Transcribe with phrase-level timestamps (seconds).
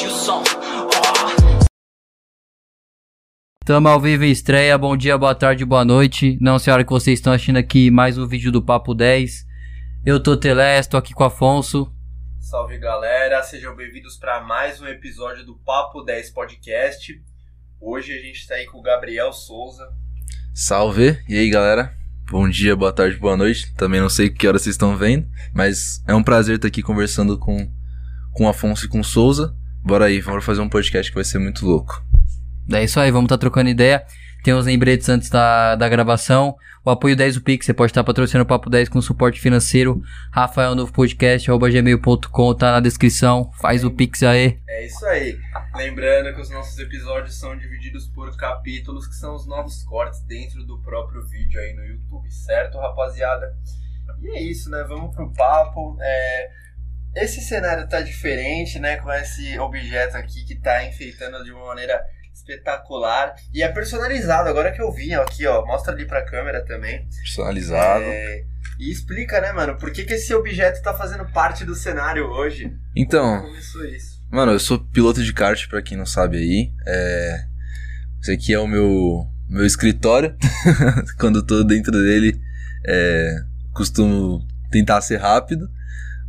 [0.00, 0.42] puxe o som.
[3.64, 6.38] Tamo ao vivo em estreia, bom dia, boa tarde, boa noite.
[6.40, 9.46] Não sei a hora que vocês estão assistindo aqui mais um vídeo do Papo 10.
[10.04, 11.92] Eu tô Telé, tô aqui com o Afonso.
[12.38, 17.22] Salve galera, sejam bem-vindos para mais um episódio do Papo 10 Podcast.
[17.80, 19.86] Hoje a gente tá aí com o Gabriel Souza.
[20.54, 21.94] Salve, e aí galera?
[22.30, 23.74] Bom dia, boa tarde, boa noite.
[23.74, 27.38] Também não sei que hora vocês estão vendo, mas é um prazer estar aqui conversando
[27.38, 27.70] com,
[28.32, 29.59] com o Afonso e com o Souza.
[29.82, 32.04] Bora aí, vamos fazer um podcast que vai ser muito louco.
[32.72, 34.04] É isso aí, vamos estar tá trocando ideia.
[34.42, 36.56] Tem uns lembretes antes da, da gravação.
[36.82, 40.00] O apoio 10 do Pix, você pode estar patrocinando o Papo 10 com suporte financeiro.
[40.32, 43.50] Rafael Novo Podcast, arroba gmail.com, tá na descrição.
[43.60, 44.58] Faz o Pix aí.
[44.66, 45.38] É isso aí.
[45.74, 50.64] Lembrando que os nossos episódios são divididos por capítulos, que são os novos cortes dentro
[50.64, 53.54] do próprio vídeo aí no YouTube, certo, rapaziada?
[54.22, 54.82] E é isso, né?
[54.88, 55.98] Vamos pro papo.
[56.00, 56.50] É...
[57.14, 58.96] Esse cenário tá diferente, né?
[58.96, 62.00] Com esse objeto aqui que tá enfeitando de uma maneira
[62.32, 63.34] espetacular.
[63.52, 65.64] E é personalizado, agora que eu vi aqui, ó.
[65.66, 67.06] Mostra ali pra câmera também.
[67.22, 68.04] Personalizado.
[68.04, 68.44] É,
[68.78, 72.72] e explica, né, mano, por que, que esse objeto tá fazendo parte do cenário hoje?
[72.96, 73.40] Então.
[73.40, 74.20] Como começou isso?
[74.30, 76.72] Mano, eu sou piloto de kart, pra quem não sabe aí.
[76.86, 77.44] É...
[78.22, 80.36] Esse aqui é o meu, meu escritório.
[81.18, 82.40] Quando eu tô dentro dele,
[82.86, 83.36] é...
[83.74, 85.68] costumo tentar ser rápido.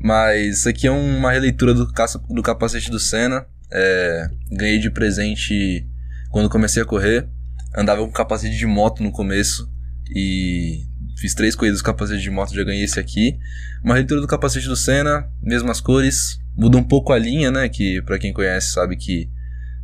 [0.03, 3.45] Mas isso aqui é uma releitura do, caça, do capacete do Senna.
[3.71, 4.29] É...
[4.51, 5.87] Ganhei de presente
[6.31, 7.27] quando comecei a correr,
[7.75, 9.69] andava com capacete de moto no começo
[10.15, 10.85] e
[11.17, 13.37] fiz três corridas com capacete de moto, já ganhei esse aqui.
[13.83, 17.67] Uma releitura do capacete do Senna, mesmas cores, muda um pouco a linha, né?
[17.67, 19.29] Que para quem conhece sabe que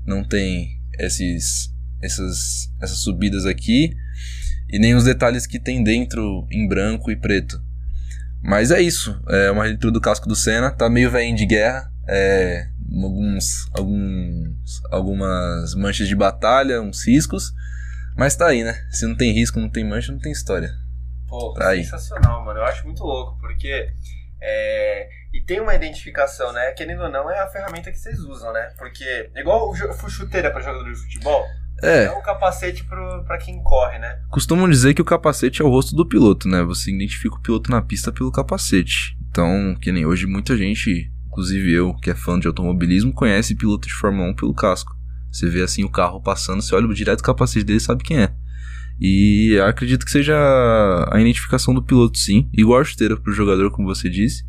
[0.06, 1.70] não tem esses,
[2.02, 3.94] essas, essas subidas aqui
[4.70, 7.62] e nem os detalhes que tem dentro em branco e preto.
[8.42, 11.92] Mas é isso, é uma releitura do casco do Senna, tá meio velho de guerra,
[12.08, 12.70] é,
[13.04, 17.54] alguns, alguns, algumas manchas de batalha, uns riscos.
[18.18, 18.74] Mas tá aí, né?
[18.90, 20.72] Se não tem risco, não tem mancha, não tem história.
[21.28, 22.46] Pô, tá sensacional, aí.
[22.46, 22.60] mano.
[22.60, 23.94] Eu acho muito louco, porque.
[24.42, 25.10] É...
[25.34, 26.72] E tem uma identificação, né?
[26.72, 28.72] Querendo ou não, é a ferramenta que vocês usam, né?
[28.78, 31.46] Porque, igual o chuteira para jogador de futebol,
[31.84, 32.06] é.
[32.06, 34.20] É um capacete pro, pra quem corre, né?
[34.30, 36.64] Costumam dizer que o capacete é o rosto do piloto, né?
[36.64, 39.18] Você identifica o piloto na pista pelo capacete.
[39.30, 43.88] Então, que nem hoje muita gente inclusive eu, que é fã de automobilismo, conhece piloto
[43.88, 44.98] de Fórmula 1 pelo casco.
[45.32, 48.24] Você vê assim o carro passando, você olha direto o capacete dele e sabe quem
[48.24, 48.34] é.
[49.00, 50.36] E acredito que seja
[51.12, 52.50] a identificação do piloto, sim.
[52.52, 54.44] Igual a chuteira pro jogador, como você disse.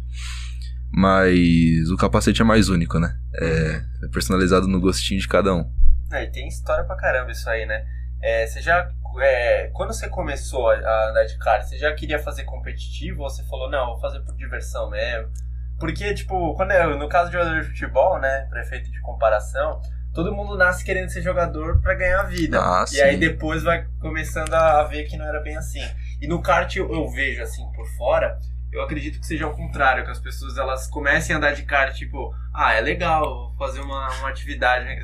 [0.91, 3.15] Mas o capacete é mais único, né?
[3.35, 5.71] É, é personalizado no gostinho de cada um.
[6.13, 7.85] É, e tem história pra caramba isso aí, né?
[8.21, 8.91] É, você já.
[9.21, 13.43] É, quando você começou a andar de kart, você já queria fazer competitivo ou você
[13.45, 15.31] falou, não, vou fazer por diversão mesmo?
[15.79, 19.81] Porque, tipo, quando é, no caso de jogador de futebol, né, para efeito de comparação,
[20.13, 22.61] todo mundo nasce querendo ser jogador para ganhar vida.
[22.61, 23.01] Ah, e sim.
[23.01, 25.83] aí depois vai começando a ver que não era bem assim.
[26.21, 28.37] E no kart eu, eu, vejo assim por fora,
[28.73, 31.97] eu acredito que seja o contrário, que as pessoas elas comecem a andar de kart,
[31.97, 34.97] tipo, ah, é legal fazer uma, uma atividade, né?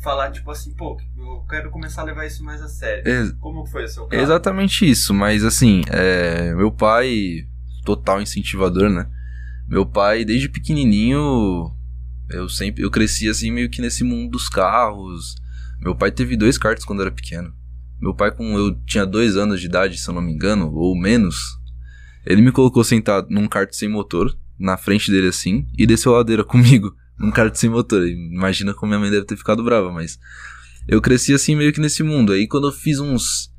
[0.00, 3.06] Falar, tipo assim, pô, eu quero começar a levar isso mais a sério.
[3.06, 4.22] Ex Como foi o seu caso?
[4.22, 7.46] Exatamente isso, mas assim, é, meu pai,
[7.84, 9.06] total incentivador, né?
[9.68, 11.70] Meu pai, desde pequenininho,
[12.30, 15.36] eu sempre eu cresci assim meio que nesse mundo dos carros.
[15.80, 17.54] Meu pai teve dois karts quando era pequeno.
[18.00, 20.96] Meu pai, com eu tinha dois anos de idade, se eu não me engano, ou
[20.98, 21.36] menos,
[22.24, 26.18] ele me colocou sentado num kart sem motor, na frente dele assim, e desceu a
[26.18, 28.08] ladeira comigo, num kart sem motor.
[28.08, 30.18] Imagina como minha mãe deve ter ficado brava, mas
[30.88, 32.32] eu cresci assim meio que nesse mundo.
[32.32, 33.50] Aí quando eu fiz uns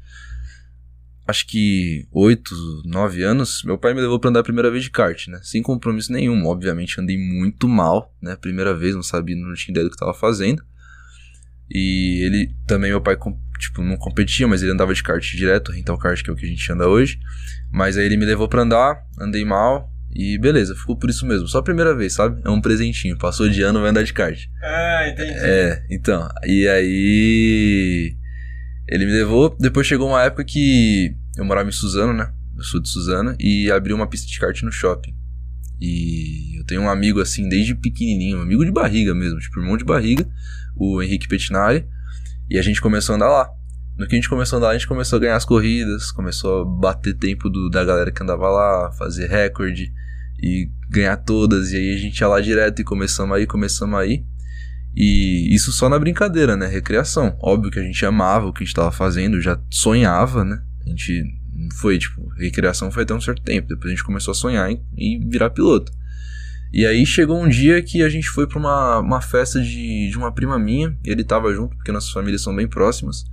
[1.27, 4.89] acho que 8, 9 anos, meu pai me levou para andar a primeira vez de
[4.89, 5.39] kart, né?
[5.43, 6.45] Sem compromisso nenhum.
[6.47, 8.35] Obviamente andei muito mal, né?
[8.35, 10.63] Primeira vez, não sabia, não tinha ideia do que estava fazendo.
[11.69, 13.15] E ele também, meu pai,
[13.59, 16.45] tipo, não competia, mas ele andava de kart direto, então kart que é o que
[16.45, 17.17] a gente anda hoje.
[17.71, 21.47] Mas aí ele me levou para andar, andei mal e beleza, ficou por isso mesmo.
[21.47, 22.41] Só a primeira vez, sabe?
[22.43, 23.17] É um presentinho.
[23.17, 24.45] Passou de ano, vai andar de kart.
[24.61, 25.31] Ah, entendi.
[25.39, 26.27] É, então.
[26.45, 28.15] E aí.
[28.89, 29.55] Ele me levou.
[29.57, 32.31] Depois chegou uma época que eu morava em Suzano, né?
[32.57, 35.15] Eu sou de Suzano e abriu uma pista de kart no shopping.
[35.79, 39.77] E eu tenho um amigo assim desde pequenininho, um amigo de barriga mesmo, tipo irmão
[39.77, 40.27] de barriga,
[40.75, 41.87] o Henrique Petinari,
[42.47, 43.49] e a gente começou a andar lá.
[43.97, 46.61] No que a gente começou a andar, a gente começou a ganhar as corridas, começou
[46.61, 49.91] a bater tempo do, da galera que andava lá, fazer recorde
[50.41, 51.71] e ganhar todas.
[51.71, 54.25] E aí a gente ia lá direto e começamos aí, começamos aí.
[54.95, 56.67] E isso só na brincadeira, né?
[56.67, 57.37] Recreação.
[57.39, 60.61] Óbvio que a gente amava o que a gente tava fazendo, já sonhava, né?
[60.85, 61.23] A gente
[61.79, 63.67] foi, tipo, recreação foi até um certo tempo.
[63.67, 65.91] Depois a gente começou a sonhar em, em virar piloto.
[66.73, 70.17] E aí chegou um dia que a gente foi pra uma, uma festa de, de
[70.17, 73.25] uma prima minha, e ele tava junto, porque nossas famílias são bem próximas.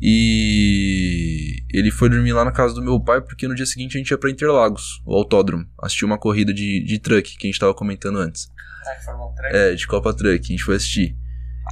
[0.00, 3.98] E ele foi dormir lá na casa do meu pai, porque no dia seguinte a
[3.98, 7.60] gente ia pra Interlagos, o autódromo, assistir uma corrida de, de truck, que a gente
[7.60, 8.50] tava comentando antes.
[8.94, 9.54] Que Fórmula 3.
[9.54, 11.16] É, de Copa Truck, a gente foi assistir.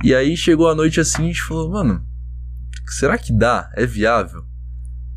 [0.03, 2.05] E aí chegou a noite assim, a gente falou, mano,
[2.87, 3.71] será que dá?
[3.77, 4.45] É viável?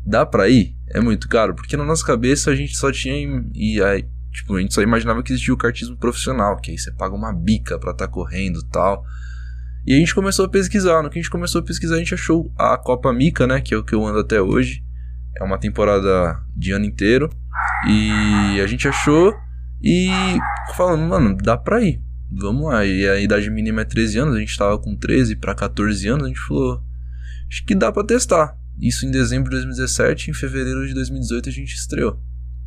[0.06, 0.76] Dá pra ir?
[0.90, 1.54] É muito caro?
[1.54, 3.44] Porque na nossa cabeça a gente só tinha.
[3.54, 6.92] E aí, tipo, a gente só imaginava que existia o kartismo profissional, que aí você
[6.92, 9.04] paga uma bica pra estar tá correndo e tal.
[9.88, 11.02] E a gente começou a pesquisar.
[11.02, 13.58] No que a gente começou a pesquisar, a gente achou a Copa Mica, né?
[13.58, 14.84] Que é o que eu ando até hoje.
[15.34, 17.30] É uma temporada de ano inteiro.
[17.88, 19.34] E a gente achou
[19.82, 20.10] e
[20.76, 22.02] falando, mano, dá pra ir.
[22.30, 22.84] Vamos lá.
[22.84, 26.24] E a idade mínima é 13 anos, a gente tava com 13 para 14 anos,
[26.24, 26.82] a gente falou,
[27.48, 28.58] acho que dá pra testar.
[28.78, 32.20] Isso em dezembro de 2017, em fevereiro de 2018 a gente estreou.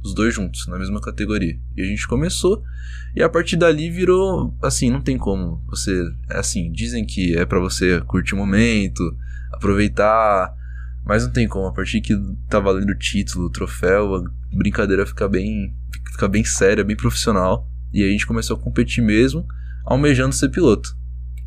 [0.03, 1.57] Os dois juntos, na mesma categoria.
[1.75, 2.63] E a gente começou,
[3.15, 5.63] e a partir dali virou, assim, não tem como.
[5.67, 9.03] Você, é assim, dizem que é para você curtir o momento,
[9.51, 10.53] aproveitar,
[11.05, 11.67] mas não tem como.
[11.67, 12.15] A partir que
[12.49, 14.23] tá valendo o título, o troféu, a
[14.55, 15.75] brincadeira fica bem,
[16.11, 17.67] fica bem séria, bem profissional.
[17.93, 19.45] E aí a gente começou a competir mesmo,
[19.85, 20.95] almejando ser piloto.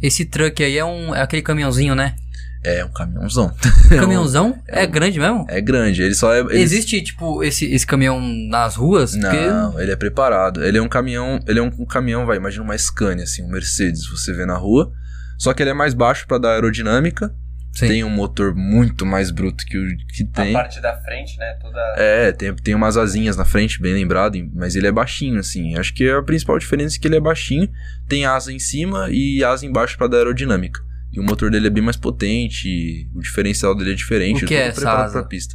[0.03, 2.15] Esse truck aí é um é aquele caminhãozinho, né?
[2.65, 3.55] É um caminhãozão.
[3.91, 4.59] Caminhãozão?
[4.67, 5.45] É É, um- grande mesmo?
[5.49, 6.41] É grande, ele só é.
[6.41, 8.19] ele- Existe, tipo, esse, esse caminhão
[8.49, 9.15] nas ruas?
[9.15, 10.65] Não, ele é preparado.
[10.65, 13.49] Ele é um caminhão, ele é um, um caminhão, vai, imagina uma Scania, assim, um
[13.51, 14.91] Mercedes, você vê na rua.
[15.39, 17.35] Só que ele é mais baixo pra dar aerodinâmica.
[17.73, 17.89] Sim.
[17.89, 20.53] Tem um motor muito mais bruto que o que A tem.
[20.53, 21.55] parte da frente, né?
[21.61, 21.81] Toda.
[21.99, 25.77] É, tem, tem umas asinhas na frente, bem lembrado, mas ele é baixinho, assim.
[25.77, 27.69] Acho que a principal diferença é que ele é baixinho,
[28.09, 30.81] tem asa em cima e asa embaixo pra dar aerodinâmica.
[31.15, 34.45] E o motor dele é bem mais potente, o diferencial dele é diferente.
[34.45, 35.13] O que ele é essa preparado asa?
[35.21, 35.55] pra pista.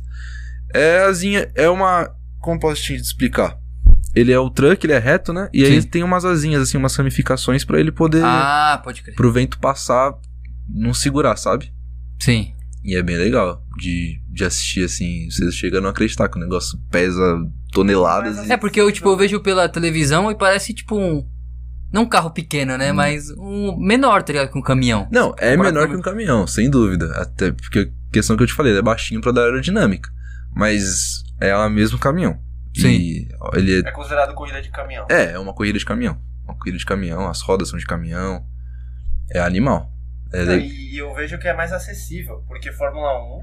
[0.73, 2.09] É asinha, é uma.
[2.39, 3.57] Como posso te explicar?
[4.15, 5.49] Ele é o truck, ele é reto, né?
[5.53, 5.87] E aí Sim.
[5.87, 8.23] tem umas asinhas, assim, umas ramificações pra ele poder.
[8.23, 9.15] Ah, pode crer.
[9.15, 10.13] pro vento passar,
[10.67, 11.71] não segurar, sabe?
[12.19, 12.53] Sim.
[12.83, 15.29] E é bem legal de, de assistir, assim.
[15.29, 17.21] Você chega a não acreditar que o negócio pesa
[17.73, 18.37] toneladas.
[18.37, 21.27] Mas, e- É porque eu, tipo, eu vejo pela televisão e parece, tipo, um...
[21.91, 22.91] Não um carro pequeno, né?
[22.91, 22.95] Hum.
[22.95, 24.51] Mas um menor, tá ligado?
[24.51, 25.07] Que um caminhão.
[25.11, 27.11] Não, é Comparado menor com- que um caminhão, sem dúvida.
[27.19, 30.09] Até porque a questão que eu te falei, ele é baixinho pra dar aerodinâmica.
[30.53, 32.39] Mas é o mesmo caminhão.
[32.75, 35.05] E ele É considerado corrida de caminhão.
[35.09, 36.17] é, é uma corrida de caminhão.
[36.45, 38.45] Uma corrida de caminhão, as rodas são de caminhão.
[39.31, 39.91] É animal.
[40.31, 43.39] É Não, e eu vejo que é mais acessível, porque Fórmula 1,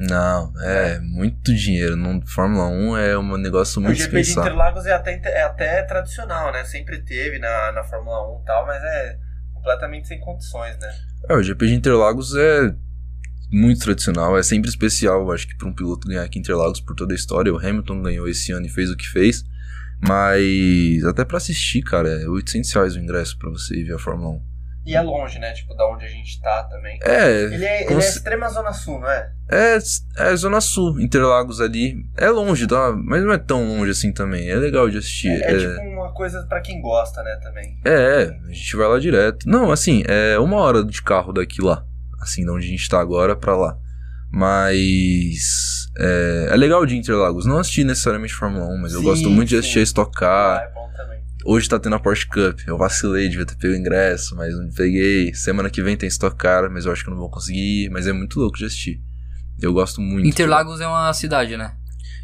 [0.00, 1.94] Não, é muito dinheiro.
[1.94, 4.52] Não, Fórmula 1 é um negócio o muito GP de dispensável.
[4.52, 6.64] Interlagos é até, é até tradicional, né?
[6.64, 9.18] Sempre teve na, na Fórmula 1 e tal, mas é
[9.52, 10.90] completamente sem condições, né?
[11.28, 12.74] É, o GP de Interlagos é
[13.52, 16.80] muito tradicional, é sempre especial, eu acho que para um piloto ganhar aqui em Interlagos
[16.80, 17.52] por toda a história.
[17.52, 19.44] O Hamilton ganhou esse ano e fez o que fez.
[20.02, 23.98] Mas até pra assistir, cara, é 800 reais o ingresso pra você ir ver a
[23.98, 24.49] Fórmula 1.
[24.86, 25.52] E é longe, né?
[25.52, 26.98] Tipo, da onde a gente tá também.
[27.04, 29.30] É, Ele é, ele é extrema zona sul, não é?
[29.50, 29.78] é,
[30.18, 31.96] é Zona Sul, Interlagos ali.
[32.16, 32.92] É longe, tá?
[32.96, 34.48] Mas não é tão longe assim também.
[34.48, 35.28] É legal de assistir.
[35.30, 37.78] É, É, tipo uma coisa pra quem gosta, né, também.
[37.84, 37.90] é,
[38.22, 39.46] é, a gente vai lá direto.
[39.48, 41.84] Não, assim, é uma hora de carro daqui lá.
[42.20, 43.76] Assim, de onde a gente tá agora pra lá.
[44.32, 45.88] Mas.
[45.98, 47.44] É, é legal de Interlagos.
[47.46, 49.58] Não assisti necessariamente Fórmula 1, mas eu Sim, gosto muito de sim.
[49.60, 50.62] assistir a Stock Ah, Car.
[50.62, 50.79] é bom.
[51.44, 52.60] Hoje tá tendo a Porsche Cup.
[52.66, 55.32] Eu vacilei, devia ter pego o ingresso, mas não peguei.
[55.34, 57.86] Semana que vem tem Stock Car, mas eu acho que eu não vou conseguir.
[57.86, 59.00] ir, Mas é muito louco de assistir.
[59.60, 60.26] Eu gosto muito.
[60.26, 61.72] Interlagos é uma cidade, né?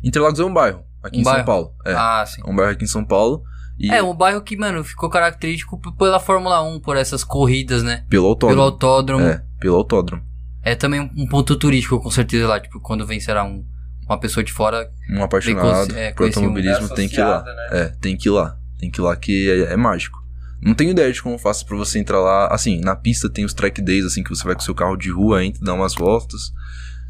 [0.04, 1.46] Interlagos é um bairro, aqui Um em São bairro?
[1.46, 1.74] Paulo.
[1.84, 2.40] É, Ah, sim.
[2.44, 3.42] é um bairro aqui em São Paulo.
[3.78, 8.04] E É, um bairro que, mano, ficou característico pela Fórmula 1, por essas corridas, né?
[8.08, 8.54] pelo autódromo.
[8.56, 9.24] Pelo autódromo.
[9.26, 10.22] É, pelo autódromo.
[10.62, 12.58] É também um- ponto turístico, com certeza, lá.
[12.58, 13.64] Tipo, quando vem, será um,
[14.08, 14.90] uma pessoa de fora.
[15.10, 17.42] Um apaixonado é, por conheci um- automobilismo É tem que ir lá.
[17.44, 17.68] né?
[17.72, 18.58] É, tem que ir lá.
[18.78, 20.24] Tem que ir lá que é, é mágico.
[20.60, 22.48] Não tenho ideia de como faço pra você entrar lá.
[22.48, 25.10] Assim, na pista tem os track days, assim, que você vai com seu carro de
[25.10, 26.52] rua, entra, dá umas voltas.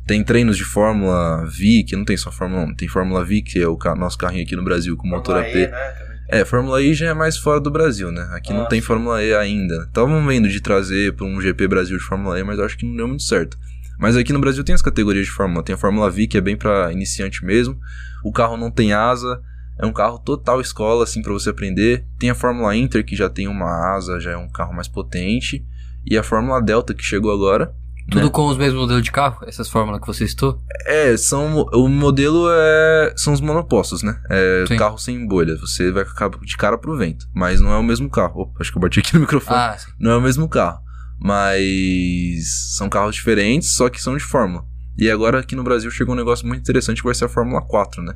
[0.06, 3.58] Tem treinos de Fórmula V, que não tem só Fórmula 1, tem Fórmula V, que
[3.60, 5.54] é o nosso carrinho aqui no Brasil com motor AP.
[5.54, 5.94] E, né.
[6.28, 8.28] É, Fórmula E já é mais fora do Brasil, né?
[8.32, 8.80] Aqui não Ah, tem.
[8.80, 9.84] Fórmula E ainda.
[9.84, 12.84] Estavam vendo de trazer pra um GP Brasil de Fórmula E, mas eu acho que
[12.84, 13.56] não deu muito certo.
[13.98, 15.62] Mas aqui no Brasil tem as categorias de Fórmula.
[15.64, 17.78] Tem a Fórmula V, que é bem pra iniciante mesmo.
[18.24, 19.40] O carro não tem asa.
[19.78, 22.06] É um carro total escola, assim, pra você aprender.
[22.18, 25.64] Tem a Fórmula Inter, que já tem uma asa, já é um carro mais potente.
[26.04, 27.74] E a Fórmula Delta, que chegou agora.
[28.10, 28.30] Tudo né?
[28.30, 29.44] com os mesmos modelos de carro?
[29.46, 30.62] Essas fórmulas que você citou?
[30.86, 34.16] É, são, o modelo é, são os monopostos, né?
[34.30, 34.76] É Sim.
[34.76, 35.56] carro sem bolha.
[35.56, 37.26] Você vai ficar de cara pro vento.
[37.34, 38.42] Mas não é o mesmo carro.
[38.42, 39.58] Opa, acho que eu bati aqui no microfone.
[39.58, 39.76] Ah.
[39.98, 40.80] Não é o mesmo carro.
[41.20, 44.64] Mas são carros diferentes, só que são de Fórmula.
[44.96, 47.60] E agora aqui no Brasil chegou um negócio muito interessante que vai ser a Fórmula
[47.60, 48.14] 4, né?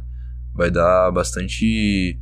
[0.55, 2.19] Vai dar bastante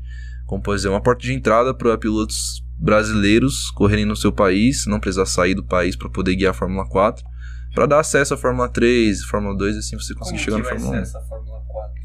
[0.48, 4.98] como pode dizer, uma porta de entrada para pilotos brasileiros correrem no seu país, não
[4.98, 7.22] precisar sair do país para poder guiar a Fórmula 4,
[7.74, 10.92] para dar acesso à Fórmula 3, Fórmula 2 e assim você conseguir chegar na Fórmula
[10.92, 11.02] ser 1.
[11.02, 12.02] essa Fórmula 4?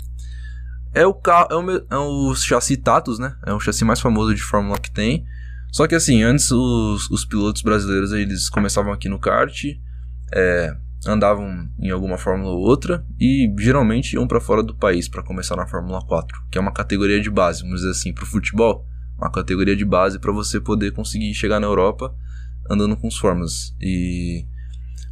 [0.94, 3.34] É o carro, é o, é o chassi Tatus, né?
[3.46, 5.26] É o chassi mais famoso de Fórmula que tem.
[5.72, 9.64] Só que assim, antes os, os pilotos brasileiros eles começavam aqui no kart,
[10.34, 10.76] é,
[11.08, 15.56] andavam em alguma Fórmula ou outra e geralmente iam pra fora do país pra começar
[15.56, 18.86] na Fórmula 4, que é uma categoria de base, vamos dizer assim, pro futebol,
[19.18, 22.16] uma categoria de base pra você poder conseguir chegar na Europa
[22.70, 23.76] andando com os Fórmulas.
[23.82, 24.46] E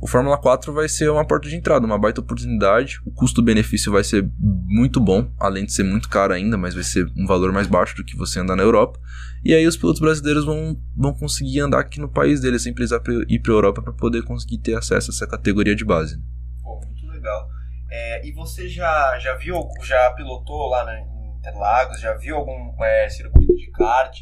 [0.01, 2.99] o Fórmula 4 vai ser uma porta de entrada, uma baita oportunidade.
[3.05, 7.05] O custo-benefício vai ser muito bom, além de ser muito caro ainda, mas vai ser
[7.15, 8.99] um valor mais baixo do que você andar na Europa.
[9.45, 13.01] E aí os pilotos brasileiros vão, vão conseguir andar aqui no país deles sem precisar
[13.29, 16.19] ir para Europa para poder conseguir ter acesso a essa categoria de base.
[16.63, 17.47] Pô, muito legal.
[17.91, 21.99] É, e você já, já viu, já pilotou lá na- em Interlagos?
[21.99, 24.15] Já viu algum é, circuito de kart?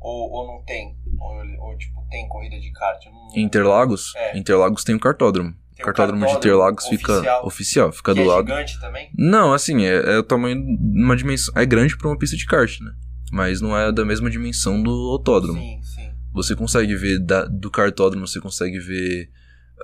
[0.00, 0.96] Ou, ou não tem?
[1.24, 3.04] Ou, ou, tipo, tem corrida de kart?
[3.06, 4.38] Não, Interlagos, É.
[4.38, 5.50] Interlagos tem o cartódromo.
[5.74, 7.46] Tem O o cartódromo de cartódromo Interlagos fica oficial.
[7.46, 8.46] oficial, fica que do é lado.
[8.46, 9.10] gigante também?
[9.16, 11.52] Não, assim, é, é o tamanho de uma dimensão.
[11.56, 12.92] É grande para uma pista de kart, né?
[13.32, 15.58] Mas não é da mesma dimensão do autódromo.
[15.58, 16.10] Sim, sim.
[16.32, 19.28] Você consegue ver da- do cartódromo, você consegue ver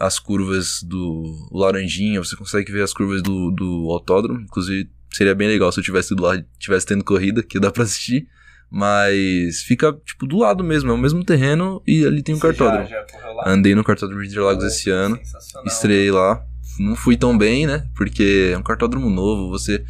[0.01, 4.41] as curvas do Laranjinha, você consegue ver as curvas do, do autódromo.
[4.41, 7.83] Inclusive, seria bem legal se eu tivesse do lado, tivesse tendo corrida, que dá pra
[7.83, 8.29] assistir.
[8.71, 12.47] Mas fica, tipo, do lado mesmo, é o mesmo terreno e ali tem um Você
[12.47, 12.89] cartódromo.
[12.89, 13.43] Já, já?
[13.45, 15.19] Andei no cartódromo de Interlagos esse ano.
[15.67, 16.45] Estreiei lá.
[16.79, 17.89] Não fui tão bem, né?
[17.97, 19.51] Porque é um cartódromo novo.
[19.51, 19.85] Você,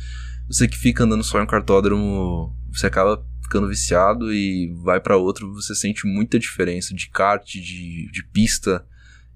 [0.48, 5.16] você que fica andando só em um cartódromo, você acaba ficando viciado e vai pra
[5.16, 8.86] outro, você sente muita diferença de kart, de, de pista.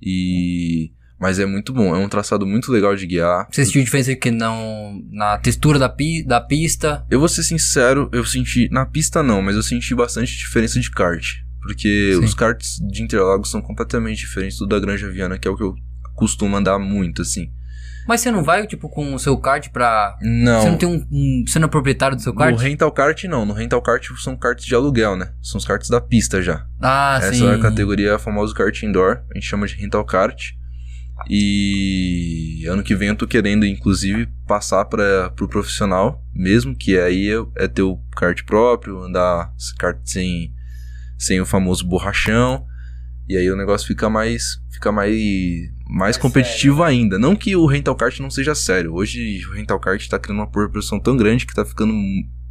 [0.00, 0.90] E.
[1.18, 3.46] Mas é muito bom, é um traçado muito legal de guiar.
[3.50, 7.06] Você sentiu diferença que não na textura da, pi, da pista?
[7.10, 8.68] Eu vou ser sincero, eu senti.
[8.70, 11.24] Na pista não, mas eu senti bastante diferença de kart.
[11.62, 12.24] Porque Sim.
[12.24, 15.62] os karts de Interlagos são completamente diferentes do da Granja Viana, que é o que
[15.62, 15.74] eu
[16.14, 17.50] costumo andar muito, assim.
[18.06, 20.14] Mas você não vai, tipo, com o seu kart pra.
[20.20, 20.60] Não.
[20.60, 22.52] Você não tem um, um- Você não é proprietário do seu kart?
[22.52, 25.32] No rental kart não, no rental kart são karts de aluguel, né?
[25.40, 26.66] São os karts da pista já.
[26.82, 27.48] Ah, Essa sim.
[27.48, 30.50] é a categoria famosa kart indoor, a gente chama de rental kart.
[31.28, 37.30] E ano que vem eu tô querendo inclusive passar para pro profissional, mesmo que aí
[37.30, 40.52] é, é ter o kart próprio, andar kart sem
[41.18, 42.66] sem o famoso borrachão.
[43.28, 45.14] E aí o negócio fica mais fica mais
[45.88, 47.18] mais Mais competitivo ainda.
[47.18, 48.92] Não que o rental kart não seja sério.
[48.92, 51.94] Hoje o rental kart tá criando uma proporção tão grande que tá ficando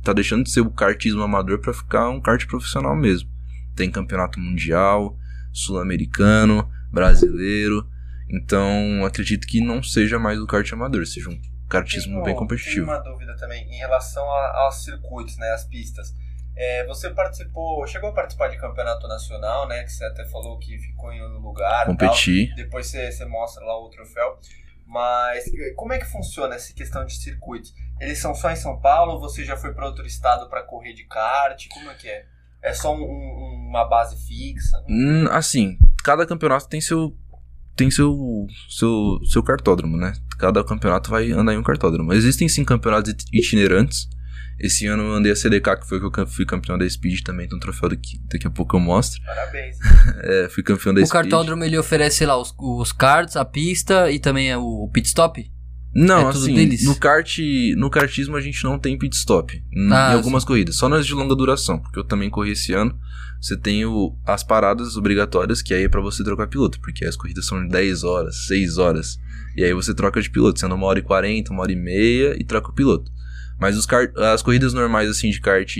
[0.01, 3.29] tá deixando de ser o kartismo amador para ficar um kart profissional mesmo.
[3.75, 5.17] Tem campeonato mundial,
[5.51, 7.88] sul-americano, brasileiro.
[8.34, 12.88] Então, acredito que não seja mais o kart amador, seja um kartismo bem competitivo.
[12.88, 16.13] Tenho uma dúvida também em relação a- aos circuitos, né, as pistas.
[16.56, 20.78] É, você participou, chegou a participar de campeonato nacional, né, que você até falou que
[20.80, 22.48] ficou em um lugar, Competir.
[22.50, 22.56] tal.
[22.58, 24.38] Depois você, você mostra lá o troféu.
[24.86, 27.74] Mas eh, como é que funciona essa questão de circuitos?
[28.00, 29.20] Eles são só em São Paulo?
[29.22, 31.68] Você já foi para outro estado para correr de kart?
[31.70, 32.25] Como é que é?
[32.62, 34.84] É só um- um- uma base fixa?
[34.88, 37.16] Hum, assim, cada campeonato tem seu
[37.75, 40.13] tem seu seu seu cartódromo, né?
[40.38, 42.13] Cada campeonato vai andar em um cartódromo.
[42.13, 44.08] Existem sim campeonatos it- itinerantes.
[44.60, 47.48] Esse ano eu andei a CDK, que foi que eu fui campeão da Speed também,
[47.48, 49.22] tem um troféu daqui, daqui a pouco eu mostro.
[49.25, 49.77] Parabéns.
[50.24, 51.24] É, fui campeão da O Speed.
[51.24, 55.08] cartódromo ele oferece, sei lá, os, os karts, a pista e também é o pit
[55.08, 55.51] stop?
[55.95, 56.83] Não, É assim, deles?
[56.83, 57.38] no kart,
[57.77, 61.05] no kartismo a gente não tem pit stop em Ah, em algumas corridas, só nas
[61.05, 62.97] de longa duração, porque eu também corri esse ano.
[63.39, 67.15] Você tem o, as paradas obrigatórias, que aí é pra você trocar piloto, porque as
[67.17, 69.17] corridas são de 10 horas, 6 horas.
[69.55, 72.35] E aí você troca de piloto, sendo uma hora e 40, uma hora e meia
[72.39, 73.12] e troca o piloto.
[73.59, 75.75] Mas os kart, as corridas normais assim de kart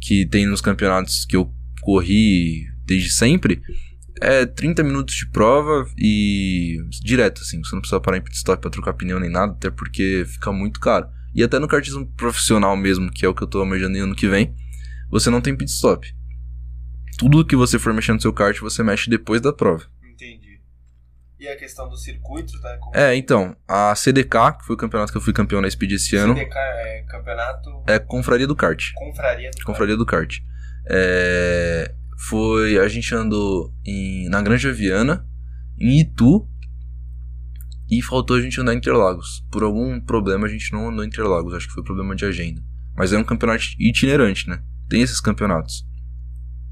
[0.00, 1.50] que tem nos campeonatos que eu
[1.82, 3.60] corri desde sempre,
[4.24, 7.62] é 30 minutos de prova e direto, assim.
[7.62, 10.52] Você não precisa parar em pit stop pra trocar pneu nem nada, até porque fica
[10.52, 11.08] muito caro.
[11.34, 14.28] E até no kartismo profissional mesmo, que é o que eu tô almejando ano que
[14.28, 14.54] vem,
[15.10, 16.06] você não tem pit stop.
[17.18, 19.84] Tudo que você for mexer no seu kart, você mexe depois da prova.
[20.02, 20.60] Entendi.
[21.38, 22.76] E a questão dos circuitos, né?
[22.80, 25.92] Como É, então, a CDK, que foi o campeonato que eu fui campeão na Speed
[25.92, 28.92] esse ano, CDK é campeonato é Confraria do Kart.
[28.94, 30.38] confraria do Confraria do Kart.
[30.86, 32.78] É, foi.
[32.78, 35.26] A gente andou em, na Granja Viana,
[35.78, 36.48] em Itu.
[37.90, 39.44] E faltou a gente andar em Interlagos.
[39.52, 41.52] Por algum problema a gente não andou em Interlagos.
[41.54, 42.62] Acho que foi problema de agenda.
[42.96, 44.62] Mas é um campeonato itinerante, né?
[44.88, 45.86] Tem esses campeonatos.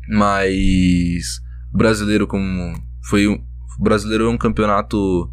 [0.08, 1.40] Mas.
[1.72, 2.74] O brasileiro, como.
[3.04, 3.34] Foi um,
[3.78, 5.32] o brasileiro é um campeonato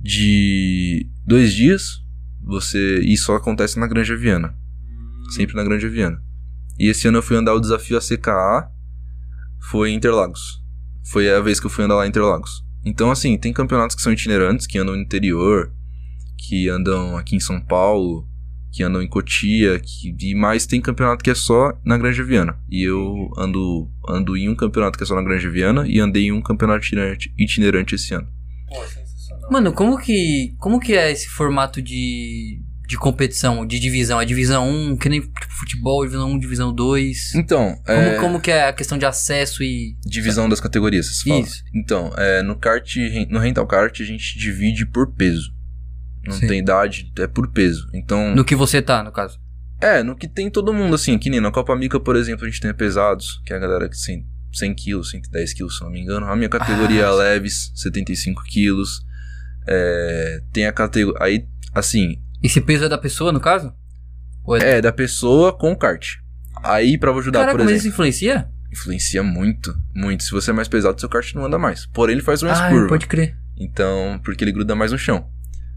[0.00, 2.02] de dois dias.
[2.42, 3.00] Você.
[3.00, 4.56] E só acontece na Granja Viana.
[5.30, 6.20] Sempre na Granja Viana.
[6.78, 8.70] E esse ano eu fui andar o desafio ACKA,
[9.70, 10.62] foi em Interlagos.
[11.10, 12.64] Foi a vez que eu fui andar lá em Interlagos.
[12.84, 15.72] Então, assim, tem campeonatos que são itinerantes, que andam no interior,
[16.36, 18.28] que andam aqui em São Paulo,
[18.72, 22.58] que andam em Cotia, que, e mais tem campeonato que é só na Granja Viana.
[22.70, 26.24] E eu ando, ando em um campeonato que é só na Granja Viana e andei
[26.24, 28.26] em um campeonato itinerante, itinerante esse ano.
[28.68, 29.50] Pô, sensacional.
[29.50, 34.20] Mano, como que, como que é esse formato de, de competição, de divisão?
[34.20, 37.34] É divisão 1, que nem tipo, futebol, divisão 1, divisão 2?
[37.34, 39.96] Então, Como, é, como que é a questão de acesso e...
[40.04, 41.40] divisão das categorias, vocês falam.
[41.40, 41.62] Isso.
[41.74, 42.96] Então, é, no kart,
[43.30, 45.52] no rental kart a gente divide por peso.
[46.24, 46.46] Não Sim.
[46.46, 47.88] tem idade, é por peso.
[47.92, 49.40] Então, No que você tá, no caso.
[49.80, 52.48] É, no que tem todo mundo, assim, que nem na Copa Mica, por exemplo, a
[52.48, 55.90] gente tem pesados, que é a galera que tem 100 quilos, 110 quilos, se não
[55.90, 56.26] me engano.
[56.26, 59.04] A minha categoria Ah, é leves, 75 quilos.
[59.66, 61.18] É, tem a categoria.
[61.20, 63.72] Aí, assim, Esse peso é da pessoa, no caso?
[64.44, 66.16] Ou é da pessoa com o kart.
[66.62, 68.48] Aí, pra ajudar, Caraca, por mas exemplo, isso influencia?
[68.72, 70.24] influencia muito, muito.
[70.24, 71.86] Se você é mais pesado, seu kart não anda mais.
[71.86, 72.88] Porém, ele faz mais ah, curva.
[72.88, 73.36] pode crer.
[73.56, 75.28] Então, porque ele gruda mais no chão.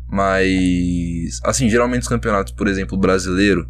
[0.08, 3.70] Mas, assim, geralmente os campeonatos, por exemplo, brasileiro,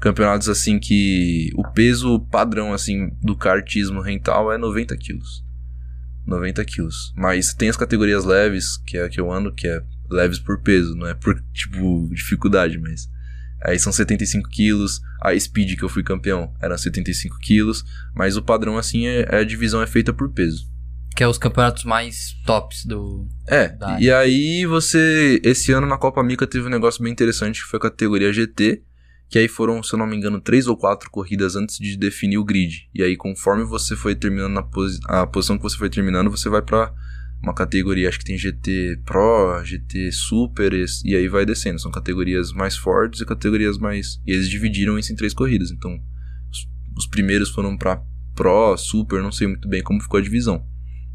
[0.00, 5.44] campeonatos assim que o peso padrão, assim, do kartismo rental é 90 quilos.
[6.26, 7.12] 90 quilos.
[7.16, 10.60] Mas tem as categorias leves, que é a que eu ando, que é leves por
[10.62, 13.08] peso, não é por, tipo, dificuldade, mas...
[13.64, 17.84] Aí são 75 quilos, a speed que eu fui campeão era 75 quilos,
[18.14, 20.68] mas o padrão, assim, é, é a divisão é feita por peso.
[21.16, 23.26] Que é os campeonatos mais tops do...
[23.48, 25.40] É, e aí você.
[25.42, 28.84] Esse ano na Copa Mica teve um negócio bem interessante que foi a categoria GT.
[29.28, 32.38] Que aí foram, se eu não me engano, três ou quatro corridas antes de definir
[32.38, 32.88] o grid.
[32.94, 36.48] E aí, conforme você foi terminando na posi a posição que você foi terminando, você
[36.48, 36.94] vai pra
[37.42, 38.08] uma categoria.
[38.08, 40.72] Acho que tem GT Pro, GT Super,
[41.04, 41.78] e aí vai descendo.
[41.78, 44.20] São categorias mais fortes e categorias mais.
[44.26, 45.70] E eles dividiram isso em três corridas.
[45.70, 45.98] Então,
[46.50, 48.02] os, os primeiros foram pra
[48.34, 50.66] Pro, Super, não sei muito bem como ficou a divisão.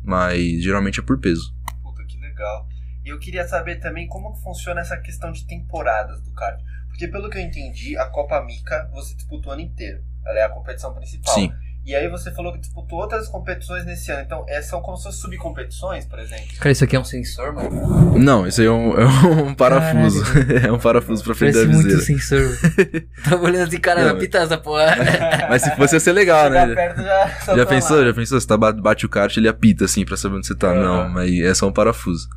[0.04, 1.54] Mas geralmente é por peso.
[1.82, 2.68] Puta, que legal.
[3.06, 6.60] E eu queria saber também como que funciona essa questão de temporadas do kart.
[6.88, 10.04] Porque pelo que eu entendi, a Copa Mica você disputa o ano inteiro.
[10.26, 11.34] Ela é a competição principal.
[11.34, 11.52] Sim.
[11.86, 14.22] E aí você falou que disputou outras competições nesse ano.
[14.22, 16.46] Então, é, são como se fossem subcompetições, por exemplo.
[16.58, 18.18] Cara, isso aqui é um sensor, mano?
[18.18, 19.06] Não, esse aí é um, é
[19.44, 20.24] um parafuso.
[20.66, 22.20] é um parafuso pra frente da Parece muito viseira.
[22.20, 22.58] sensor.
[23.30, 24.96] Tava olhando assim, cara, pitar essa porra.
[25.50, 26.74] Mas se fosse ia ser legal, né?
[26.74, 27.28] perto já.
[27.28, 27.98] Já pra pensou?
[28.00, 28.06] lá.
[28.06, 28.40] Já pensou?
[28.40, 30.74] Você tá, ba- bate o kart, ele apita assim pra saber onde você tá.
[30.74, 32.28] Não, mas é só um parafuso.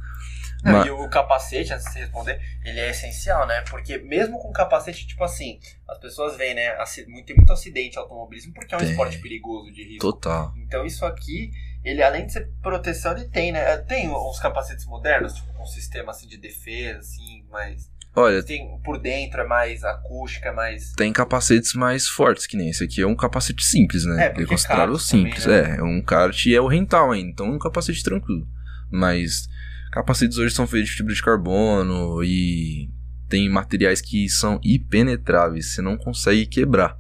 [0.65, 3.63] Não, Mas- E o capacete, antes de você responder, ele é essencial, né?
[3.71, 6.75] Porque mesmo com capacete, tipo assim, as pessoas veem, né?
[7.09, 8.91] muito- Tem muito acidente automobilismo porque é um Tem.
[8.91, 10.01] esporte perigoso de risco.
[10.13, 10.53] Total.
[10.59, 11.51] Então isso aqui,
[11.85, 13.77] ele além de ser proteção, ele tem, né?
[13.79, 18.81] Tem uns capacetes modernos, tipo com um sistema assim de defesa, assim, mas Olha, tem
[18.83, 23.03] por dentro é mais acústica, é mais tem capacetes mais fortes que nem esse aqui.
[23.03, 24.27] É um capacete simples, né?
[24.27, 25.45] É, porque é considerável kart simples.
[25.45, 25.77] também, né?
[25.77, 27.31] É, é um kart e é o rental ainda.
[27.31, 28.49] Então é um capacete tranquilo.
[28.91, 29.49] Mas
[29.97, 32.91] capacetes hoje são feitos de fibra de carbono e
[33.31, 35.73] tem materiais que são impenetráveis.
[35.75, 36.97] Você não consegue quebrar.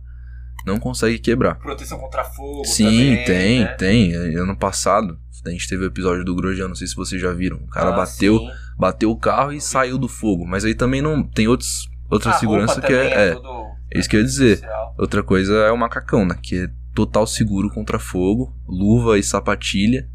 [0.64, 1.56] Não consegue quebrar.
[1.56, 2.64] proteção contra fogo.
[2.64, 3.74] Sim, também, tem, né?
[3.74, 4.14] tem.
[4.36, 7.58] Ano passado, a gente teve o episódio do Grosjean, não sei se vocês já viram.
[7.58, 8.50] O cara Ah, bateu, sim.
[8.78, 10.44] bateu o carro e saiu do fogo.
[10.46, 13.34] Mas aí também não tem outros, outra A segurança que é, é.
[13.34, 13.48] tudo
[13.94, 14.54] é isso que eu ia dizer.
[14.54, 14.94] especial.
[14.98, 16.36] Outra coisa é o macacão, né?
[16.42, 20.08] Que é total seguro contra fogo, luva e sapatilha.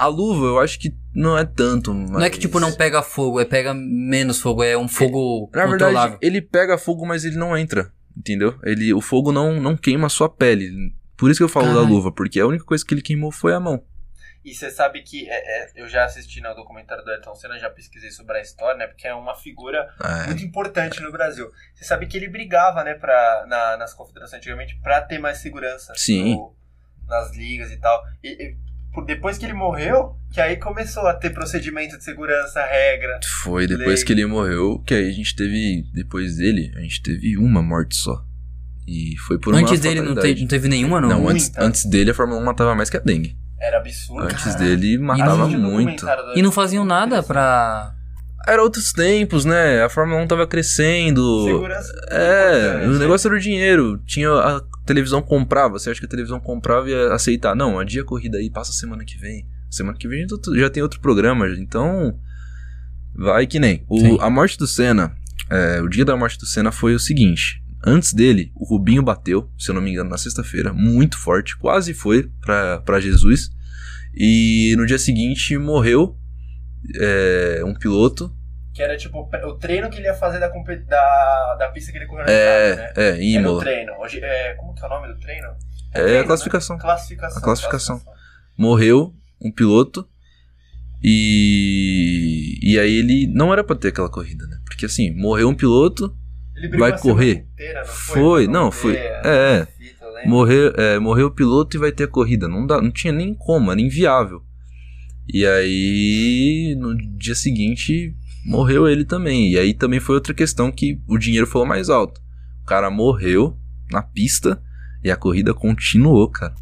[0.00, 2.10] A luva eu acho que não é tanto, mas...
[2.10, 5.66] Não é que, tipo, não pega fogo, é pega menos fogo, é um fogo Na
[5.66, 6.10] controlável.
[6.12, 8.58] verdade, ele pega fogo, mas ele não entra, entendeu?
[8.62, 10.70] Ele, o fogo não, não queima a sua pele.
[11.18, 11.90] Por isso que eu falo da Caralho.
[11.90, 13.84] luva, porque a única coisa que ele queimou foi a mão.
[14.42, 17.68] E você sabe que é, é, eu já assisti no documentário do Ayrton Senna, já
[17.68, 18.86] pesquisei sobre a história, né?
[18.86, 21.46] Porque é uma figura É, muito importante no Brasil.
[21.74, 25.92] Você sabe que ele brigava, né, pra, na- nas confederações antigamente pra ter mais segurança
[25.94, 26.36] Sim.
[26.36, 26.56] no-
[27.06, 28.02] nas ligas e tal.
[28.24, 28.56] E, e
[29.06, 33.20] depois que ele morreu, que aí começou a ter procedimento de segurança, regra.
[33.42, 34.04] Foi depois Lei.
[34.04, 37.94] que ele morreu, que aí a gente teve, depois dele, a gente teve uma morte
[37.96, 38.22] só.
[38.86, 40.34] E foi por uma Antes dele não, fatalidade.
[40.34, 41.08] te- não teve nenhuma, não?
[41.08, 41.64] Não, antes, Muita.
[41.64, 43.36] antes dele a Fórmula 1 matava mais que a dengue.
[43.60, 44.24] Era absurdo.
[44.24, 44.58] Antes cara.
[44.58, 46.04] dele matava o muito.
[46.34, 47.94] E não faziam nada pra...
[48.52, 49.82] Era outros tempos, né?
[49.82, 51.44] A Fórmula 1 tava crescendo.
[51.44, 51.92] Segurança.
[52.10, 53.98] É, o negócio era o dinheiro.
[54.06, 55.78] Tinha a televisão comprava.
[55.78, 57.54] Você acha que a televisão comprava e ia aceitar?
[57.54, 59.46] Não, adia a corrida aí, passa semana que vem.
[59.70, 62.18] Semana que vem já- já tem outro programa, então
[63.14, 63.84] vai que nem.
[63.88, 65.14] O- a morte do Senna,
[65.48, 67.62] é, o dia da morte do Senna foi o seguinte.
[67.86, 71.94] Antes dele, o Rubinho bateu, se eu não me engano, na sexta-feira, muito forte, quase
[71.94, 73.50] foi pra, pra Jesus.
[74.14, 76.16] E no dia seguinte morreu
[76.96, 78.34] é, um piloto
[78.80, 82.06] Que era tipo o treino que ele ia fazer da, da, da pista que ele
[82.06, 82.92] correu na É, Itália, né?
[82.96, 83.60] é, Era o Imola.
[83.60, 83.92] treino.
[84.00, 85.48] Hoje, é, como que é o nome do treino?
[85.92, 86.76] É treino, a classificação.
[86.76, 86.82] Né?
[86.82, 87.38] Classificação.
[87.38, 88.02] A classificação.
[88.56, 90.08] Morreu um piloto
[91.02, 92.58] e.
[92.62, 94.58] E aí ele não era pra ter aquela corrida, né?
[94.64, 96.16] Porque assim, morreu um piloto,
[96.78, 97.46] Vai correr?
[97.52, 98.46] inteira, não Foi, foi?
[98.46, 98.96] Não, ter foi.
[98.96, 99.66] É.
[99.76, 100.30] fita, lembro.
[100.30, 102.48] morreu, é, morreu o piloto e vai ter a corrida.
[102.48, 104.42] Não, dá, não tinha nem como, era inviável.
[105.32, 108.14] E aí, no dia seguinte,
[108.44, 109.52] morreu ele também.
[109.52, 112.20] E aí também foi outra questão que o dinheiro falou mais alto.
[112.62, 113.56] O cara morreu
[113.90, 114.62] na pista
[115.02, 116.54] e a corrida continuou, cara.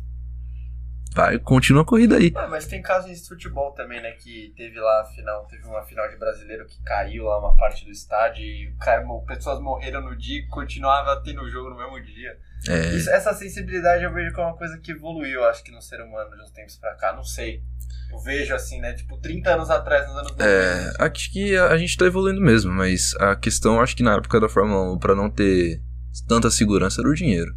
[1.14, 2.32] Vai, continua a corrida aí.
[2.36, 4.12] Ah, mas tem casos de futebol também, né?
[4.12, 7.84] Que teve lá a final, teve uma final de brasileiro que caiu lá uma parte
[7.84, 12.00] do estádio e cara, pessoas morreram no dia e continuava tendo o jogo no mesmo
[12.00, 12.38] dia.
[12.66, 15.80] É, Isso- essa sensibilidade eu vejo que é uma coisa que evoluiu, acho que no
[15.80, 17.62] ser humano de uns tempos pra cá, não sei.
[18.10, 18.94] Eu vejo assim, né?
[18.94, 20.44] Tipo, 30 anos atrás, nos anos 90.
[20.44, 24.14] É, acho que a, a gente tá evoluindo mesmo, mas a questão, acho que na
[24.16, 25.82] época da Fórmula 1, pra não ter
[26.26, 27.54] tanta segurança, era o dinheiro.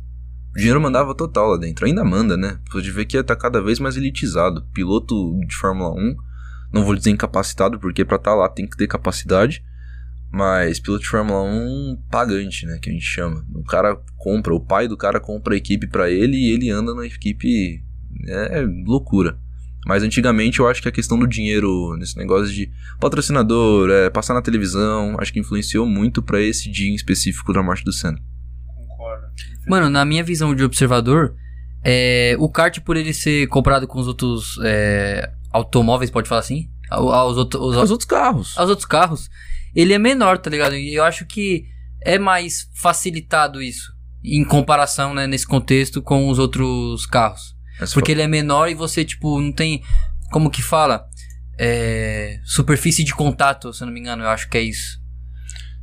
[0.53, 2.59] O dinheiro mandava total lá dentro, ainda manda, né?
[2.69, 4.67] Pode ver que tá cada vez mais elitizado.
[4.73, 6.15] Piloto de Fórmula 1,
[6.73, 9.63] não vou dizer incapacitado, porque pra estar lá tem que ter capacidade,
[10.31, 12.79] mas piloto de Fórmula 1 pagante, né?
[12.81, 13.45] Que a gente chama.
[13.53, 16.93] O cara compra, o pai do cara compra a equipe pra ele e ele anda
[16.95, 17.83] na equipe.
[18.27, 19.37] É loucura.
[19.85, 24.33] Mas antigamente eu acho que a questão do dinheiro, nesse negócio de patrocinador, é, passar
[24.35, 28.19] na televisão, acho que influenciou muito pra esse dia em específico da morte do Senna.
[28.67, 29.25] Concordo.
[29.67, 31.35] Mano, na minha visão de observador,
[31.83, 36.69] é, o kart, por ele ser comprado com os outros é, automóveis, pode falar assim?
[36.89, 38.55] Aos, outro- os- Os outros carros.
[38.57, 39.29] aos outros carros,
[39.75, 40.75] ele é menor, tá ligado?
[40.75, 41.65] E eu acho que
[42.03, 43.91] é mais facilitado isso,
[44.23, 47.55] em comparação, né, nesse contexto, com os outros carros.
[47.79, 49.81] Mas Porque ele é menor e você, tipo, não tem.
[50.31, 51.05] Como que fala?
[51.59, 54.99] É, superfície de contato, se eu não me engano, eu acho que é isso.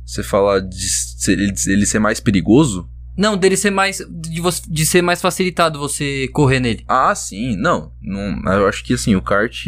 [0.05, 0.87] Você fala de
[1.27, 2.89] ele, ele ser mais perigoso?
[3.17, 3.99] Não, dele ser mais.
[4.09, 6.83] De, você- de ser mais facilitado você correr nele.
[6.87, 7.55] Ah, sim.
[7.57, 9.65] Não, não eu acho que assim, o kart.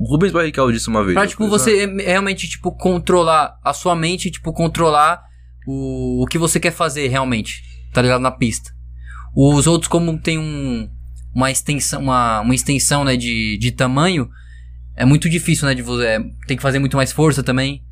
[0.00, 1.12] O Rubens Barrichello disse uma vez.
[1.12, 5.22] Pra, tipo, coisa- você realmente, tipo, controlar a sua mente, tipo, controlar
[5.66, 8.22] o, o que você quer fazer realmente, tá ligado?
[8.22, 8.70] Na pista.
[9.36, 10.88] Os outros, como tem um,
[11.34, 14.30] uma extensão, uma, uma extensão, né, de, de tamanho,
[14.96, 17.84] é muito difícil, né, de você, é, tem que fazer muito mais força também.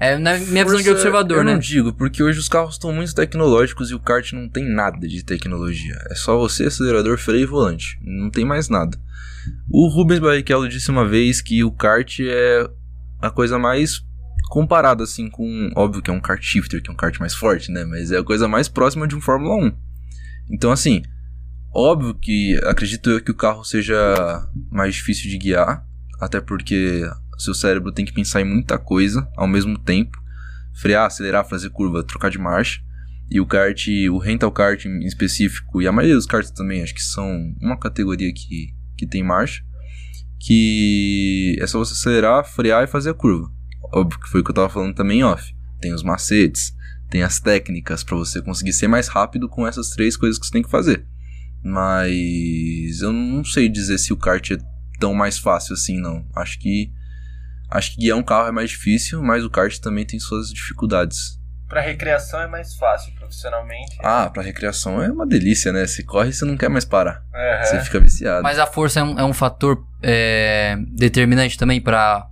[0.00, 1.52] É na minha visão de Força, observador, eu né?
[1.52, 5.06] não digo, porque hoje os carros estão muito tecnológicos e o kart não tem nada
[5.06, 5.94] de tecnologia.
[6.10, 7.98] É só você, acelerador, freio e volante.
[8.02, 8.98] Não tem mais nada.
[9.68, 12.68] O Rubens Barrichello disse uma vez que o kart é
[13.20, 14.00] a coisa mais
[14.48, 17.70] comparada assim com, óbvio que é um kart shifter, que é um kart mais forte,
[17.70, 19.72] né, mas é a coisa mais próxima de um Fórmula 1.
[20.50, 21.02] Então assim,
[21.72, 23.96] óbvio que acredito eu que o carro seja
[24.70, 25.86] mais difícil de guiar,
[26.20, 27.08] até porque
[27.40, 30.18] seu cérebro tem que pensar em muita coisa ao mesmo tempo.
[30.74, 32.80] Frear, acelerar, fazer curva, trocar de marcha.
[33.30, 36.94] E o kart, o rental kart em específico, e a maioria dos karts também, acho
[36.94, 39.62] que são uma categoria que, que tem marcha.
[40.38, 43.50] Que é só você acelerar, frear e fazer a curva.
[43.92, 45.54] Óbvio que foi o que eu tava falando também off.
[45.80, 46.74] Tem os macetes,
[47.10, 50.52] tem as técnicas para você conseguir ser mais rápido com essas três coisas que você
[50.52, 51.04] tem que fazer.
[51.62, 54.58] Mas eu não sei dizer se o kart é
[54.98, 56.26] tão mais fácil assim, não.
[56.34, 56.92] Acho que
[57.70, 61.39] acho que guiar um carro é mais difícil, mas o kart também tem suas dificuldades.
[61.70, 63.96] Pra recreação é mais fácil, profissionalmente.
[64.02, 65.86] Ah, pra recreação é uma delícia, né?
[65.86, 67.22] Você corre e você não quer mais parar.
[67.32, 67.64] Aham.
[67.64, 68.42] Você fica viciado.
[68.42, 72.28] Mas a força é um, é um fator é, determinante também pra,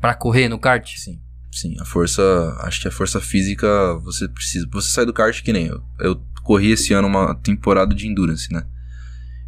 [0.00, 0.96] pra correr no kart?
[0.96, 1.20] Sim,
[1.52, 1.76] sim.
[1.78, 2.22] A força.
[2.62, 3.68] Acho que a força física
[4.02, 4.66] você precisa.
[4.72, 5.82] Você sai do kart que nem eu.
[6.00, 8.62] Eu corri esse ano uma temporada de endurance, né?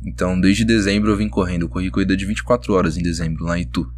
[0.05, 1.63] Então, desde dezembro eu vim correndo.
[1.63, 3.91] Eu corri corrida de 24 horas em dezembro, lá em Itu.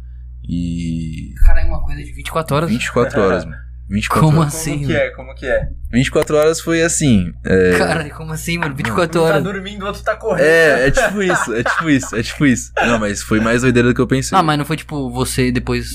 [0.47, 1.33] E.
[1.45, 2.69] Cara, é uma coisa de 24 horas.
[2.69, 3.62] 24 horas, mano.
[3.89, 4.55] 24 Como horas.
[4.55, 5.09] assim, Como que é?
[5.11, 5.67] Como que é?
[5.91, 7.31] 24 horas foi assim.
[7.45, 8.73] É, Cara, como assim, mano?
[8.75, 9.43] 24 Um tá horas.
[9.43, 10.45] dormindo, o outro tá correndo.
[10.45, 12.71] é, é tipo isso, é tipo isso, é tipo isso.
[12.77, 14.37] Não, mas foi mais doideira do que eu pensei.
[14.37, 15.87] Ah, mas não foi tipo você depois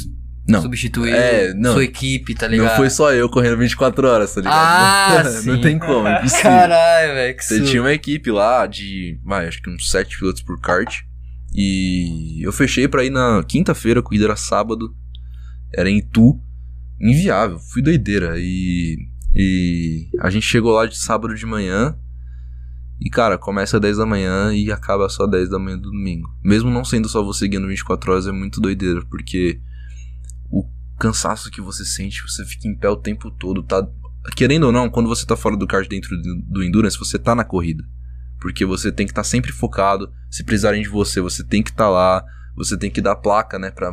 [0.46, 0.60] Não.
[0.62, 1.72] substituir É, não.
[1.72, 2.68] sua equipe, tá ligado?
[2.68, 4.54] Não foi só eu correndo 24 horas, tá ligado?
[4.56, 5.60] Ah, não sim.
[5.60, 6.42] tem como, é impossível.
[6.42, 10.42] Caralho, velho, que Você tinha uma equipe lá de, vai, acho que uns 7 pilotos
[10.42, 10.94] por kart.
[11.54, 14.94] E eu fechei pra ir na quinta-feira, a corrida era sábado.
[15.74, 16.38] Era em Itu.
[17.00, 18.34] Inviável, fui doideira.
[18.38, 18.96] E,
[19.34, 21.96] e a gente chegou lá de sábado de manhã.
[23.00, 25.90] E cara, começa às 10 da manhã e acaba só às 10 da manhã do
[25.90, 26.28] domingo.
[26.42, 29.60] Mesmo não sendo só você guiando 24 horas, é muito doideira, porque
[30.50, 33.86] o cansaço que você sente, você fica em pé o tempo todo, tá?
[34.34, 37.44] Querendo ou não, quando você tá fora do kart dentro do, Endurance, você tá na
[37.44, 37.84] corrida.
[38.40, 40.12] Porque você tem que estar sempre focado.
[40.28, 42.24] Se precisarem de você, você tem que estar lá.
[42.56, 43.70] Você tem que dar placa, né?
[43.70, 43.92] Pra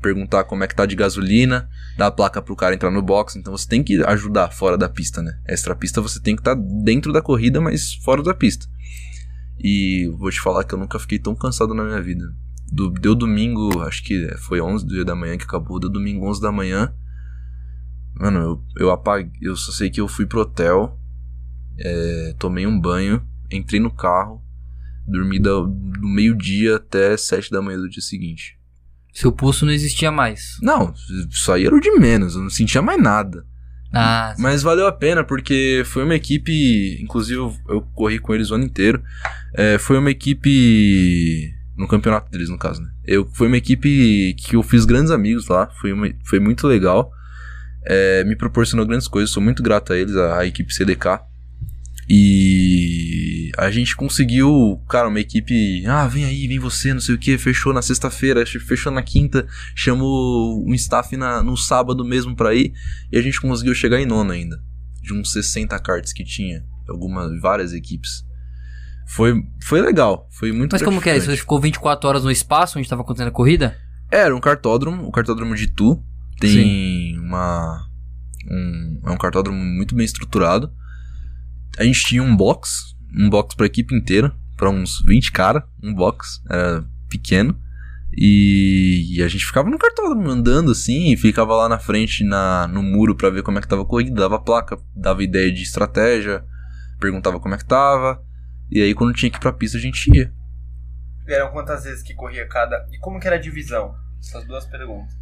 [0.00, 3.36] perguntar como é que tá de gasolina, dar a placa pro cara entrar no box.
[3.36, 5.38] Então você tem que ajudar fora da pista, né?
[5.46, 8.66] Extra pista você tem que estar tá dentro da corrida, mas fora da pista.
[9.58, 12.24] E vou te falar que eu nunca fiquei tão cansado na minha vida.
[12.70, 16.28] Do, deu domingo, acho que foi 11 do dia da manhã que acabou, deu domingo
[16.28, 16.94] 11 da manhã.
[18.14, 20.98] Mano, eu, eu apaguei, eu só sei que eu fui pro hotel,
[21.78, 24.42] é, tomei um banho, entrei no carro,
[25.06, 28.57] dormi do, do meio-dia até 7 da manhã do dia seguinte.
[29.18, 30.58] Seu pulso não existia mais.
[30.62, 30.94] Não,
[31.28, 33.44] isso aí era o de menos, eu não sentia mais nada.
[33.92, 37.02] Ah, Mas valeu a pena, porque foi uma equipe.
[37.02, 39.02] Inclusive, eu, eu corri com eles o ano inteiro.
[39.54, 41.52] É, foi uma equipe.
[41.76, 42.90] No campeonato deles, no caso, né?
[43.04, 45.68] Eu, foi uma equipe que eu fiz grandes amigos lá.
[45.80, 47.10] Foi, uma, foi muito legal.
[47.86, 49.30] É, me proporcionou grandes coisas.
[49.30, 51.20] Sou muito grato a eles, a, a equipe CDK.
[52.08, 55.84] E a gente conseguiu, cara, uma equipe.
[55.86, 57.38] Ah, vem aí, vem você, não sei o que.
[57.38, 62.72] Fechou na sexta-feira, fechou na quinta, chamou um staff na, no sábado mesmo pra ir.
[63.10, 64.62] E a gente conseguiu chegar em nono ainda.
[65.00, 66.64] De uns 60 cards que tinha.
[66.88, 68.24] Algumas, várias equipes.
[69.06, 71.26] Foi, foi legal, foi muito Mas como que é isso?
[71.26, 73.76] Você ficou 24 horas no espaço onde tava acontecendo a corrida?
[74.10, 76.02] Era um cartódromo, o cartódromo de Tu.
[76.38, 77.18] Tem Sim.
[77.18, 77.86] uma.
[78.50, 80.72] Um, é um cartódromo muito bem estruturado
[81.78, 85.94] a gente tinha um box, um box pra equipe inteira, para uns 20 cara, um
[85.94, 87.58] box, era pequeno.
[88.12, 92.66] E, e, a gente ficava no cartódromo andando assim, e ficava lá na frente na,
[92.66, 95.62] no muro para ver como é que tava a corrida, dava placa, dava ideia de
[95.62, 96.42] estratégia,
[96.98, 98.22] perguntava como é que tava.
[98.70, 100.32] E aí quando tinha que ir pra pista a gente ia.
[101.26, 102.86] E eram quantas vezes que corria cada.
[102.90, 103.94] E como que era a divisão?
[104.18, 105.14] Essas duas perguntas.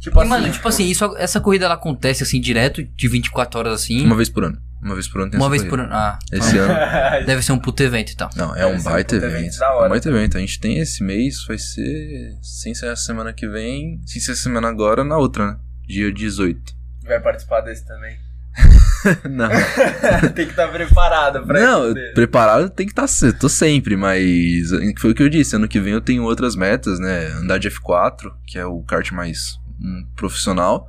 [0.00, 3.60] Tipo e, assim, mano, tipo assim, isso, essa corrida ela acontece assim direto, de 24
[3.60, 4.04] horas assim?
[4.04, 4.60] Uma vez por ano.
[4.82, 5.76] Uma vez por ano tem Uma vez corrida.
[5.76, 5.94] por ano.
[5.94, 6.18] Ah.
[6.32, 6.74] Esse ano.
[7.24, 8.28] Deve ser um puto evento então.
[8.34, 9.36] Não, é um baita um evento.
[9.36, 10.36] evento é um baita evento.
[10.36, 12.36] A gente tem esse mês, vai ser.
[12.42, 14.00] Sem ser a semana que vem.
[14.04, 15.56] Sem ser a semana agora, na outra, né?
[15.86, 16.60] Dia 18.
[17.04, 18.18] Vai participar desse também.
[19.30, 19.48] não.
[20.34, 23.06] tem que estar tá preparado pra Não, isso preparado tem que estar.
[23.06, 24.70] Tá, tô sempre, mas.
[24.98, 25.54] Foi o que eu disse.
[25.54, 27.28] Ano que vem eu tenho outras metas, né?
[27.28, 30.88] Andar de F4, que é o kart mais um, profissional.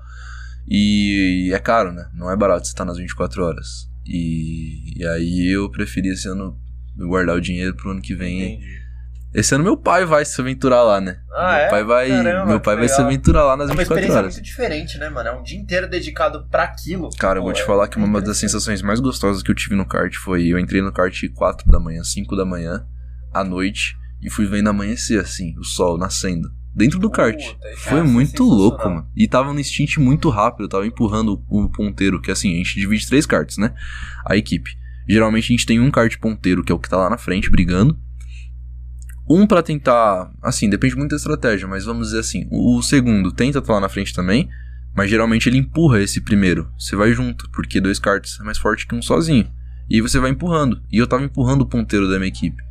[0.68, 2.10] E, e, é caro, né?
[2.14, 3.90] Não é barato você estar nas 24 horas.
[4.06, 6.58] E, e aí eu preferi esse ano
[6.98, 8.56] guardar o dinheiro pro ano que vem.
[8.56, 8.84] Entendi.
[9.34, 11.20] Esse ano meu pai vai se aventurar lá, né?
[11.34, 11.70] Ah, meu é?
[11.70, 14.06] pai vai, Caramba, meu pai vai se aventurar lá nas é 24 horas.
[14.06, 15.30] É uma experiência muito diferente, né, mano?
[15.30, 17.10] É um dia inteiro dedicado para aquilo.
[17.18, 19.76] Cara, eu vou te é, falar que uma das sensações mais gostosas que eu tive
[19.76, 22.86] no kart foi eu entrei no kart 4 da manhã, 5 da manhã,
[23.34, 27.40] à noite e fui vendo amanhecer assim, o sol nascendo dentro do kart.
[27.78, 29.08] Foi muito louco, mano.
[29.16, 33.08] E tava no instinto muito rápido, tava empurrando o ponteiro, que assim, a gente divide
[33.08, 33.74] três karts, né?
[34.26, 34.72] A equipe.
[35.08, 37.50] Geralmente a gente tem um kart ponteiro, que é o que tá lá na frente,
[37.50, 37.98] brigando.
[39.30, 43.60] Um para tentar, assim, depende muito da estratégia, mas vamos dizer assim, o segundo tenta
[43.60, 44.50] estar tá lá na frente também,
[44.96, 46.70] mas geralmente ele empurra esse primeiro.
[46.78, 49.50] Você vai junto, porque dois karts é mais forte que um sozinho.
[49.90, 50.82] E você vai empurrando.
[50.92, 52.62] E eu tava empurrando o ponteiro da minha equipe.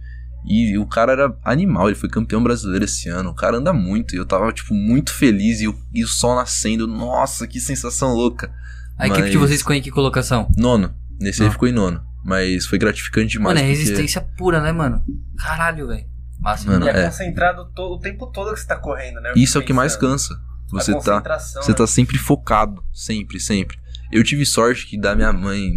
[0.45, 3.31] E o cara era animal, ele foi campeão brasileiro esse ano.
[3.31, 4.15] O cara anda muito.
[4.15, 5.61] E eu tava, tipo, muito feliz.
[5.61, 6.87] E o, e o sol nascendo.
[6.87, 8.53] Nossa, que sensação louca.
[8.99, 9.19] A Mas...
[9.19, 10.51] equipe de vocês ficou em que colocação?
[10.57, 10.95] Nono.
[11.21, 11.47] Nesse Não.
[11.47, 12.03] aí ficou em nono.
[12.25, 13.55] Mas foi gratificante demais.
[13.55, 13.79] Mano, é porque...
[13.79, 15.05] resistência pura, né, mano?
[15.39, 16.07] Caralho, velho.
[16.41, 16.69] Massa.
[16.69, 19.33] Mano, e é, é concentrado o tempo todo que você tá correndo, né?
[19.37, 20.35] Isso é o que mais cansa.
[20.73, 21.77] Você tá, você né?
[21.77, 22.83] tá sempre focado.
[22.93, 23.79] Sempre, sempre.
[24.11, 25.71] Eu tive sorte que da minha mãe,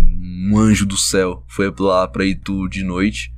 [0.49, 3.34] um anjo do céu, foi lá pra Itu de noite.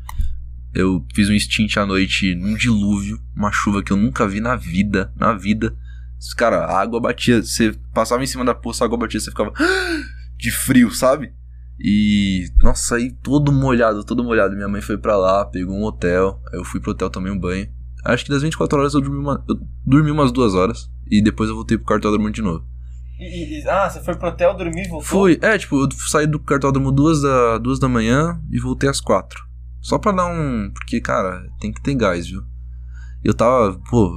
[0.74, 4.56] Eu fiz um stint à noite num dilúvio, uma chuva que eu nunca vi na
[4.56, 5.76] vida, na vida.
[6.36, 9.54] Cara, a água batia, você passava em cima da poça, a água batia, você ficava
[10.38, 11.34] de frio, sabe?
[11.80, 14.56] E, nossa, aí todo molhado, todo molhado.
[14.56, 17.68] Minha mãe foi para lá, pegou um hotel, eu fui pro hotel, tomei um banho.
[18.04, 21.50] Acho que das 24 horas eu dormi, uma, eu dormi umas duas horas e depois
[21.50, 22.66] eu voltei pro cartódromo de novo.
[23.20, 25.08] E, e, ah, você foi pro hotel dormir e voltou?
[25.08, 29.02] Fui, é, tipo, eu saí do cartódromo duas da, duas da manhã e voltei às
[29.02, 29.47] quatro.
[29.88, 30.70] Só pra dar um.
[30.74, 32.44] Porque, cara, tem que ter gás, viu?
[33.24, 33.80] Eu tava.
[33.90, 34.12] Pô,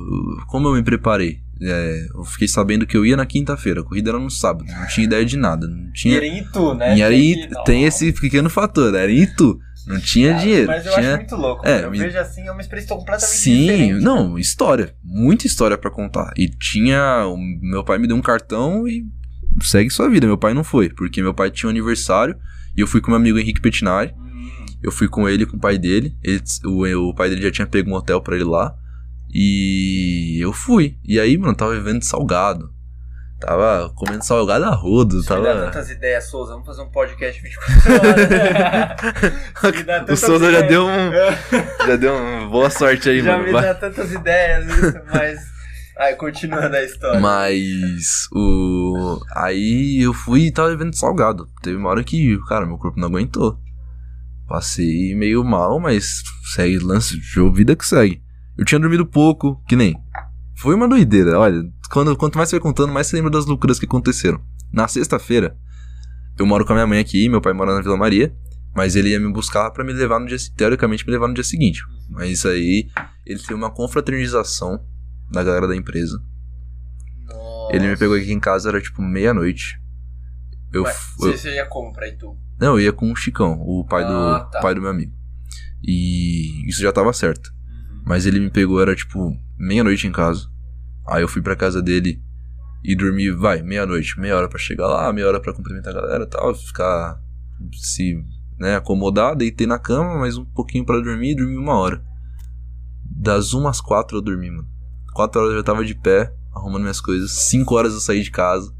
[0.49, 1.39] como eu me preparei?
[1.63, 4.87] É, eu fiquei sabendo que eu ia na quinta-feira, a corrida era no sábado, não
[4.89, 5.69] tinha ideia de nada.
[5.69, 6.15] Não tinha...
[6.15, 6.97] E era em Itu, né?
[6.97, 9.61] E era em Itu, tem esse pequeno fator, era em Itu.
[9.87, 10.67] Não tinha cara, dinheiro.
[10.67, 11.09] Mas eu tinha...
[11.09, 11.69] acho muito louco.
[11.69, 11.99] É, eu me...
[11.99, 14.05] vejo assim, é uma experiência completamente Sim, diferente.
[14.05, 14.95] Não, história.
[15.05, 16.33] Muita história para contar.
[16.37, 17.27] E tinha.
[17.27, 19.07] O meu pai me deu um cartão e
[19.61, 20.27] segue sua vida.
[20.27, 22.37] Meu pai não foi, porque meu pai tinha um aniversário
[22.77, 24.13] e eu fui com meu amigo Henrique Petinari.
[24.17, 24.30] Hum.
[24.83, 26.17] Eu fui com ele, com o pai dele.
[26.23, 28.75] Ele, o, o pai dele já tinha pego um hotel para ele lá.
[29.33, 30.97] E eu fui.
[31.05, 32.73] E aí, mano, tava vivendo salgado.
[33.41, 35.19] Tava comendo salgado a rodo.
[35.19, 35.41] Isso tava...
[35.41, 36.53] me dá tantas ideias, Souza.
[36.53, 37.93] Vamos fazer um podcast 24
[39.63, 40.11] horas.
[40.13, 41.11] o Souza já deu um.
[41.87, 43.51] já deu uma boa sorte aí, já mano.
[43.51, 44.67] Já me dá tantas ideias,
[45.11, 45.41] mas.
[45.97, 47.21] Aí, continuando a história.
[47.21, 49.21] Mas o.
[49.35, 51.49] Aí eu fui e tava vivendo salgado.
[51.63, 53.59] Teve uma hora que, cara, meu corpo não aguentou.
[54.51, 58.21] Passei meio mal, mas segue lance de vida que segue.
[58.59, 59.95] Eu tinha dormido pouco, que nem.
[60.57, 61.39] Foi uma doideira.
[61.39, 64.43] Olha, quando, quanto mais você vai contando, mais você lembra das loucuras que aconteceram.
[64.73, 65.57] Na sexta-feira,
[66.37, 68.35] eu moro com a minha mãe aqui, meu pai mora na Vila Maria.
[68.75, 71.45] Mas ele ia me buscar para me levar no dia teoricamente me levar no dia
[71.45, 71.81] seguinte.
[72.09, 72.89] Mas aí,
[73.25, 74.85] ele teve uma confraternização
[75.31, 76.21] da galera da empresa.
[77.25, 77.77] Nossa.
[77.77, 79.81] Ele me pegou aqui em casa, era tipo meia-noite.
[80.73, 82.37] Eu, Ué, f- você, eu- você ia como pra Itu?
[82.61, 84.61] Não, eu ia com o Chicão, o pai do Ah, tá.
[84.61, 85.13] pai do meu amigo.
[85.83, 87.51] E isso já tava certo.
[88.05, 90.47] Mas ele me pegou, era tipo meia-noite em casa.
[91.09, 92.23] Aí eu fui pra casa dele
[92.85, 96.25] e dormi, vai, meia-noite, meia hora pra chegar lá, meia hora pra cumprimentar a galera
[96.25, 97.19] e tal, ficar
[97.75, 98.15] se,
[98.59, 102.03] né, acomodar, deitei na cama, mais um pouquinho pra dormir, dormi uma hora.
[103.05, 104.69] Das umas às quatro eu dormi, mano.
[105.15, 107.31] Quatro horas eu já tava de pé, arrumando minhas coisas.
[107.33, 108.73] Cinco horas eu saí de casa.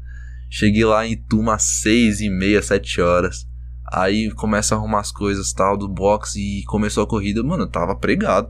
[0.49, 3.47] Cheguei lá em Tuma às seis e meia, sete horas.
[3.91, 7.43] Aí começa a arrumar as coisas tal do box e começou a corrida.
[7.43, 8.49] Mano, eu tava pregado.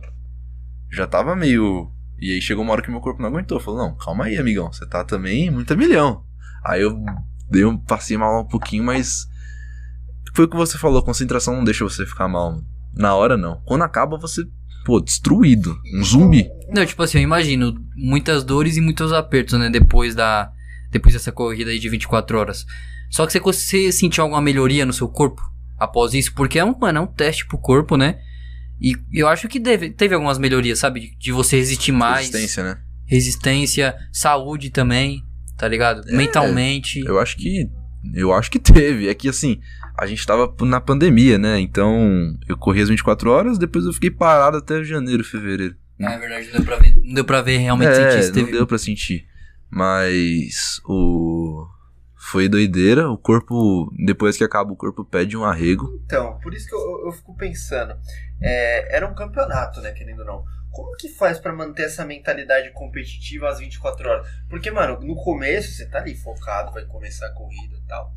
[0.92, 1.92] Já tava meio.
[2.20, 3.60] E aí chegou uma hora que meu corpo não aguentou.
[3.60, 4.72] Falou, não, calma aí, amigão.
[4.72, 6.24] Você tá também muito a milhão.
[6.64, 6.96] Aí eu
[7.50, 9.28] dei um, passei mal um pouquinho, mas.
[10.36, 12.62] Foi o que você falou, concentração não deixa você ficar mal.
[12.96, 13.62] Na hora não.
[13.66, 14.44] Quando acaba, você.
[14.86, 15.76] Pô, destruído.
[15.96, 16.48] Um zumbi.
[16.70, 19.72] Não, tipo assim, eu imagino muitas dores e muitos apertos, né?
[19.72, 20.52] Depois da.
[20.92, 22.66] Depois dessa corrida aí de 24 horas.
[23.12, 25.42] Só que você, você sentiu alguma melhoria no seu corpo
[25.78, 26.34] após isso?
[26.34, 28.20] Porque é um, mano, é um teste pro corpo, né?
[28.82, 31.02] E eu acho que deve, teve algumas melhorias, sabe?
[31.02, 32.28] De, de você resistir mais.
[32.28, 32.78] Resistência, né?
[33.06, 35.24] Resistência, saúde também,
[35.58, 36.10] tá ligado?
[36.10, 37.02] É, Mentalmente.
[37.02, 37.70] Eu acho que.
[38.16, 39.10] Eu acho que teve.
[39.10, 39.60] É que assim,
[40.00, 41.60] a gente tava na pandemia, né?
[41.60, 45.76] Então, eu corri as 24 horas, depois eu fiquei parado até janeiro, fevereiro.
[46.02, 48.28] Ah, é verdade, não deu pra ver, não deu pra ver realmente sentir é, se
[48.30, 48.52] não teve.
[48.54, 49.28] deu pra sentir.
[49.70, 51.68] Mas o.
[52.30, 53.10] Foi doideira.
[53.10, 53.92] O corpo.
[54.06, 56.00] Depois que acaba, o corpo pede um arrego.
[56.06, 57.96] Então, por isso que eu, eu- fico pensando.
[58.42, 60.44] é, era um campeonato, né, querendo ou não.
[60.72, 64.28] Como que faz pra manter essa mentalidade competitiva às 24 horas?
[64.50, 68.14] Porque, mano, no começo você tá ali focado, vai começar a corrida e tal.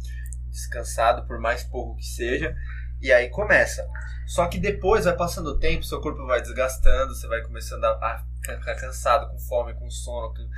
[0.50, 2.54] Descansado, por mais pouco que seja.
[3.00, 3.86] E aí começa.
[4.26, 7.90] Só que depois vai passando o tempo, seu corpo vai desgastando, você vai começando a,
[7.90, 8.24] a
[8.56, 10.32] ficar cansado, com fome, com sono.
[10.32, 10.48] com-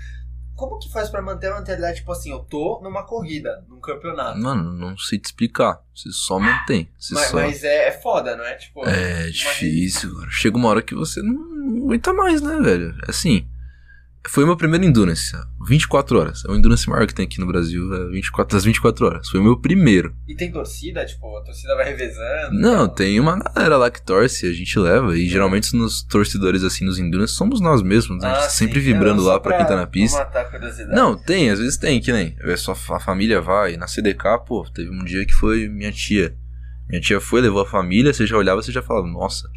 [0.56, 4.38] Como que faz pra manter a mentalidade, tipo assim, eu tô numa corrida, num campeonato.
[4.38, 5.82] Mano, não sei te explicar.
[5.94, 6.88] Você só mantém.
[6.98, 7.36] Você Mas, só.
[7.36, 8.54] mas é, é foda, não é?
[8.54, 10.30] Tipo, É difícil, cara.
[10.30, 12.96] Chega uma hora que você não aguenta mais, né, velho?
[13.06, 13.46] Assim,
[14.30, 15.32] foi o meu primeiro Endurance.
[15.68, 16.44] 24 horas.
[16.44, 17.92] É o Endurance maior que tem aqui no Brasil.
[17.94, 19.28] É 24, das 24 horas.
[19.28, 20.14] Foi o meu primeiro.
[20.28, 22.52] E tem torcida, tipo, a torcida vai revezando.
[22.58, 22.94] Não, tal.
[22.96, 25.16] tem uma galera lá que torce, a gente leva.
[25.16, 28.22] E geralmente nos torcedores, assim, nos Endurance, somos nós mesmos.
[28.22, 28.28] né?
[28.28, 28.86] A gente Ah, tá sempre sim.
[28.92, 30.18] vibrando Não, lá pra quem tá na pista.
[30.18, 30.94] matar a.
[30.94, 32.36] Não, tem, às vezes tem, que nem.
[32.40, 33.76] É só a família vai.
[33.76, 36.34] Na CDK, pô, teve um dia que foi minha tia.
[36.88, 39.48] Minha tia foi, levou a família, você já olhava, você já falava, nossa,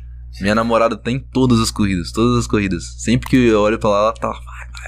[0.41, 2.83] minha namorada tá em todas as corridas, todas as corridas.
[2.97, 4.31] Sempre que eu olho pra lá, ela tá,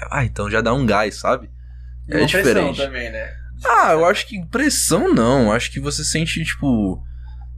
[0.10, 0.26] vai.
[0.26, 1.50] Então já dá um gás, sabe?
[2.08, 2.78] E é diferente.
[2.78, 3.30] também, né?
[3.64, 5.52] Ah, eu acho que pressão não.
[5.52, 7.02] Acho que você sente, tipo,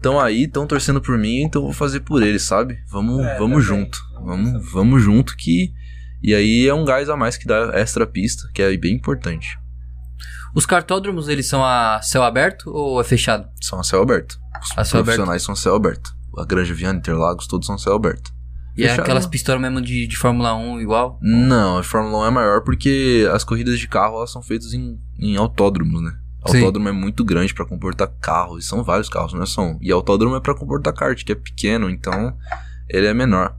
[0.01, 2.77] tão aí, tão torcendo por mim, então eu vou fazer por eles, sabe?
[2.89, 3.83] Vamos, É, vamos também.
[3.85, 3.99] junto.
[4.23, 5.73] Vamos, vamos junto que.
[6.21, 9.57] E aí é um gás a mais que dá extra pista, que é bem importante.
[10.55, 13.49] Os cartódromos, eles são a céu aberto ou é fechado?
[13.61, 14.37] São a céu aberto.
[14.61, 16.13] Os A céu profissionais são a céu aberto.
[16.37, 18.32] A Granja Viana, Interlagos, todos são céu aberto.
[18.75, 21.19] E é aquelas pistolas mesmo de, de Fórmula 1 igual?
[21.21, 24.99] Não, a Fórmula 1 é maior porque as corridas de carro elas são feitas em,
[25.19, 26.11] em autódromos, né?
[26.47, 26.57] Sim.
[26.57, 29.77] Autódromo é muito grande pra comportar carros, e são vários carros, não é só um.
[29.79, 32.35] E autódromo é pra comportar kart, que é pequeno, então
[32.89, 33.55] ele é menor.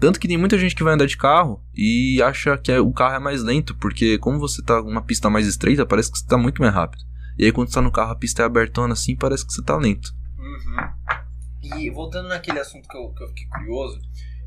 [0.00, 2.92] Tanto que tem muita gente que vai andar de carro e acha que é- o
[2.92, 6.26] carro é mais lento, porque como você tá numa pista mais estreita, parece que você
[6.26, 7.04] tá muito mais rápido.
[7.38, 9.62] E aí quando você tá no carro, a pista é abertona assim, parece que você
[9.62, 10.12] tá lento.
[10.38, 11.78] Uhum.
[11.78, 14.00] E voltando naquele assunto que eu, que eu fiquei curioso,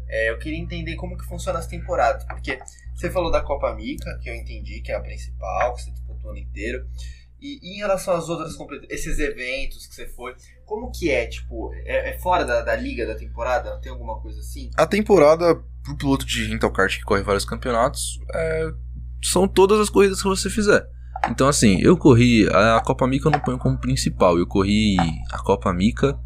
[0.10, 2.24] é, eu queria entender como que funciona as temporadas.
[2.26, 2.60] Porque
[2.96, 6.28] você falou da Copa Mica, que eu entendi que é a principal, que você disputou
[6.28, 6.86] o ano inteiro.
[7.40, 8.56] E, e em relação às outras
[8.90, 10.34] esses eventos que você foi,
[10.66, 11.28] como que é?
[11.28, 13.80] Tipo, é, é fora da, da liga da temporada?
[13.80, 14.72] Tem alguma coisa assim?
[14.76, 18.72] A temporada pro piloto de rental kart que corre vários campeonatos é,
[19.24, 20.86] são todas as corridas que você fizer.
[21.30, 24.96] Então assim, eu corri a Copa Mica eu não ponho como principal, eu corri
[25.32, 26.18] a Copa Mica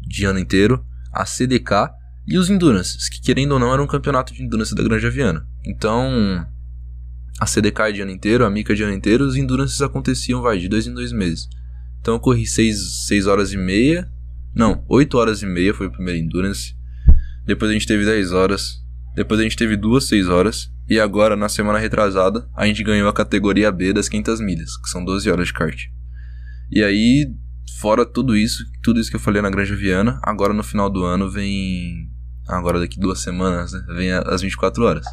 [0.00, 1.90] de ano inteiro, a CDK
[2.26, 5.46] e os Endurances, que querendo ou não era um campeonato de Endurance da Granja Viana.
[5.64, 6.46] Então,
[7.40, 10.68] a CDK de ano inteiro, a Mica de ano inteiro, os Endurances aconteciam, vai, de
[10.68, 11.48] dois em dois meses.
[12.00, 14.10] Então eu corri 6 seis horas e meia,
[14.54, 16.74] não, 8 horas e meia foi o primeiro Endurance.
[17.46, 18.82] Depois a gente teve 10 horas.
[19.14, 20.70] Depois a gente teve duas 6 horas.
[20.88, 24.88] E agora, na semana retrasada, a gente ganhou a categoria B das 500 milhas, que
[24.90, 25.80] são 12 horas de kart.
[26.70, 27.26] E aí,
[27.80, 31.02] fora tudo isso, tudo isso que eu falei na Granja Viana, agora no final do
[31.04, 32.10] ano vem.
[32.48, 33.84] Agora daqui duas semanas, né?
[33.94, 35.06] Vem as 24 horas.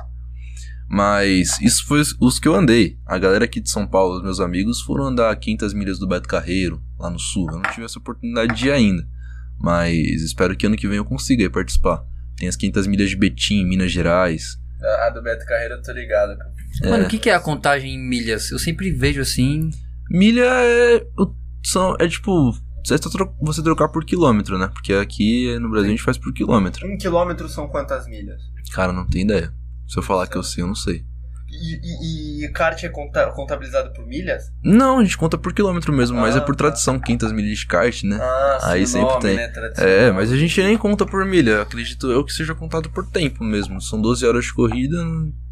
[0.89, 2.97] Mas isso foi os que eu andei.
[3.05, 6.27] A galera aqui de São Paulo, os meus amigos, foram andar 500 milhas do Beto
[6.27, 7.47] Carreiro, lá no sul.
[7.51, 9.07] Eu não tive essa oportunidade de ir ainda.
[9.59, 12.03] Mas espero que ano que vem eu consiga aí participar.
[12.37, 14.57] Tem as 500 milhas de Betim, Minas Gerais.
[15.05, 16.37] A do Beto Carreiro eu tô ligado.
[16.83, 18.49] Mano, o que, que é a contagem em milhas?
[18.49, 19.69] Eu sempre vejo assim.
[20.09, 21.05] Milha é.
[21.63, 22.51] São, é tipo.
[22.97, 24.67] Você, tro você trocar por quilômetro, né?
[24.67, 26.87] Porque aqui no Brasil a gente faz por quilômetro.
[26.87, 28.41] Um quilômetro são quantas milhas?
[28.71, 29.53] Cara, não tenho ideia.
[29.87, 31.05] Se eu falar que eu sei, eu não sei.
[31.51, 34.51] E, e, e kart é conta, contabilizado por milhas?
[34.63, 36.65] Não, a gente conta por quilômetro mesmo, ah, mas é por tá.
[36.65, 38.17] tradição, 500 milhas de kart, né?
[38.21, 39.35] Ah, Aí sempre nome, tem.
[39.35, 39.51] Né?
[39.77, 43.43] É, mas a gente nem conta por milha, acredito eu que seja contado por tempo
[43.43, 43.81] mesmo.
[43.81, 44.97] São 12 horas de corrida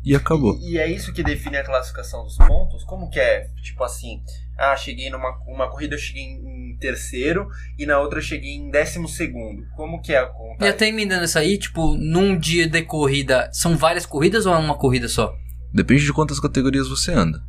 [0.04, 0.58] e acabou.
[0.62, 2.84] E, e é isso que define a classificação dos pontos?
[2.84, 3.48] Como que é?
[3.62, 4.22] Tipo assim,
[4.58, 8.70] ah, cheguei numa uma corrida, eu cheguei em terceiro e na outra eu cheguei em
[8.70, 9.64] décimo segundo.
[9.76, 10.66] Como que é a contagem?
[10.66, 14.58] E até emendando isso aí, tipo, num dia de corrida, são várias corridas ou é
[14.58, 15.34] uma corrida só?
[15.78, 17.46] Depende de quantas categorias você anda.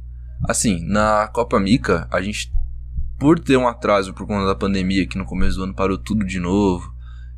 [0.47, 2.53] Assim, na Copa Mica, a gente,
[3.19, 6.27] por ter um atraso por conta da pandemia, que no começo do ano parou tudo
[6.27, 6.93] de novo,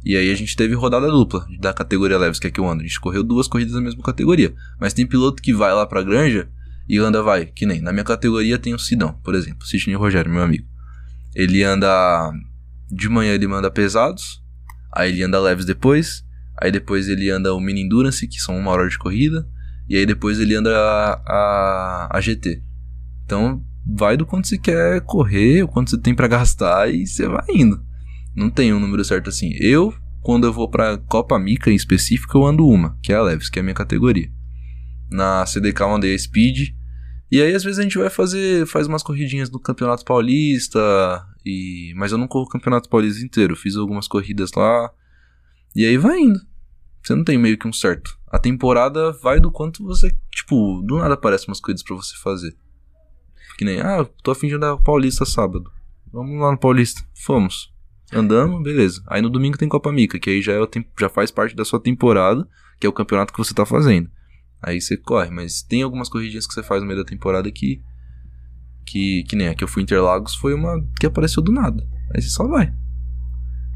[0.04, 2.82] e aí a gente teve rodada dupla da categoria Leves, que é que eu ando.
[2.82, 4.52] A gente correu duas corridas na mesma categoria.
[4.80, 6.48] Mas tem piloto que vai lá pra granja
[6.88, 7.80] e anda, vai, que nem.
[7.80, 10.66] Na minha categoria tem o Sidão, por exemplo, Sidney Rogério, meu amigo.
[11.36, 12.32] Ele anda.
[12.90, 14.42] De manhã ele manda pesados,
[14.92, 16.24] aí ele anda leves depois,
[16.60, 19.46] aí depois ele anda o Mini Endurance, que são uma hora de corrida,
[19.90, 22.62] e aí depois ele anda a, a, a GT.
[23.24, 27.26] Então vai do quanto você quer correr, o quanto você tem para gastar e você
[27.26, 27.82] vai indo.
[28.32, 29.50] Não tem um número certo assim.
[29.58, 33.22] Eu, quando eu vou pra Copa Mica em específico, eu ando uma, que é a
[33.22, 34.30] Leves, que é a minha categoria.
[35.10, 36.68] Na CDK eu andei a Speed.
[37.28, 40.80] E aí às vezes a gente vai fazer, faz umas corridinhas no Campeonato Paulista,
[41.44, 44.88] e mas eu não corro o Campeonato Paulista inteiro, fiz algumas corridas lá.
[45.74, 46.40] E aí vai indo.
[47.02, 48.18] Você não tem meio que um certo.
[48.26, 50.14] A temporada vai do quanto você.
[50.30, 52.54] Tipo, do nada aparecem umas coisas para você fazer.
[53.56, 55.70] Que nem, ah, tô afim de andar Paulista sábado.
[56.12, 57.02] Vamos lá no Paulista.
[57.14, 57.72] Fomos.
[58.12, 59.02] Andamos, beleza.
[59.06, 60.58] Aí no domingo tem Copa Mica, que aí já, é
[60.98, 62.46] já faz parte da sua temporada,
[62.78, 64.10] que é o campeonato que você tá fazendo.
[64.62, 67.82] Aí você corre, mas tem algumas corridinhas que você faz no meio da temporada que.
[68.84, 71.86] Que, que nem a que eu fui Interlagos foi uma que apareceu do nada.
[72.12, 72.72] Aí você só vai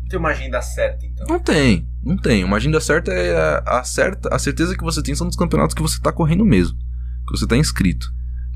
[0.09, 1.27] tem uma agenda certa, então?
[1.29, 2.45] Não tem, não tem.
[2.45, 5.75] Uma agenda certa é a, a, certa, a certeza que você tem são dos campeonatos
[5.75, 6.77] que você tá correndo mesmo.
[7.27, 8.07] Que você tá inscrito.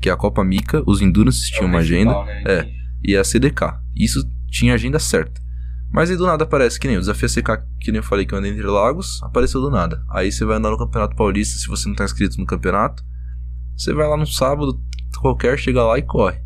[0.01, 2.23] Que é a Copa Mica, os Endurance é tinham uma agenda.
[2.23, 2.43] Né?
[2.45, 2.69] É.
[3.03, 3.79] E a CDK.
[3.95, 5.41] Isso tinha agenda certa.
[5.91, 8.33] Mas aí do nada aparece que nem o desafio CK, que nem eu falei que
[8.33, 10.03] eu andei entre lagos, apareceu do nada.
[10.11, 13.03] Aí você vai andar no Campeonato Paulista, se você não tá inscrito no campeonato.
[13.75, 14.79] Você vai lá no sábado
[15.19, 16.39] qualquer, chega lá e corre.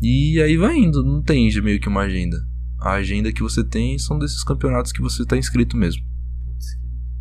[0.00, 2.36] E aí vai indo, não tem meio que uma agenda
[2.84, 6.04] a agenda que você tem são desses campeonatos que você está inscrito mesmo.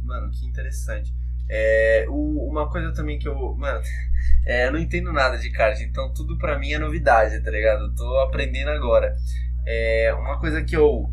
[0.04, 1.14] Mano, que interessante.
[1.50, 3.56] É, o, uma coisa também que eu.
[3.56, 3.82] Mano,
[4.46, 7.86] é, eu não entendo nada de kart, então tudo pra mim é novidade, tá ligado?
[7.86, 9.16] Eu tô aprendendo agora.
[9.66, 11.10] É, uma coisa que eu,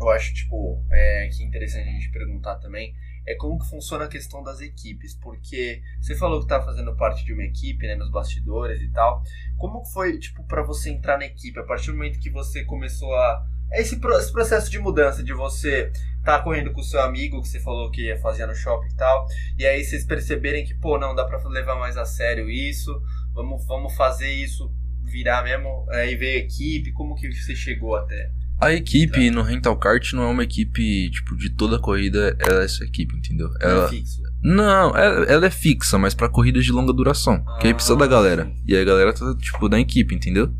[0.00, 2.94] eu acho, tipo, é, que é interessante a gente perguntar também
[3.26, 7.24] é como que funciona a questão das equipes, porque você falou que tá fazendo parte
[7.24, 9.20] de uma equipe, né, nos bastidores e tal.
[9.58, 13.12] Como foi, tipo, para você entrar na equipe a partir do momento que você começou
[13.16, 15.90] a esse, esse processo de mudança, de você
[16.24, 19.26] tá correndo com o seu amigo, que você falou que fazia no shopping e tal,
[19.58, 22.90] e aí vocês perceberem que, pô, não, dá pra levar mais a sério isso,
[23.32, 24.70] vamos, vamos fazer isso
[25.04, 28.30] virar mesmo, aí veio a equipe, como que você chegou até?
[28.58, 32.68] A equipe no Rental Kart não é uma equipe, tipo, de toda corrida, ela é
[32.68, 33.50] sua equipe, entendeu?
[33.60, 33.74] Ela...
[33.74, 34.22] Não é fixo.
[34.42, 37.44] Não, ela, ela, é fixa, mas para corridas de longa duração.
[37.46, 38.46] Ah, que aí precisa da galera.
[38.46, 38.62] Sim.
[38.66, 40.50] E aí a galera tá, tipo, da equipe, entendeu?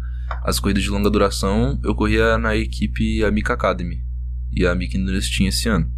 [0.42, 4.02] As corridas de longa duração eu corria na equipe Amica Academy.
[4.52, 5.90] E a Amica Endurance tinha esse ano.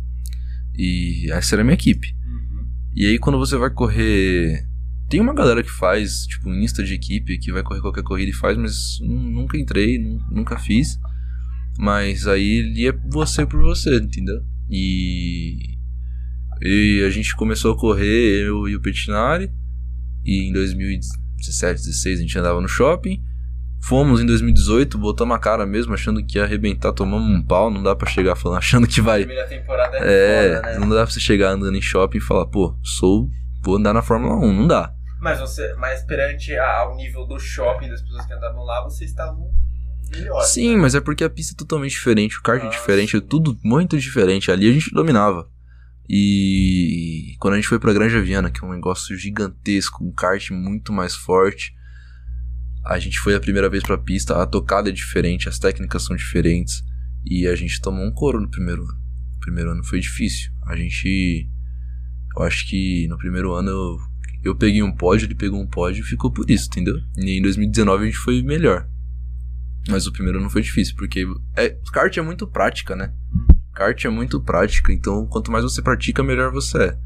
[0.76, 2.14] E essa era a minha equipe.
[2.24, 2.66] Uhum.
[2.94, 4.66] E aí quando você vai correr.
[5.08, 8.34] Tem uma galera que faz, tipo, Insta de equipe, que vai correr qualquer corrida e
[8.34, 9.98] faz, mas nunca entrei,
[10.30, 10.98] nunca fiz.
[11.78, 14.42] Mas aí ele é você por você, entendeu?
[14.68, 15.78] E.
[16.60, 19.50] E a gente começou a correr, eu e o Petinari.
[20.24, 23.22] E em 2017, 16 a gente andava no shopping.
[23.80, 27.82] Fomos em 2018, botamos a cara mesmo, achando que ia arrebentar, tomamos um pau, não
[27.82, 29.20] dá para chegar falando, achando que vai.
[29.20, 30.78] Primeira temporada é, é foda, né?
[30.78, 33.28] Não dá pra você chegar andando em shopping e falar, pô, sou.
[33.62, 34.92] vou andar na Fórmula 1, não dá.
[35.20, 35.74] Mas você.
[35.74, 39.50] Mas perante ao nível do shopping das pessoas que andavam lá, vocês estavam
[40.10, 40.42] melhor.
[40.42, 40.82] Sim, né?
[40.82, 43.58] mas é porque a pista é totalmente diferente, o kart é ah, é diferente, tudo
[43.62, 44.50] muito diferente.
[44.50, 45.48] Ali a gente dominava.
[46.08, 50.50] E quando a gente foi pra Granja Viana, que é um negócio gigantesco, um kart
[50.50, 51.74] muito mais forte,
[52.88, 56.16] a gente foi a primeira vez pra pista, a tocada é diferente, as técnicas são
[56.16, 56.82] diferentes,
[57.22, 58.98] e a gente tomou um couro no primeiro ano.
[59.34, 60.50] No primeiro ano foi difícil.
[60.66, 61.46] A gente.
[62.34, 63.98] Eu acho que no primeiro ano eu,
[64.42, 66.98] eu peguei um pódio, ele pegou um pódio e ficou por isso, entendeu?
[67.18, 68.88] E em 2019 a gente foi melhor.
[69.90, 71.26] Mas o primeiro ano foi difícil, porque
[71.56, 73.12] é, kart é muito prática, né?
[73.74, 76.98] Kart é muito prática, então quanto mais você pratica, melhor você é.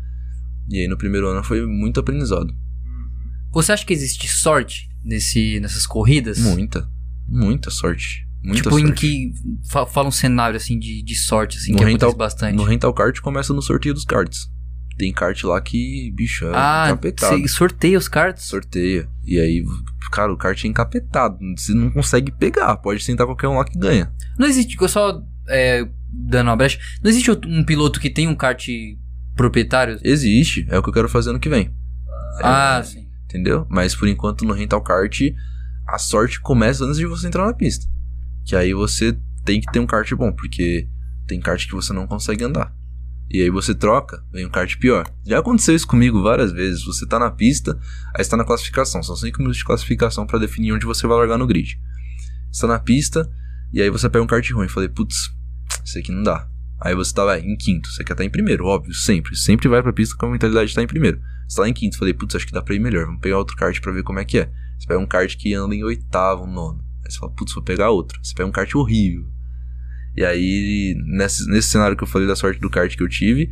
[0.68, 2.54] E aí no primeiro ano foi muito aprendizado.
[3.52, 6.38] Você acha que existe sorte nesse, nessas corridas?
[6.38, 6.88] Muita.
[7.28, 8.26] Muita sorte.
[8.42, 8.86] Muita tipo, sorte.
[8.86, 9.32] em que.
[9.70, 12.56] fa- Fala um cenário assim de, de sorte, assim, No que rental- acontece bastante.
[12.56, 14.50] No rental kart começa no sorteio dos karts.
[14.98, 17.38] Tem kart lá que, bicho, é ah, encapetado.
[17.38, 18.44] você sorteia os cards?
[18.44, 19.08] Sorteia.
[19.24, 19.64] E aí,
[20.10, 21.38] cara, o kart é encapetado.
[21.56, 22.76] Você não consegue pegar.
[22.76, 24.12] Pode sentar qualquer um lá que ganha.
[24.38, 28.34] Não existe, eu só é, dando uma brecha, não existe um piloto que tem um
[28.34, 28.66] kart
[29.34, 29.98] proprietário?
[30.04, 30.66] Existe.
[30.68, 31.70] É o que eu quero fazer ano que vem.
[32.42, 33.01] Ah, É, sim.
[33.32, 33.66] Entendeu?
[33.70, 35.18] Mas por enquanto no rental kart,
[35.88, 37.86] a sorte começa antes de você entrar na pista.
[38.44, 40.86] Que aí você tem que ter um kart bom, porque
[41.26, 42.74] tem kart que você não consegue andar.
[43.30, 45.10] E aí você troca, vem um kart pior.
[45.24, 46.84] Já aconteceu isso comigo várias vezes.
[46.84, 47.78] Você tá na pista,
[48.14, 49.02] aí está na classificação.
[49.02, 51.80] São 5 minutos de classificação pra definir onde você vai largar no grid.
[52.50, 53.26] Você tá na pista,
[53.72, 54.68] e aí você pega um kart ruim.
[54.68, 55.30] Falei, putz,
[55.82, 56.46] isso aqui não dá.
[56.84, 59.36] Aí você tá vai, em quinto, você quer estar em primeiro, óbvio, sempre.
[59.36, 61.20] Sempre vai pra pista com a mentalidade de estar em primeiro.
[61.48, 63.06] Você tá lá em quinto, falei, putz, acho que dá pra ir melhor.
[63.06, 64.50] Vamos pegar outro kart pra ver como é que é.
[64.78, 66.82] Você pega um kart que anda em oitavo, nono.
[67.04, 68.18] Aí você fala, putz, vou pegar outro.
[68.22, 69.24] Você pega um kart horrível.
[70.16, 73.50] E aí, nesse, nesse cenário que eu falei da sorte do kart que eu tive,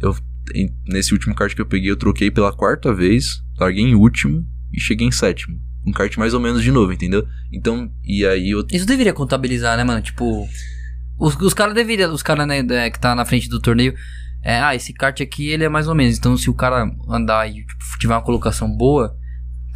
[0.00, 0.14] eu,
[0.54, 4.44] em- nesse último kart que eu peguei, eu troquei pela quarta vez, larguei em último
[4.72, 5.58] e cheguei em sétimo.
[5.86, 7.26] Um kart mais ou menos de novo, entendeu?
[7.52, 8.66] Então, e aí eu.
[8.72, 10.02] Isso deveria contabilizar, né, mano?
[10.02, 10.46] Tipo,
[11.22, 13.94] os, os caras deveriam, os caras, né, é, que tá na frente do torneio,
[14.42, 16.18] é, ah, esse kart aqui, ele é mais ou menos.
[16.18, 19.16] Então, se o cara andar e tipo, tiver uma colocação boa,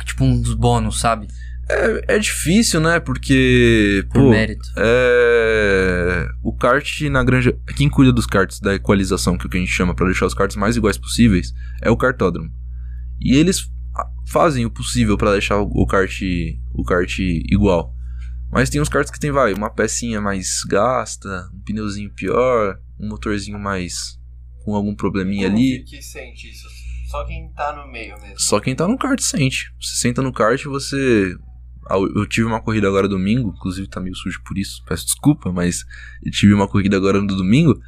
[0.04, 1.28] tipo uns bônus, sabe?
[1.68, 2.98] É, é difícil, né?
[2.98, 4.04] Porque.
[4.12, 4.68] Por pô, mérito.
[4.76, 6.26] É.
[6.42, 7.56] O kart na granja.
[7.76, 10.26] Quem cuida dos karts da equalização, que é o que a gente chama, pra deixar
[10.26, 12.50] os karts mais iguais possíveis, é o kartódromo.
[13.20, 16.20] E eles ah, fazem o possível pra deixar o o kart,
[16.74, 17.95] o kart igual.
[18.50, 23.08] Mas tem uns karts que tem, vai, uma pecinha mais gasta, um pneuzinho pior, um
[23.08, 24.18] motorzinho mais.
[24.64, 25.84] com algum probleminha Como ali.
[25.84, 26.66] que sente isso?
[27.10, 28.38] Só quem tá no meio mesmo.
[28.40, 29.72] Só quem tá no kart sente.
[29.80, 31.36] Você senta no kart e você.
[31.88, 35.04] Ah, Eu eu tive uma corrida agora domingo, inclusive tá meio sujo por isso, peço
[35.06, 35.84] desculpa, mas
[36.24, 37.80] eu tive uma corrida agora no domingo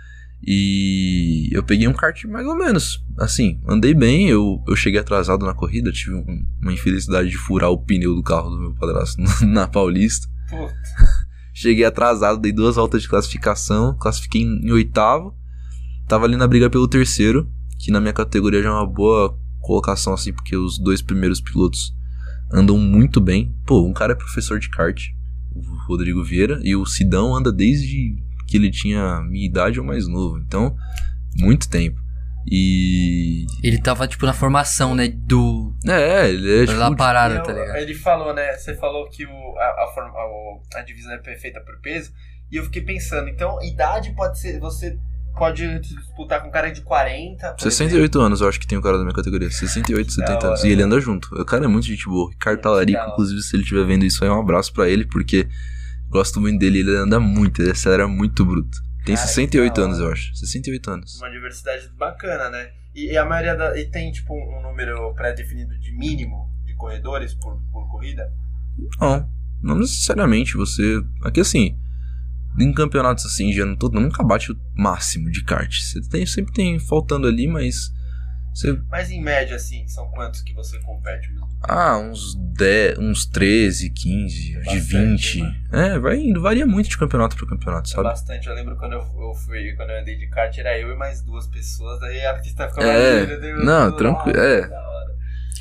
[0.52, 3.04] e eu peguei um kart mais ou menos.
[3.18, 7.70] Assim, andei bem, eu, eu cheguei atrasado na corrida, tive um- uma infelicidade de furar
[7.70, 10.28] o pneu do carro do meu padrasto na Paulista.
[11.53, 15.34] Cheguei atrasado, dei duas voltas de classificação, classifiquei em, em oitavo.
[16.07, 20.14] Tava ali na briga pelo terceiro, que na minha categoria já é uma boa colocação,
[20.14, 21.94] assim, porque os dois primeiros pilotos
[22.53, 23.55] andam muito bem.
[23.66, 25.09] Pô, um cara é professor de kart,
[25.53, 30.09] o Rodrigo Vieira, e o Sidão anda desde que ele tinha minha idade ou mais
[30.09, 30.38] novo.
[30.38, 30.74] Então,
[31.36, 32.01] muito tempo.
[32.51, 33.46] E.
[33.62, 35.74] Ele tava, tipo, na formação, né, do...
[35.86, 37.76] É, ele é lá tipo, parada, Eu- tá ligado?
[37.76, 38.57] Ele falou, né?
[38.57, 40.11] Você falou que o, a, a, forma-
[40.74, 42.11] a, a divisão é perfeita por peso.
[42.51, 44.59] E eu fiquei pensando, então, idade pode ser.
[44.61, 44.99] Você
[45.36, 47.53] pode disputar com um cara de 40.
[47.53, 49.51] por 68 anos, eu acho que tem o cara da minha categoria.
[49.51, 50.64] 68, 70 anos.
[50.64, 51.28] E ele anda junto.
[51.34, 52.30] O cara é muito gente boa.
[52.30, 55.46] Ricardo Talarico, inclusive, se ele estiver vendo isso aí, um abraço pra ele, porque
[56.09, 56.78] gosto muito dele.
[56.80, 58.78] Ele anda muito, ele acelera muito bruto.
[59.09, 60.36] Tem Cara, que 68 da anos, eu acho.
[60.36, 61.16] 68 anos.
[61.18, 62.72] Uma diversidade bacana, né?
[62.94, 63.78] E, e a maioria da.
[63.78, 68.30] E tem, tipo, um, um número pré-definido de mínimo de corredores por, por corrida?
[69.00, 69.30] Não,
[69.62, 71.02] não necessariamente você.
[71.24, 71.78] Aqui assim.
[72.61, 75.72] Em campeonatos assim de ano todo, nunca bate o máximo de kart.
[75.72, 77.90] Você tem, sempre tem faltando ali, mas.
[78.59, 81.46] Você Mas em média, assim, são quantos que você compete mesmo?
[81.62, 85.42] Ah, uns 10, uns 13, 15, de Bastante, 20.
[85.42, 85.54] né?
[85.72, 88.02] É, vai indo, varia muito de campeonato pra campeonato, É sabe?
[88.09, 88.48] bastante.
[88.48, 91.22] Eu lembro quando eu, eu fui, quando eu andei de kart, era eu e mais
[91.22, 94.68] duas pessoas, daí a pista ficava É, mais não, tranquilo, é.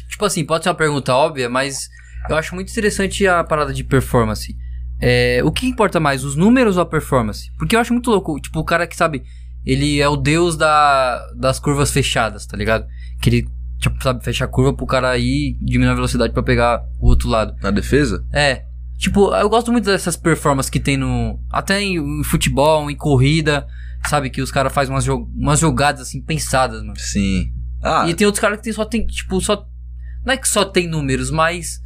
[0.10, 1.90] Tipo assim, pode ser uma pergunta óbvia, mas
[2.28, 4.58] eu acho muito interessante a parada de performance.
[5.00, 7.52] É, o que importa mais, os números ou a performance?
[7.60, 9.24] Porque eu acho muito louco, tipo, o cara que sabe,
[9.70, 12.86] ele é o deus da, das curvas fechadas, tá ligado?
[13.22, 13.48] Que ele,
[13.80, 17.28] tipo, sabe, fecha a curva pro cara ir diminuir a velocidade pra pegar o outro
[17.30, 17.56] lado.
[17.62, 18.26] Na defesa?
[18.34, 18.64] É.
[18.98, 21.40] Tipo, eu gosto muito dessas performances que tem no.
[21.52, 23.68] Até em, em futebol, em corrida,
[24.10, 24.30] sabe?
[24.32, 26.98] Que os caras fazem umas, jo- umas jogadas assim pensadas, mano.
[26.98, 27.52] Sim.
[27.84, 29.68] Ah, E tem outros caras que tem, só tem, tipo, só.
[30.26, 31.80] Não é que só tem números, mas.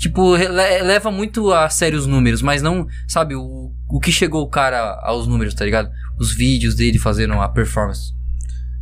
[0.00, 4.42] Tipo, le- leva muito a sério os números, mas não, sabe, o, o que chegou
[4.42, 5.90] o cara aos números, tá ligado?
[6.18, 8.14] Os vídeos dele fazendo a performance.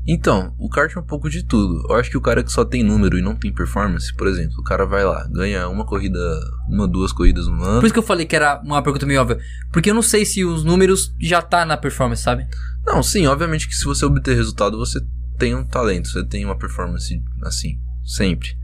[0.07, 1.85] Então, o kart é um pouco de tudo.
[1.91, 4.55] Eu acho que o cara que só tem número e não tem performance, por exemplo,
[4.61, 6.19] o cara vai lá, ganha uma corrida,
[6.69, 7.81] uma, duas corridas no ano.
[7.81, 9.39] Por isso que eu falei que era uma pergunta meio óbvia.
[9.73, 12.47] Porque eu não sei se os números já tá na performance, sabe?
[12.87, 14.99] Não, sim, obviamente que se você obter resultado, você
[15.37, 18.57] tem um talento, você tem uma performance assim, sempre.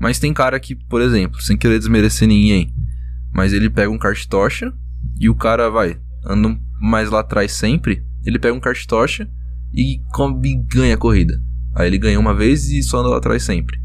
[0.00, 2.74] Mas tem cara que, por exemplo, sem querer desmerecer ninguém,
[3.34, 4.72] mas ele pega um kart tocha
[5.20, 9.28] e o cara vai, anda mais lá atrás sempre, ele pega um kart tocha
[9.74, 11.38] e, e ganha a corrida.
[11.74, 13.78] Aí ele ganha uma vez e só anda lá atrás sempre.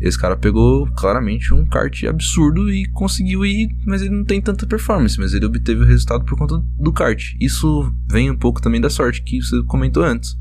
[0.00, 4.66] Esse cara pegou claramente um kart absurdo e conseguiu ir, mas ele não tem tanta
[4.66, 7.34] performance, mas ele obteve o resultado por conta do kart.
[7.38, 10.36] Isso vem um pouco também da sorte que você comentou antes.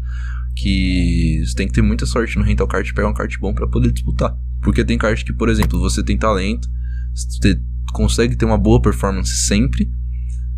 [0.55, 3.67] Que você tem que ter muita sorte no rental kart pegar um kart bom para
[3.67, 4.35] poder disputar.
[4.61, 6.67] Porque tem kart que, por exemplo, você tem talento,
[7.13, 7.59] você
[7.93, 9.89] consegue ter uma boa performance sempre,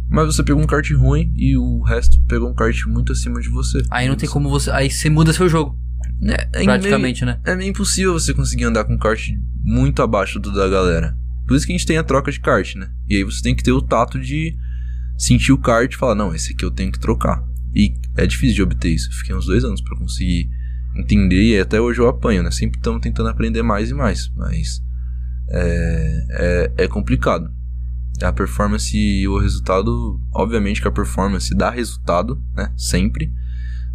[0.09, 3.49] mas você pegou um kart ruim e o resto pegou um kart muito acima de
[3.49, 3.81] você.
[3.89, 4.69] Aí não tem como você.
[4.71, 5.79] Aí você muda seu jogo.
[6.23, 7.41] É, é praticamente, meio, né?
[7.45, 9.29] É meio impossível você conseguir andar com um kart
[9.63, 11.17] muito abaixo do da galera.
[11.47, 12.91] Por isso que a gente tem a troca de kart, né?
[13.09, 14.55] E aí você tem que ter o tato de
[15.17, 17.43] sentir o kart e falar, não, esse aqui eu tenho que trocar.
[17.73, 19.09] E é difícil de obter isso.
[19.09, 20.49] Eu fiquei uns dois anos para conseguir
[20.95, 22.51] entender e até hoje eu apanho, né?
[22.51, 24.81] Sempre estamos tentando aprender mais e mais, mas
[25.49, 27.51] é, é, é complicado
[28.21, 32.71] a performance e o resultado, obviamente que a performance dá resultado, né?
[32.77, 33.31] Sempre.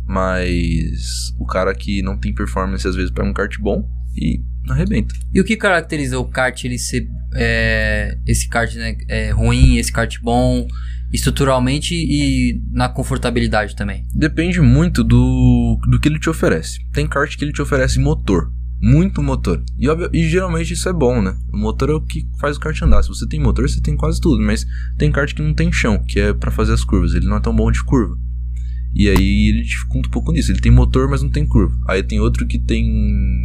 [0.07, 5.15] Mas o cara que não tem performance às vezes pega um kart bom e arrebenta.
[5.33, 9.93] E o que caracteriza o kart ele ser é, esse kart né, é, ruim, esse
[9.93, 10.67] kart bom,
[11.13, 14.07] estruturalmente e na confortabilidade também?
[14.15, 16.79] Depende muito do, do que ele te oferece.
[16.93, 18.51] Tem kart que ele te oferece motor
[18.81, 19.63] muito motor.
[19.79, 21.37] E, e, geralmente isso é bom, né?
[21.53, 23.03] O motor é o que faz o kart andar.
[23.03, 24.43] Se você tem motor, você tem quase tudo.
[24.43, 24.67] Mas
[24.99, 27.15] tem kart que não tem chão, que é para fazer as curvas.
[27.15, 28.17] Ele não é tão bom de curva.
[28.95, 30.53] E aí ele dificulta um pouco nisso.
[30.53, 31.77] Ele tem motor, mas não tem curva.
[31.89, 32.85] Aí tem outro que tem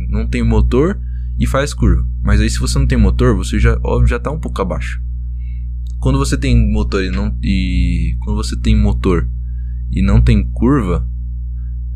[0.10, 1.00] não tem motor
[1.40, 2.04] e faz curva.
[2.24, 5.02] Mas aí se você não tem motor, você já ó, já tá um pouco abaixo.
[6.02, 9.30] Quando você tem motor e não e quando você tem motor
[9.92, 11.08] e não tem curva,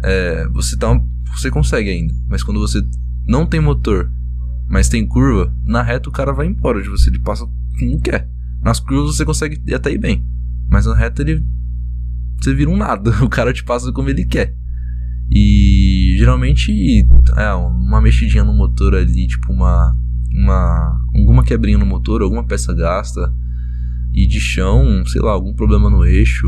[0.04, 0.88] é, você tá
[1.36, 2.14] você consegue ainda.
[2.30, 2.82] Mas quando você
[3.28, 4.12] não tem motor,
[4.70, 7.48] mas tem curva, na reta o cara vai embora de você, ele passa
[7.80, 8.30] como quer.
[8.62, 10.24] Nas curvas você consegue até ir bem,
[10.70, 11.44] mas na reta ele
[12.40, 14.56] você vira um nada, o cara te passa como ele quer.
[15.32, 16.72] E geralmente
[17.36, 19.98] é uma mexidinha no motor ali, tipo uma
[20.32, 23.34] uma alguma quebrinha no motor, alguma peça gasta
[24.16, 26.48] e de chão, sei lá, algum problema no eixo.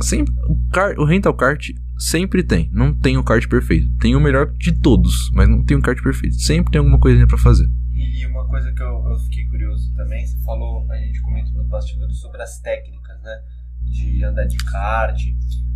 [0.00, 1.70] Sempre, o, car, o rental kart
[2.02, 2.68] Sempre tem.
[2.72, 3.88] Não tem o kart perfeito.
[3.98, 6.34] Tem o melhor de todos, mas não tem o kart perfeito.
[6.34, 7.68] Sempre tem alguma coisinha para fazer.
[7.94, 11.68] E uma coisa que eu, eu, fiquei curioso também, você falou, a gente comentou nos
[11.68, 13.40] bastidores sobre as técnicas, né?
[13.84, 15.16] De andar de kart.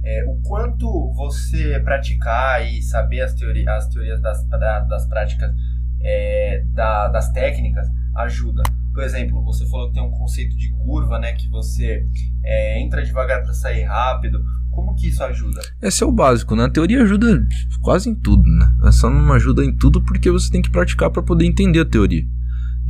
[0.05, 5.55] É, o quanto você praticar e saber as, teori as teorias das, das práticas
[6.01, 7.87] é, da, das técnicas
[8.17, 8.65] ajuda.
[8.97, 11.35] Por exemplo, você falou que tem um conceito de curva, né?
[11.35, 12.03] Que você
[12.43, 14.43] é, entra devagar para sair rápido.
[14.71, 15.61] Como que isso ajuda?
[15.83, 16.65] Esse é o básico, né?
[16.65, 17.47] A teoria ajuda
[17.83, 18.67] quase em tudo, né?
[18.93, 22.25] Só não ajuda em tudo porque você tem que praticar para poder entender a teoria.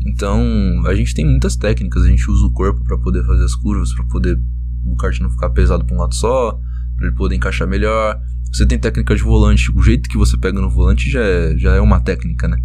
[0.07, 0.41] Então,
[0.87, 3.93] a gente tem muitas técnicas, a gente usa o corpo para poder fazer as curvas,
[3.93, 4.39] para poder
[4.85, 6.57] o kart não ficar pesado para um lado só,
[6.97, 8.17] para ele poder encaixar melhor.
[8.53, 11.75] Você tem técnica de volante, o jeito que você pega no volante já é, já
[11.75, 12.59] é uma técnica, né?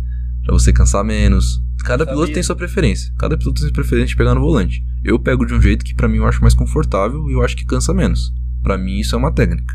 [0.43, 1.61] Pra você cansar menos.
[1.83, 3.13] Cada piloto tem sua preferência.
[3.17, 4.83] Cada piloto tem sua preferência de pegar no volante.
[5.03, 7.55] Eu pego de um jeito que para mim eu acho mais confortável e eu acho
[7.55, 8.31] que cansa menos.
[8.61, 9.73] Para mim, isso é uma técnica.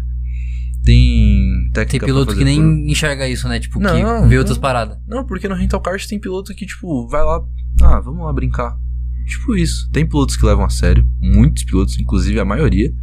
[0.85, 2.91] Tem técnica Tem piloto que nem por...
[2.91, 3.59] enxerga isso, né?
[3.59, 4.99] Tipo, não, que vê outras paradas.
[5.07, 7.41] Não, porque no rental kart tem piloto que, tipo, vai lá,
[7.83, 8.79] ah, vamos lá brincar.
[9.27, 9.91] Tipo isso.
[9.91, 12.95] Tem pilotos que levam a sério, muitos pilotos, inclusive a maioria.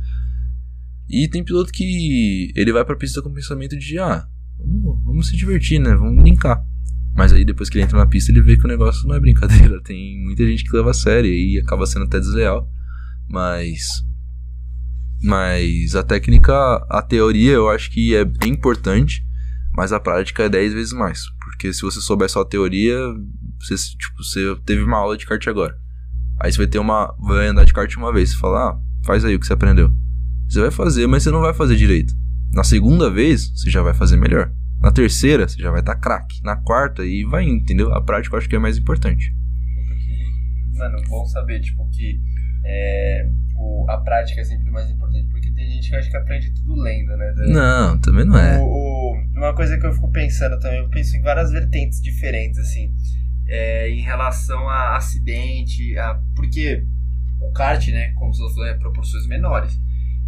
[1.09, 4.25] E tem piloto que ele vai pra pista com o pensamento de, ah,
[4.57, 5.93] vamos, vamos se divertir, né?
[5.93, 6.63] Vamos brincar.
[7.15, 9.19] Mas aí depois que ele entra na pista, ele vê que o negócio não é
[9.19, 9.81] brincadeira.
[9.85, 12.67] Tem muita gente que leva a sério e acaba sendo até desleal.
[13.29, 14.03] Mas
[15.23, 16.53] mas a técnica,
[16.89, 19.25] a teoria eu acho que é importante,
[19.73, 21.23] mas a prática é 10 vezes mais.
[21.39, 22.97] Porque se você souber só a teoria,
[23.57, 25.77] você, tipo, você teve uma aula de kart agora.
[26.41, 27.15] Aí você vai ter uma.
[27.19, 28.31] Vai andar de kart uma vez.
[28.31, 29.89] Você fala, ah, faz aí o que você aprendeu.
[30.49, 32.13] Você vai fazer, mas você não vai fazer direito.
[32.51, 34.51] Na segunda vez, você já vai fazer melhor.
[34.83, 36.43] Na terceira, você já vai estar tá craque.
[36.43, 37.93] Na quarta, e vai indo, entendeu?
[37.93, 39.33] A prática eu acho que é mais importante.
[40.73, 42.19] Mano, bom saber, tipo, que
[42.65, 46.53] é, o, a prática é sempre mais importante, porque tem gente que acha que aprende
[46.53, 47.33] tudo lendo, né?
[47.47, 48.59] Não, também não é.
[48.59, 52.59] O, o, uma coisa que eu fico pensando também, eu penso em várias vertentes diferentes,
[52.59, 52.93] assim,
[53.47, 56.85] é, em relação a acidente, a, porque
[57.39, 59.79] o kart, né, como você falou, é proporções menores.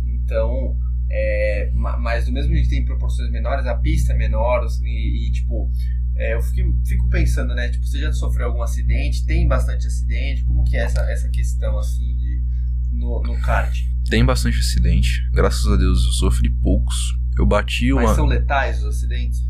[0.06, 0.78] Então,
[1.10, 5.28] É, ma- mas do mesmo jeito que tem proporções menores, a pista é menor e,
[5.28, 5.72] e, tipo,
[6.16, 7.70] é, eu fico, fico pensando, né?
[7.70, 9.26] Tipo, você já sofreu algum acidente?
[9.26, 10.44] Tem bastante acidente?
[10.46, 12.44] Como que é essa, essa questão, assim, de,
[12.92, 13.78] no, no kart?
[14.10, 15.22] Tem bastante acidente.
[15.34, 16.96] Graças a Deus eu sofri poucos.
[17.38, 18.04] Eu bati uma.
[18.04, 19.44] Mas são letais os acidentes?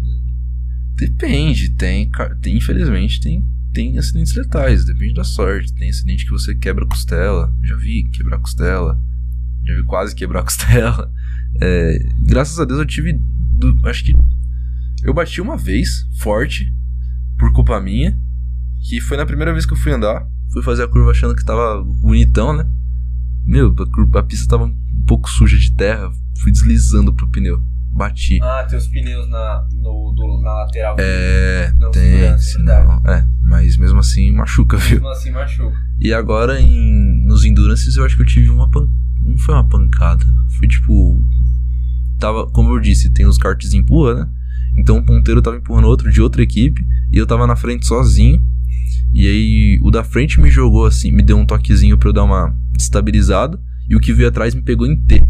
[0.95, 2.09] Depende, tem,
[2.41, 2.55] tem.
[2.57, 4.85] Infelizmente, tem, tem acidentes letais.
[4.85, 5.73] Depende da sorte.
[5.73, 7.53] Tem acidente que você quebra a costela.
[7.63, 8.99] Já vi quebrar a costela.
[9.65, 11.11] Já vi quase quebrar a costela.
[11.61, 13.19] É, graças a Deus eu tive.
[13.85, 14.13] acho que.
[15.03, 16.65] Eu bati uma vez, forte,
[17.37, 18.17] por culpa minha.
[18.89, 20.27] Que foi na primeira vez que eu fui andar.
[20.53, 22.65] Fui fazer a curva achando que tava bonitão, né?
[23.45, 24.75] Meu, a, curva- a pista tava um
[25.07, 26.09] pouco suja de terra.
[26.41, 27.61] Fui deslizando pro pneu.
[27.91, 28.39] Bati.
[28.41, 30.95] Ah, tem os pneus na, no, do- na lateral.
[30.99, 32.03] É, Não, tem.
[33.07, 34.95] É, mas mesmo assim machuca, viu?
[34.95, 35.77] Mesmo assim machuca.
[35.99, 38.89] E agora em, nos Endurances eu acho que eu tive uma pan...
[39.35, 40.25] Não foi uma pancada.
[40.57, 41.21] Foi tipo.
[42.19, 44.29] Tava, como eu disse, tem os karts empurra, né?
[44.77, 46.81] Então o ponteiro tava empurrando outro de outra equipe.
[47.11, 48.41] E eu tava na frente sozinho.
[49.13, 52.23] E aí o da frente me jogou assim, me deu um toquezinho pra eu dar
[52.23, 53.59] uma estabilizada.
[53.89, 55.21] E o que veio atrás me pegou em T.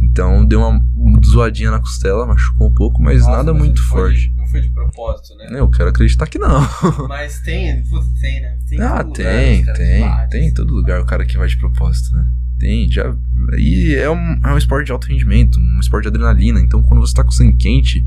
[0.00, 0.80] Então deu uma
[1.24, 4.28] zoadinha na costela, machucou um pouco, mas Nossa, nada mas muito forte.
[4.28, 5.48] de- não foi de propósito, né?
[5.58, 6.60] Eu quero acreditar que não.
[7.08, 7.82] Mas tem,
[8.20, 8.58] tem, né?
[8.68, 10.28] Tem em ah, tem, caras tem.
[10.30, 12.26] Tem em todo lugar o cara que vai de propósito, né?
[12.58, 13.14] Tem, já.
[13.58, 16.60] E é um, é um esporte de alto rendimento, um esporte de adrenalina.
[16.60, 18.04] Então quando você tá com sangue quente,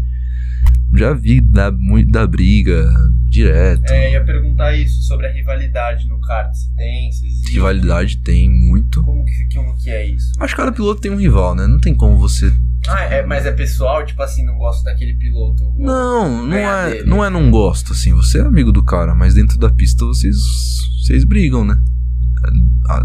[0.96, 2.90] já vi da, muito da briga
[3.28, 3.92] direto.
[3.92, 6.54] É, ia perguntar isso sobre a rivalidade no kart.
[6.54, 7.54] Se tem, se existe.
[7.54, 9.04] Rivalidade tem muito.
[9.04, 10.32] Como que, como que é isso?
[10.40, 11.68] Acho que cada piloto tem um rival, né?
[11.68, 12.52] Não tem como você.
[12.88, 15.64] Ah, é, mas é pessoal, tipo assim, não gosto daquele piloto.
[15.78, 17.10] Não, não é, dele.
[17.10, 18.14] não é não gosto, assim.
[18.14, 20.38] Você é amigo do cara, mas dentro da pista vocês,
[21.04, 21.82] vocês brigam, né?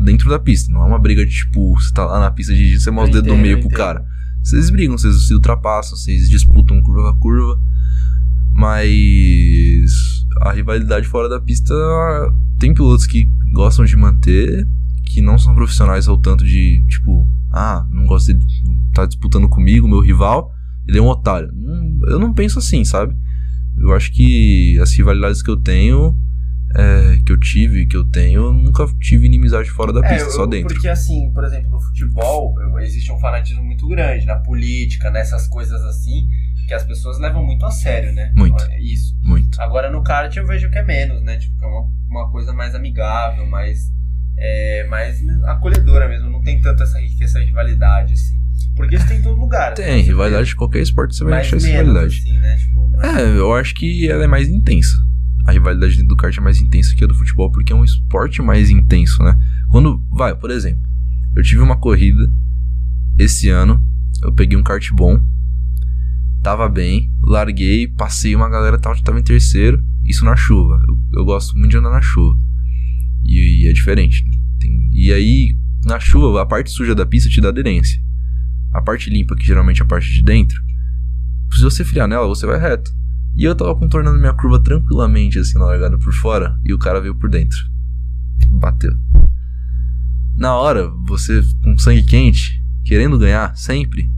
[0.05, 2.79] Dentro da pista, não é uma briga de tipo, você tá lá na pista de
[2.79, 4.05] você mostra o dedo no entendo, meio pro cara.
[4.43, 7.61] Vocês brigam, vocês se ultrapassam, vocês disputam curva a curva.
[8.53, 9.91] Mas
[10.43, 11.75] a rivalidade fora da pista
[12.59, 14.67] tem pilotos que gostam de manter,
[15.07, 18.45] que não são profissionais ao tanto de, tipo, ah, não gosta de
[18.93, 20.53] tá disputando comigo, meu rival,
[20.87, 21.51] ele é um otário.
[21.55, 23.15] Hum, Eu não penso assim, sabe?
[23.79, 26.15] Eu acho que as rivalidades que eu tenho,
[26.77, 30.29] é, que eu tive, que eu tenho, eu nunca tive inimizade fora da É, pista,
[30.29, 30.69] eu- só dentro.
[30.75, 35.83] Porque assim, por exemplo, no futebol existe um fanatismo muito grande, na política, nessas coisas
[35.85, 36.27] assim,
[36.67, 38.33] que as pessoas levam muito a sério, né?
[38.37, 38.63] Muito.
[38.81, 39.17] Isso.
[39.23, 39.61] Muito.
[39.61, 41.37] Agora no kart eu vejo que é menos, né?
[41.37, 43.81] Tipo, é uma, uma coisa mais amigável, mais,
[44.39, 46.31] é, mais acolhedora mesmo.
[46.31, 48.41] Não tem tanto essa, essa rivalidade, assim.
[48.77, 49.75] Porque isso tem em todo lugar.
[49.75, 52.19] Tem, rivalidade de qualquer esporte você vai achar essa rivalidade.
[52.21, 52.57] assim, né?
[52.57, 54.97] Tipo, É, eu acho que ela é mais intensa.
[55.45, 57.85] A rivalidade dentro do kart é mais intensa que a do futebol, porque é um
[57.85, 59.37] esporte mais intenso, né?
[59.71, 60.83] Quando, vai, por exemplo,
[61.35, 62.33] eu tive uma corrida
[63.19, 63.85] esse ano,
[64.23, 65.21] eu peguei um kart bom,
[66.43, 70.81] tava bem, larguei, passei uma galera tava, tava em terceiro, isso na chuva.
[70.89, 72.39] Eu, eu gosto muito de andar na chuva.
[73.25, 74.25] E, e é diferente.
[74.25, 74.31] né?
[74.61, 78.01] Tem- e aí, na chuva, a parte suja da pista te dá aderência.
[78.73, 80.61] A parte limpa, que geralmente é a parte de dentro,
[81.53, 82.91] se você friar nela, você vai reto.
[83.37, 87.01] E eu tava contornando minha curva tranquilamente, assim, na largada por fora, e o cara
[87.01, 87.59] veio por dentro.
[88.51, 88.93] Bateu.
[90.37, 94.11] Na hora, você com sangue quente, querendo ganhar, sempre,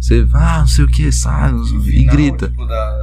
[0.00, 2.48] você, ah, não sei o que, sai, no e final, grita.
[2.48, 2.98] Tipo, da...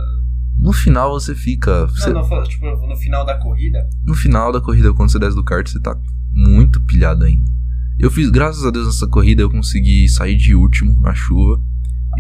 [0.60, 1.86] No final você fica.
[1.88, 5.36] você- Não, não, tipo, no final da corrida, no final da corrida, quando você desce
[5.36, 5.96] do kart, você tá
[6.34, 7.50] muito pilhado ainda.
[7.98, 11.62] Eu fiz, graças a Deus, nessa corrida eu consegui sair de último na chuva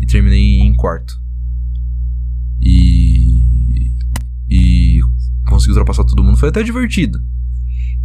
[0.02, 1.14] e terminei em quarto.
[2.62, 2.99] E.
[5.50, 6.38] E consegui ultrapassar todo mundo.
[6.38, 7.20] Foi até divertido.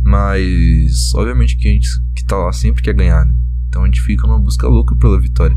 [0.03, 3.35] Mas, obviamente, que a gente que tá lá sempre quer ganhar, né?
[3.69, 5.57] Então a gente fica numa busca louca pela vitória.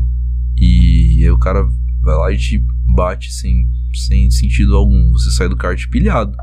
[0.56, 1.62] E aí o cara
[2.02, 2.64] vai lá e te
[2.94, 3.64] bate sem,
[4.06, 5.10] sem sentido algum.
[5.12, 6.36] Você sai do kart pilhado.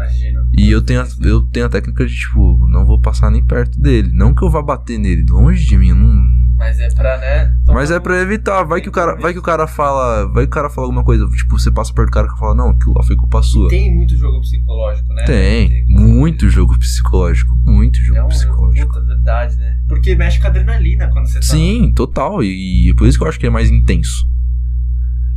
[0.00, 0.40] Imagina.
[0.56, 3.80] E eu tenho, a, eu tenho a técnica de, tipo, não vou passar nem perto
[3.80, 4.10] dele.
[4.12, 6.40] Não que eu vá bater nele, longe de mim, não.
[6.56, 7.56] Mas é pra, né?
[7.68, 8.64] Mas é pra evitar.
[8.64, 11.02] Vai que o cara, vai que o cara fala, vai que o cara fala alguma
[11.02, 13.70] coisa, tipo, você passa perto do cara que fala, não, aquilo lá foi culpa sua.
[13.70, 15.24] Tem muito jogo psicológico, né?
[15.24, 18.86] Tem, muito jogo psicológico, muito jogo É um psicológico.
[18.88, 19.78] puta, verdade, né?
[19.88, 21.46] Porque mexe com a adrenalina quando você tá.
[21.46, 22.42] Sim, total.
[22.42, 24.28] E, e é por isso que eu acho que é mais intenso.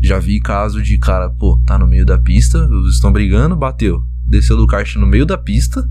[0.01, 4.03] Já vi caso de cara, pô, tá no meio da pista, eles estão brigando, bateu.
[4.33, 5.87] Desceu do kart no meio da pista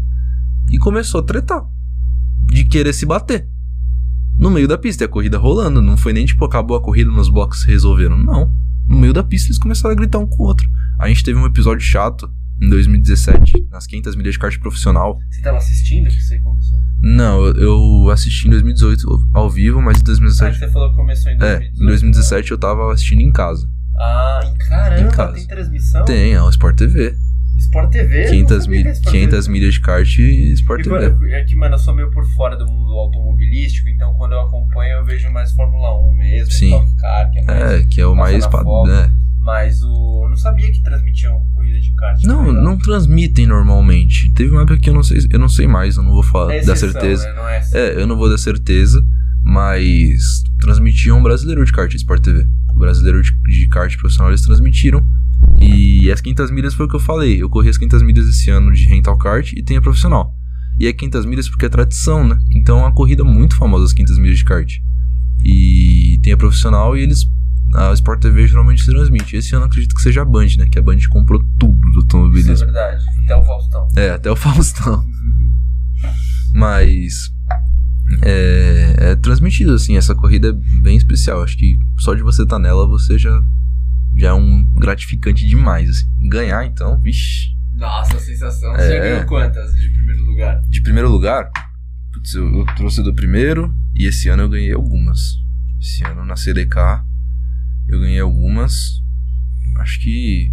[0.70, 1.62] e começou a tretar.
[2.50, 3.48] De querer se bater.
[4.36, 5.80] No meio da pista, e a corrida rolando.
[5.80, 8.16] Não foi nem tipo, acabou a corrida nos boxes resolveram.
[8.16, 8.52] Não.
[8.88, 10.66] No meio da pista eles começaram a gritar um com o outro.
[10.98, 12.28] A gente teve um episódio chato
[12.60, 15.16] em 2017, nas 500 milhas de kart profissional.
[15.30, 16.78] Você tava assistindo que você começou?
[17.00, 20.58] Não, eu, assisti em 2018 ao vivo, mas em Ah, que 2017.
[20.58, 21.82] você falou que começou em É, 2018.
[21.82, 23.68] em 2017 eu tava assistindo em casa.
[23.98, 25.34] Ah, em caramba, Em casa.
[25.34, 26.04] tem transmissão?
[26.04, 27.14] Tem, é o Sport TV.
[27.64, 28.24] Sport TV?
[28.28, 29.52] 500, Eu não sabia mil, que era Sport 500 TV.
[29.52, 31.10] milhas de kart e Sport E, TV.
[31.10, 34.40] quando- é que, mano, eu sou meio por fora do mundo automobilístico, então quando eu
[34.40, 36.68] acompanho eu vejo mais Fórmula 1 mesmo, Sim.
[36.74, 37.62] Stock Car, que é mais...
[37.72, 38.44] É, que é o mais.
[38.44, 38.90] na pa- Fox.
[38.90, 39.10] é.
[39.44, 40.20] Mas o...
[40.24, 42.22] eu não sabia que transmitiam corrida de kart.
[42.22, 42.62] Não, tá ligado?
[42.64, 44.30] não transmitem normalmente.
[44.34, 46.54] Teve uma época que eu não sei, eu não sei mais, eu não vou falar
[46.54, 47.26] É da exceção, certeza.
[47.28, 47.34] Né?
[47.34, 47.76] Não é assim.
[47.76, 49.04] É, eu não vou dar certeza,
[49.42, 52.46] mas transmitiam o brasileiro de kart Sport TV.
[52.74, 55.04] O brasileiro de, de kart profissional eles transmitiram.
[55.60, 57.40] E as 500 milhas foi o que eu falei.
[57.42, 60.34] Eu corri as 500 milhas esse ano de rental kart e tem a profissional.
[60.80, 62.38] E é 500 milhas porque é tradição, né?
[62.50, 64.72] Então é uma corrida muito famosa as 500 milhas de kart.
[65.44, 67.24] E tem a profissional e eles.
[67.74, 69.34] A Sport TV geralmente transmite.
[69.36, 70.68] Esse ano acredito que seja a Band, né?
[70.70, 72.56] Que a Band comprou tudo do Isso é automobilismo.
[72.66, 73.02] verdade.
[73.24, 73.88] Até o Faustão.
[73.96, 75.04] É, até o Faustão.
[76.54, 77.14] Mas.
[78.22, 79.96] É, é transmitido, assim.
[79.96, 81.42] Essa corrida é bem especial.
[81.42, 83.30] Acho que só de você estar nela, você já.
[84.16, 86.28] Já é um gratificante demais, assim.
[86.28, 87.52] Ganhar, então, vixi.
[87.74, 88.74] Nossa, a sensação.
[88.76, 88.78] É.
[88.78, 90.60] Você ganhou quantas de primeiro lugar?
[90.68, 91.50] De primeiro lugar,
[92.12, 93.74] putz, eu, eu trouxe do primeiro.
[93.94, 95.20] E esse ano eu ganhei algumas.
[95.80, 96.76] Esse ano na CDK,
[97.88, 99.02] eu ganhei algumas.
[99.78, 100.52] Acho que.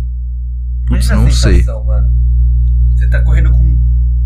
[0.88, 1.58] Putz, não sei.
[1.58, 2.10] sensação, Mano.
[2.96, 3.80] Você tá correndo com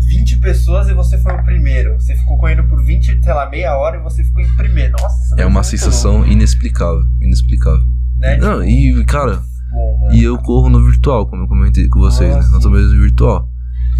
[0.08, 1.94] 20 pessoas e você foi o primeiro.
[1.94, 4.92] Você ficou correndo por 20, sei lá, meia hora e você ficou em primeiro.
[5.00, 7.04] Nossa, É uma muito sensação louco, inexplicável.
[7.20, 7.86] Inexplicável.
[8.24, 8.36] Né?
[8.38, 10.08] Não, Tipo, e, cara, bom.
[10.12, 12.46] E eu corro no virtual, como eu comentei com vocês, Ah, né?
[12.48, 13.48] No automobilismo virtual.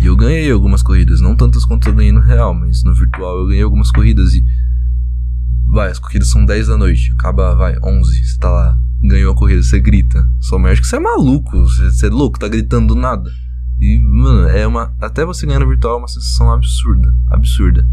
[0.02, 3.38] E eu ganhei algumas corridas, não tantas quanto eu ganhei no real, mas no virtual
[3.38, 4.44] eu ganhei algumas corridas e.
[5.70, 9.36] Vai, as corridas são 10 da noite, acaba, vai, 11, você tá lá, ganhou a
[9.36, 10.24] corrida, você grita.
[10.40, 13.30] Só acho que você é maluco, você, você é louco, tá gritando do nada.
[13.80, 14.94] E, mano, é uma.
[15.00, 17.86] Até você ganhar no virtual é uma sensação absurda, absurda.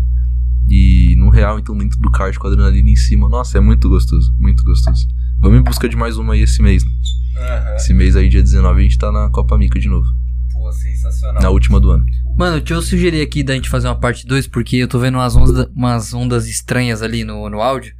[0.67, 3.89] E no real, então, dentro do kart com a adrenalina em cima, nossa, é muito
[3.89, 5.05] gostoso, muito gostoso.
[5.41, 6.91] Vamos em busca de mais uma aí esse mês, né?
[7.39, 7.75] Aham.
[7.75, 10.05] Esse mês aí, dia 19, a gente tá na Copa Mica de novo.
[10.53, 11.41] Pô, sensacional.
[11.41, 12.05] Na última do ano.
[12.37, 15.15] Mano, deixa eu sugerir aqui da gente fazer uma parte 2, porque eu tô vendo
[15.15, 17.91] umas ondas, umas ondas estranhas ali no, no áudio.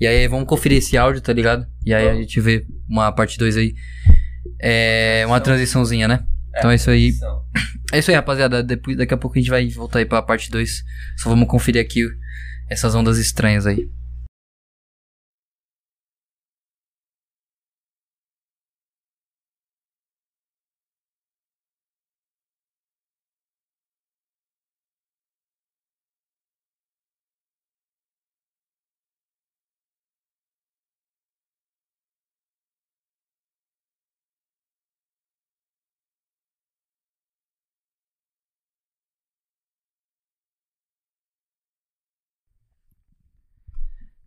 [0.00, 1.66] E aí vamos conferir esse áudio, tá ligado?
[1.84, 3.74] E aí a gente vê uma parte 2 aí.
[4.58, 6.24] É uma transiçãozinha, né?
[6.56, 7.12] Então é isso aí.
[7.92, 8.62] É isso aí, rapaziada.
[8.62, 10.82] Depois, daqui a pouco a gente vai voltar aí pra parte 2.
[11.18, 12.08] Só vamos conferir aqui
[12.70, 13.86] essas ondas estranhas aí.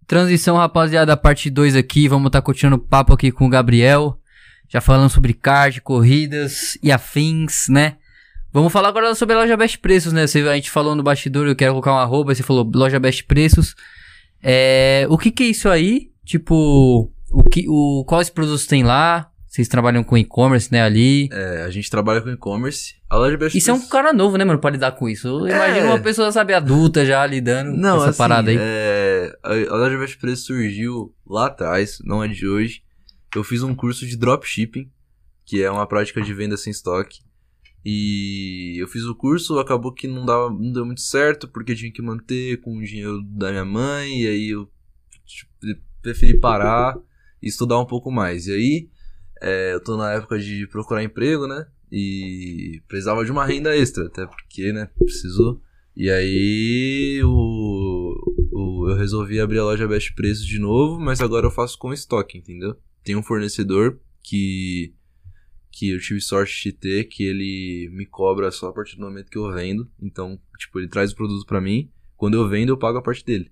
[0.08, 2.08] Transição, rapaziada, parte 2 aqui.
[2.08, 4.20] Vamos estar continuando o papo aqui com o Gabriel.
[4.68, 7.98] Já falando sobre kart, corridas e afins, né?
[8.52, 10.28] Vamos falar agora sobre a loja Best Preços, né?
[10.28, 13.24] Você, a gente falou no bastidor, eu quero colocar um arroba, você falou loja Best
[13.24, 13.76] Preços.
[14.42, 16.12] É, o que que é isso aí?
[16.24, 19.30] Tipo, o que, o, quais produtos tem lá?
[19.54, 21.30] Vocês trabalham com e-commerce, né, ali.
[21.32, 22.96] É, a gente trabalha com e-commerce.
[23.08, 25.28] A loja Best Isso é um cara novo, né, mano, pra lidar com isso.
[25.28, 25.52] Eu É.
[25.56, 28.58] imagino uma pessoa, sabe, adulta já lidando Não, com essa assim, parada aí.
[28.60, 32.82] é, a, loja Best Preços surgiu lá atrás, não é de hoje.
[33.36, 34.90] Eu fiz um curso de dropshipping,
[35.46, 37.20] que é uma prática de venda sem estoque.
[37.86, 41.92] E eu fiz o curso, acabou que não, dava, não deu muito certo, porque tinha
[41.92, 44.68] que manter com o dinheiro da minha mãe, e aí eu
[45.28, 45.52] tipo,
[46.02, 46.96] preferi parar
[47.40, 48.48] e estudar um pouco mais.
[48.48, 48.90] E aí,
[49.44, 51.66] é, eu tô na época de procurar emprego, né?
[51.92, 55.62] E precisava de uma renda extra, até porque, né, precisou.
[55.96, 58.16] E aí o,
[58.52, 61.94] o- eu resolvi abrir a loja Best Preços de novo, mas agora eu faço com
[61.94, 62.76] estoque, entendeu?
[63.04, 64.94] Tem um fornecedor que
[65.76, 69.32] que eu tive sorte de ter, que ele me cobra só a partir do momento
[69.32, 69.90] que eu vendo.
[70.00, 73.26] Então, tipo, ele traz o produto pra mim, quando eu vendo eu pago a parte
[73.26, 73.52] dele.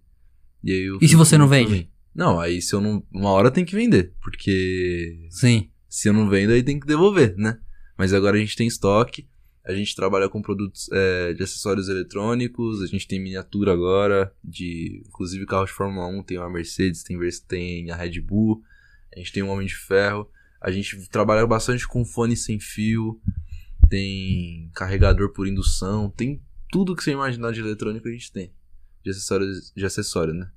[0.63, 1.89] E, aí E se você não vende?
[2.13, 3.03] Não, aí se eu não.
[3.11, 5.70] Uma hora tem que vender, porque Sim.
[5.91, 7.59] Se eu não vendo, aí tem que devolver, né?
[7.97, 9.27] Mas agora a gente tem estoque,
[9.65, 15.03] a gente trabalha com produtos é, de acessórios eletrônicos, a gente tem miniatura agora, de
[15.05, 18.63] inclusive carro de Fórmula 1, tem uma Mercedes, tem, tem a Red Bull,
[19.13, 20.29] a gente tem um Homem de Ferro,
[20.61, 23.19] a gente trabalha bastante com fone sem fio,
[23.89, 28.53] tem carregador por indução, tem tudo que você imaginar de eletrônico a gente tem.
[29.03, 30.49] De acessórios, de acessório, né?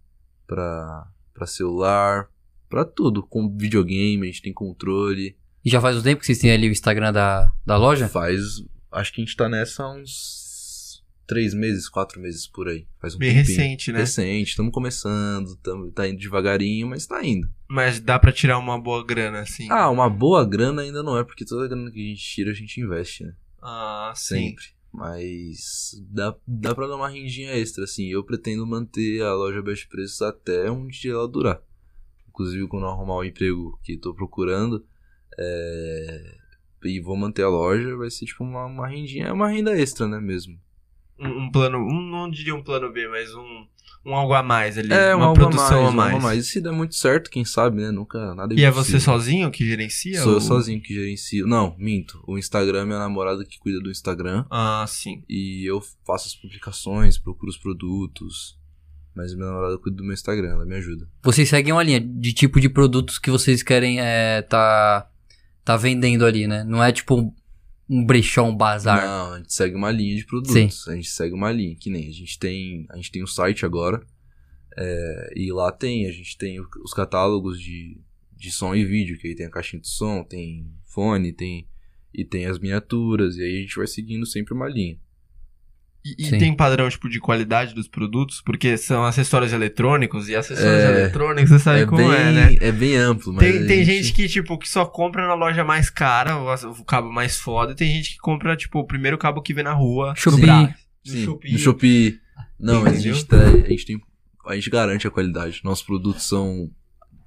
[0.47, 2.31] Pra, pra celular,
[2.75, 3.23] pra tudo.
[3.23, 5.37] Com videogame, a gente tem controle.
[5.65, 8.09] E já faz um tempo que vocês têm ali o Instagram da, da loja?
[8.09, 8.41] Faz.
[8.91, 12.87] acho que a gente tá nessa há uns três meses, quatro meses por aí.
[13.01, 13.59] Faz um Bem tempinho.
[13.59, 14.01] recente, né?
[14.01, 17.49] Recente, estamos começando, tamo, tá indo devagarinho, mas tá indo.
[17.69, 19.69] Mas dá pra tirar uma boa grana, assim.
[19.71, 22.55] Ah, uma boa grana ainda não é, porque toda grana que a gente tira a
[22.55, 23.35] gente investe, né?
[23.63, 24.49] Ah, sim.
[24.49, 24.65] Sempre.
[24.93, 28.07] Mas dá, dá pra dar uma rendinha extra, assim.
[28.11, 31.61] Eu pretendo manter a loja Best Preços até um dia ela durar.
[32.35, 34.85] Inclusive, quando eu arrumar o emprego que tô procurando,
[35.39, 36.35] é,
[36.85, 39.29] e vou manter a loja, vai ser tipo uma, uma rendinha.
[39.29, 40.59] É uma renda extra, né, mesmo?
[41.17, 43.67] Um, um plano, um, não diria um plano B, mas um,
[44.05, 44.93] um algo a mais ali.
[44.93, 46.13] É, uma produção a a mais.
[46.13, 46.15] mais.
[46.17, 46.45] a mais.
[46.45, 47.93] E se der muito certo, quem sabe, né?
[47.93, 50.21] Nunca, nada E é você sozinho que gerencia?
[50.21, 51.47] Sou eu ou- sozinho que gerencio.
[51.47, 52.21] Não, minto.
[52.27, 54.45] O Instagram é minha namorada que cuida do Instagram.
[54.51, 55.23] Ah, sim.
[55.29, 58.59] E eu faço as publicações, procuro os produtos.
[59.15, 61.09] Mas minha namorada cuida do meu Instagram, ela me ajuda.
[61.23, 65.09] Vocês seguem uma linha de tipo de produtos que vocês querem é, tá,
[65.65, 66.65] tá vendendo ali, né?
[66.65, 67.33] Não é tipo
[67.89, 69.05] um, brechó, um bazar.
[69.05, 70.89] Não, a gente segue uma linha de produtos.
[70.89, 72.87] A gente segue uma linha, que nem a gente tem.
[72.91, 74.05] A gente tem um site agora.
[74.77, 78.01] é, e lá tem, a gente tem os catálogos de,
[78.37, 81.69] de som e vídeo, que aí tem a caixinha de som, tem fone, tem.
[82.13, 84.97] E tem as miniaturas, e aí a gente vai seguindo sempre uma linha.
[86.05, 88.43] E, e tem padrão, tipo, de qualidade dos produtos?
[88.43, 92.57] Porque são acessórios eletrônicos, e acessórios É, eletrônicos, você sabe como bem, é, né?
[92.61, 93.43] é bem amplo, mas.
[93.51, 97.11] Tem, tem gente que, tipo, que só compra na loja mais cara, o, o cabo
[97.11, 100.13] mais foda, e tem gente que compra, tipo, o primeiro cabo que vê na rua.
[100.15, 100.45] Shopee.
[100.47, 100.63] no
[101.07, 101.53] no Shopee.
[101.53, 102.19] no Shopee.
[102.61, 104.01] Não, mas a gente, tá- a gente tem.
[104.47, 105.63] A gente garante a qualidade.
[105.65, 106.69] Nossos produtos são,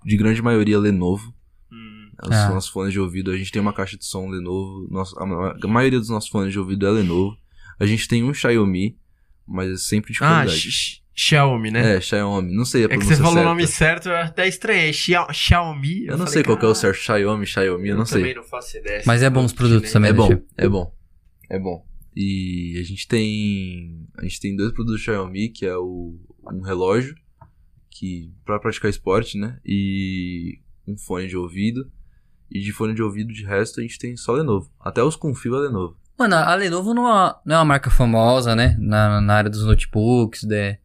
[0.05, 1.33] de grande maioria, Lenovo.
[1.71, 2.49] Hum, Os Ah.
[2.49, 4.87] nossos fones de ouvido, a gente tem uma caixa de som Lenovo.
[4.91, 7.35] Nossa, a, a maioria dos nossos fones de ouvido é Lenovo.
[7.79, 8.97] A gente tem um Xiaomi,
[9.47, 10.59] mas é sempre de Ah, qualidade.
[10.71, 11.95] X- Xiaomi, né?
[11.95, 12.53] é, Xiaomi.
[12.55, 13.49] Não sei a É que pronúncia você falou o certa.
[13.49, 14.93] nome certo, eu até estranhei.
[14.93, 16.05] Xia- Xiaomi.
[16.05, 16.97] Eu não falei, sei qual que é o "Caralho, certo.
[16.97, 18.19] Xiaomi, Xiaomi, eu não sei.
[18.21, 19.01] também não faço ideia.
[19.05, 20.11] Mas é bom os produtos também.
[20.11, 20.93] É bom, é bom.
[21.49, 21.85] É bom.
[22.15, 24.07] E a gente tem.
[24.17, 26.19] A gente tem dois produtos Xiaomi, que é o
[26.51, 27.15] um relógio,
[27.89, 29.59] que para praticar esporte, né?
[29.65, 31.91] E um fone de ouvido.
[32.49, 34.71] E de fone de ouvido de resto a gente tem só Lenovo.
[34.79, 35.97] Até os com fio é Lenovo.
[36.17, 38.75] Mano, a Lenovo não é, não é uma marca famosa, né?
[38.79, 40.77] Na, na área dos notebooks, né?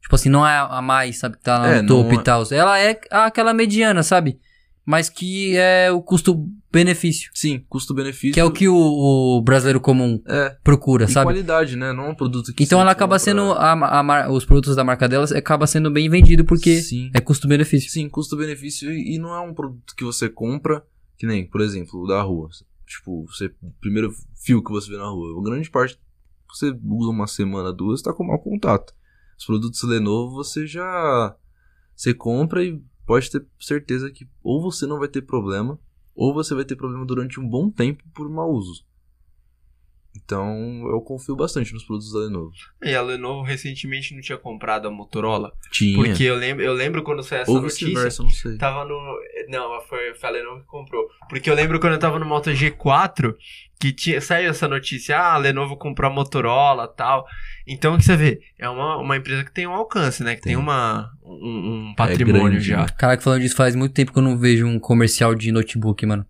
[0.00, 2.24] Tipo assim, não é a mais, sabe, que tá lá É, no topo não e
[2.24, 2.42] tal.
[2.50, 4.40] Ela é aquela mediana, sabe?
[4.84, 7.30] Mas que é o custo-benefício.
[7.34, 8.34] Sim, custo-benefício.
[8.34, 11.26] Que é o que o, o brasileiro comum É, procura, e sabe?
[11.26, 11.92] qualidade, né?
[11.92, 13.52] Não é um produto que Então ela acaba sendo.
[13.52, 13.70] A,
[14.00, 17.10] a mar- os produtos da marca dela acaba sendo bem vendido porque Sim.
[17.14, 17.88] é custo-benefício.
[17.90, 20.82] Sim, custo-benefício e não é um produto que você compra,
[21.16, 22.48] que nem, por exemplo, o da rua.
[22.92, 25.38] Tipo, você, primeiro fio que você vê na rua.
[25.38, 25.98] A grande parte
[26.48, 28.94] você usa uma semana, duas, tá com mau contato.
[29.38, 31.36] Os produtos Lenovo você já.
[31.96, 35.78] Você compra e pode ter certeza que ou você não vai ter problema,
[36.14, 38.84] ou você vai ter problema durante um bom tempo por mau uso.
[40.14, 42.52] Então eu confio bastante nos produtos da Lenovo.
[42.82, 45.52] E a Lenovo recentemente não tinha comprado a Motorola.
[45.70, 45.96] Tinha.
[45.96, 48.22] Porque eu lembro, eu lembro quando saiu essa ou notícia.
[48.22, 48.56] não sei.
[48.58, 48.98] Tava no.
[49.48, 51.08] Não, foi, foi a Lenovo que comprou.
[51.28, 53.34] Porque eu lembro quando eu tava no Moto G4
[53.82, 57.26] que tinha, saiu essa notícia, ah, a Lenovo comprou a Motorola tal.
[57.66, 58.40] Então, o que você vê?
[58.56, 60.36] É uma, uma empresa que tem um alcance, né?
[60.36, 60.62] Que tem, Tem.
[60.62, 62.82] uma, um, um patrimônio grande, já.
[62.82, 62.86] né?
[62.96, 66.24] Caraca, falando disso, faz muito tempo que eu não vejo um comercial de notebook, mano.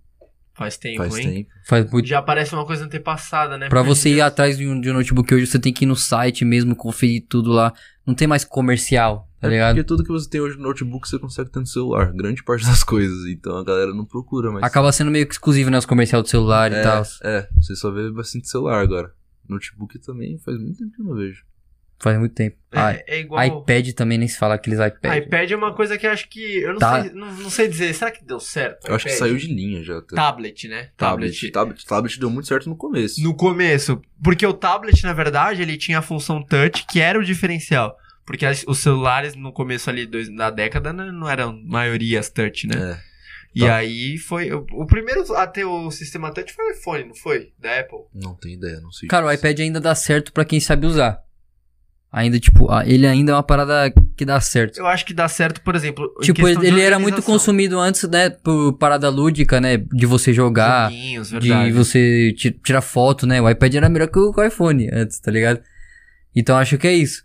[0.54, 1.32] Faz tempo, Faz hein?
[1.32, 1.50] tempo.
[1.66, 2.06] Faz muito.
[2.06, 3.68] Já parece uma coisa antepassada, né?
[3.68, 5.88] Pra Porque você ir atrás de um, de um notebook hoje, você tem que ir
[5.88, 7.72] no site mesmo, conferir tudo lá.
[8.06, 9.74] Não tem mais comercial, tá É ligado?
[9.74, 12.12] porque tudo que você tem hoje no notebook você consegue ter no celular.
[12.12, 13.26] Grande parte das coisas.
[13.26, 14.62] Então a galera não procura mais.
[14.64, 15.78] Acaba sendo meio que exclusivo, né?
[15.78, 17.02] Os comercial do celular e é, tal.
[17.22, 19.12] É, você só vê bastante celular agora.
[19.48, 21.44] Notebook também faz muito tempo que eu não vejo.
[22.02, 22.56] Faz muito tempo.
[22.72, 23.44] Ah, É, é igual.
[23.62, 25.24] iPad também nem se fala aqueles iPad.
[25.24, 26.58] iPad é uma coisa que eu acho que.
[26.58, 27.02] Eu não, Tá.
[27.02, 27.94] sei, não, não sei dizer.
[27.94, 28.88] Será que deu certo?
[28.88, 29.98] Eu acho que saiu de linha já.
[29.98, 30.16] até.
[30.16, 30.88] Tablet, né?
[30.96, 31.50] Tablet.
[31.52, 31.86] Tablet.
[31.86, 33.22] Tablet deu muito certo no começo.
[33.22, 34.02] No começo.
[34.22, 37.96] Porque o tablet, na verdade, ele tinha a função touch, que era o diferencial.
[38.26, 42.66] Porque as- os celulares, no começo ali dois, da década, né, não eram maiorias touch,
[42.66, 42.74] né?
[42.98, 43.12] É.
[43.54, 43.76] E Tá.
[43.76, 44.50] aí foi.
[44.52, 47.52] O, o primeiro a ter o sistema touch foi o iPhone, não foi?
[47.60, 47.98] Da Apple.
[48.14, 49.08] Não tenho ideia, não sei.
[49.08, 51.20] Cara, o iPad ainda dá certo pra quem sabe usar.
[52.12, 54.76] Ainda, tipo, ele ainda é uma parada que dá certo.
[54.78, 56.12] Eu acho que dá certo, por exemplo.
[56.20, 58.28] em Tipo, ele, era muito consumido antes, né?
[58.28, 59.78] Por parada lúdica, né?
[59.78, 60.90] De você jogar.
[60.90, 63.40] Joguinhos, de você ti- tirar foto, né?
[63.40, 65.62] O iPad era melhor que o, iPhone antes, tá ligado?
[66.36, 67.22] Então acho que é isso.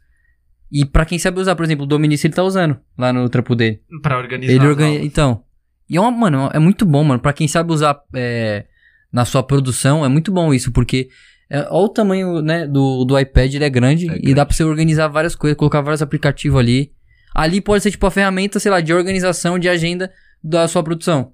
[0.72, 3.56] E pra quem sabe usar, por exemplo, o Dominici ele tá usando lá no trampo
[3.56, 3.82] dele.
[4.02, 4.54] Pra organizar.
[4.54, 5.04] Ele organiza.
[5.04, 5.44] Então.
[5.90, 7.20] E é uma, mano, é muito bom, mano.
[7.22, 8.66] Pra quem sabe usar é,
[9.12, 11.10] na sua produção, é muito bom isso, porque.
[11.50, 14.34] É, olha o tamanho né, do, do iPad, ele é grande, É e grande.
[14.34, 16.92] dá pra você organizar várias coisas, colocar vários aplicativos ali.
[17.34, 20.12] Ali pode ser tipo a ferramenta, sei lá, de organização de agenda
[20.44, 21.34] da sua produção.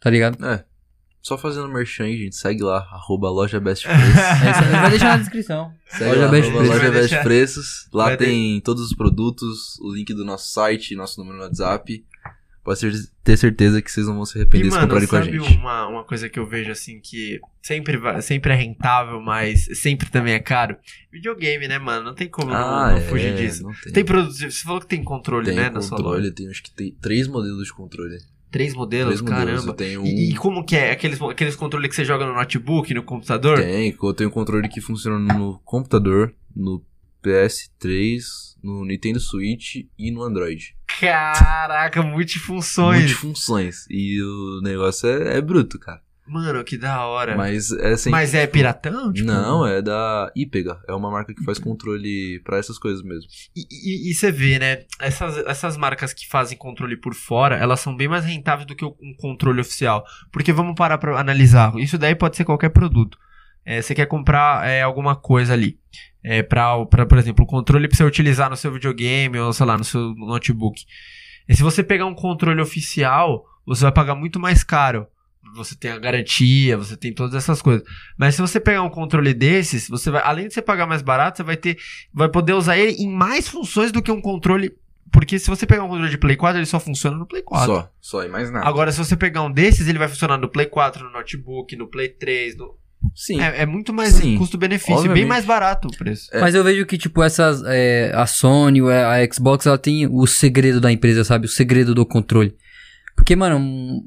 [0.00, 0.44] Tá ligado?
[0.44, 0.64] É.
[1.22, 2.36] só fazendo merchan aí, gente.
[2.36, 4.10] Segue lá, arroba loja Best É Preços.
[4.14, 5.72] isso aí, vai deixar na descrição.
[5.88, 6.82] Segue Loja lá, Best arroba Preços.
[6.82, 7.22] loja Best.
[7.22, 7.88] Preços.
[7.92, 12.04] Lá Vai tem todos os produtos, o link do nosso site, nosso número no WhatsApp.
[12.64, 12.80] Pode
[13.22, 15.38] ter certeza que vocês não vão se arrepender E, se mano, comprarem com a sabe
[15.38, 15.58] gente.
[15.58, 20.32] uma, uma coisa que eu vejo assim que sempre, sempre é rentável, mas sempre também
[20.32, 20.74] é caro?
[21.12, 22.06] Videogame, né, mano?
[22.06, 23.62] Não tem como não- Ah, não, é, fugir disso.
[23.64, 23.92] não tem.
[23.92, 24.38] Tem produtos.
[24.38, 25.68] Você falou que tem controle, Tem né?
[25.68, 26.08] Na sua loja.
[26.08, 28.16] controle, tem acho que tem três modelos de controle.
[28.50, 29.64] Três modelos, Três modelos.
[29.66, 30.00] caramba.
[30.00, 30.06] Um.
[30.06, 30.90] E, e como que é?
[30.92, 33.58] Aqueles, aqueles controles que você joga no notebook, no computador?
[33.60, 36.82] Tem, eu tenho um controle que funciona no computador, no
[37.22, 40.74] PS3, no Nintendo Switch e no Android.
[40.98, 43.00] Caraca, multifunções.
[43.00, 43.86] Multifunções.
[43.90, 46.02] E o negócio é, é bruto, cara.
[46.26, 47.36] Mano, que da hora.
[47.36, 48.38] Mas, Mas é sempre.
[48.38, 49.12] é piratão?
[49.12, 49.26] Tipo...
[49.26, 50.80] Não, é da Ipega.
[50.88, 53.28] É uma marca que faz controle pra essas coisas mesmo.
[53.54, 54.84] E, você vê, né?
[54.98, 58.86] Essas, essas marcas que fazem controle por fora, elas são bem mais rentáveis do que
[58.86, 60.02] um controle oficial.
[60.32, 61.74] Porque vamos parar pra analisar.
[61.76, 63.18] Isso daí pode ser qualquer produto.
[63.64, 65.78] É, você quer comprar é, alguma coisa ali.
[66.22, 69.66] É, pra, pra, por exemplo, o controle pra você utilizar no seu videogame ou, sei
[69.66, 70.82] lá, no seu notebook.
[71.48, 75.06] E se você pegar um controle oficial, você vai pagar muito mais caro.
[75.54, 77.86] Você tem a garantia, você tem todas essas coisas.
[78.18, 81.36] Mas se você pegar um controle desses, você vai, além de você pagar mais barato,
[81.36, 81.76] você vai ter
[82.12, 84.74] vai poder usar ele em mais funções do que um controle.
[85.12, 87.66] Porque se você pegar um controle de Play 4, ele só funciona no Play 4.
[87.66, 88.66] Só, só e mais nada.
[88.66, 91.86] Agora, se você pegar um desses, ele vai funcionar no Play 4, no notebook, no
[91.86, 92.56] Play 3.
[92.56, 92.74] no-
[93.14, 93.40] Sim.
[93.40, 96.28] É, é muito mais Sim, custo-benefício, bem mais barato o preço.
[96.32, 96.40] É.
[96.40, 97.62] Mas eu vejo que, tipo, essas.
[97.66, 101.46] é, a Sony, a Xbox, ela tem o segredo da empresa, sabe?
[101.46, 102.54] O segredo do controle.
[103.16, 104.02] Porque, mano,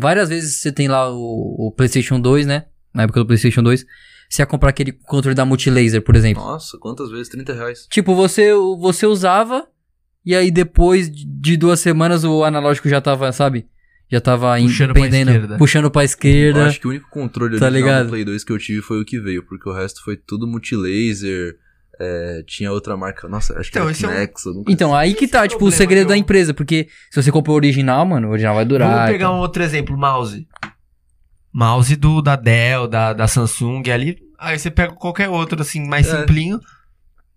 [0.00, 2.64] várias vezes você tem lá o, o PlayStation 2, né?
[2.94, 3.84] Na época do PlayStation 2.
[4.28, 6.42] Você ia comprar aquele controle da Multilaser, por exemplo.
[6.42, 7.28] Nossa, quantas vezes?
[7.28, 7.86] 30 reais.
[7.90, 9.66] Tipo, você, você usava.
[10.24, 13.68] E aí depois de- de duas semanas o analógico já tava, sabe?
[14.10, 15.56] Já tava Puxando pra pendendo, esquerda.
[15.58, 16.66] puxando pra Eu esquerda.
[16.66, 18.06] acho que o único controle Tá original ligado?
[18.06, 20.46] do Play 2 que eu tive foi o que veio, porque o resto foi tudo
[20.46, 21.56] multilaser.
[21.98, 23.26] é, tinha outra marca.
[23.26, 24.42] Nossa, acho que Então, era esse é um- Kinex.
[24.68, 26.52] Então, aí que tá, é o tipo, o segredo que da eu- empresa.
[26.52, 28.90] Porque se você compra o original, mano, o original vai durar.
[28.96, 29.36] Vamos pegar tal.
[29.36, 30.46] um outro exemplo, mouse.
[31.52, 34.18] Mouse do da Dell, da, da Samsung ali.
[34.38, 36.20] Aí você pega qualquer outro, assim, mais É.
[36.20, 36.60] simplinho.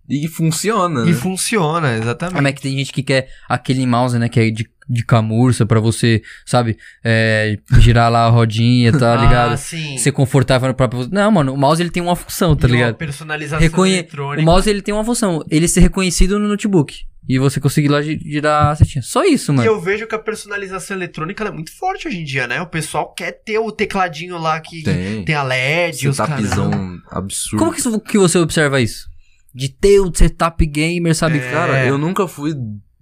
[0.09, 1.13] E funciona, e né?
[1.13, 2.41] funciona, Ah, exatamente.
[2.41, 5.65] mas é que tem gente que quer aquele mouse, né, que é de, de camurça
[5.65, 9.53] pra você, sabe, é, girar lá a rodinha, tá ligado?
[9.53, 9.97] Ah, sim.
[9.97, 11.07] Ser confortável no próprio...
[11.11, 12.95] Não, mano, o mouse ele tem uma função, tá E uma ligado?
[12.95, 14.41] Personalização Reconhe- eletrônica.
[14.41, 17.07] O mouse ele tem uma função, ele ser reconhecido no notebook.
[17.27, 19.03] E você conseguir lá gi- girar a setinha.
[19.03, 19.69] Só isso, E mano.
[19.69, 22.59] eu vejo que a personalização eletrônica ela é muito forte hoje em dia, né?
[22.59, 25.35] O pessoal quer ter o tecladinho lá que tem, Tem.
[25.35, 26.41] a LED, os caramba.
[26.41, 27.59] Setupzão absurdo.
[27.59, 29.07] Como que, isso- que você observa isso?
[29.53, 31.37] De ter o setup gamer, sabe?
[31.37, 31.51] É.
[31.51, 32.55] Cara, eu nunca fui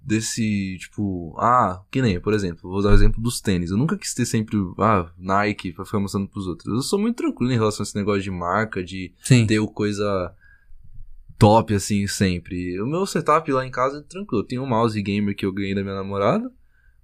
[0.08, 3.70] desse, tipo, ah, que nem, por exemplo, vou dar o exemplo dos tênis.
[3.70, 6.74] Eu nunca quis ter sempre, ah, Nike pra ficar mostrando pros outros.
[6.74, 9.46] Eu sou muito tranquilo em relação a esse negócio de marca, de Sim.
[9.46, 10.34] ter coisa
[11.38, 12.80] top, assim, sempre.
[12.80, 14.42] O meu setup lá em casa é tranquilo.
[14.42, 16.50] Eu tenho um mouse gamer que eu ganhei da minha namorada,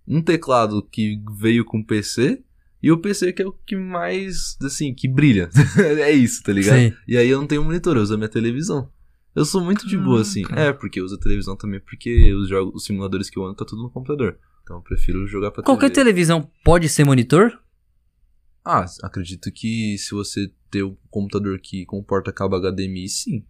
[0.09, 2.43] um teclado que veio com PC,
[2.83, 5.51] e o PC que é o que mais, assim, que brilha.
[6.01, 6.79] é isso, tá ligado?
[6.79, 6.93] Sim.
[7.07, 8.91] E aí eu não tenho monitor, eu uso a minha televisão.
[9.35, 10.43] Eu sou muito de boa, assim.
[10.43, 10.63] Caraca.
[10.69, 13.57] É, porque eu uso a televisão também, porque os jogos, os simuladores que eu ando
[13.57, 14.39] tá tudo no computador.
[14.63, 15.95] Então eu prefiro jogar pra Qualquer TV.
[15.95, 17.59] televisão pode ser monitor?
[18.65, 23.45] Ah, acredito que se você ter um computador que comporta cabo HDMI, sim.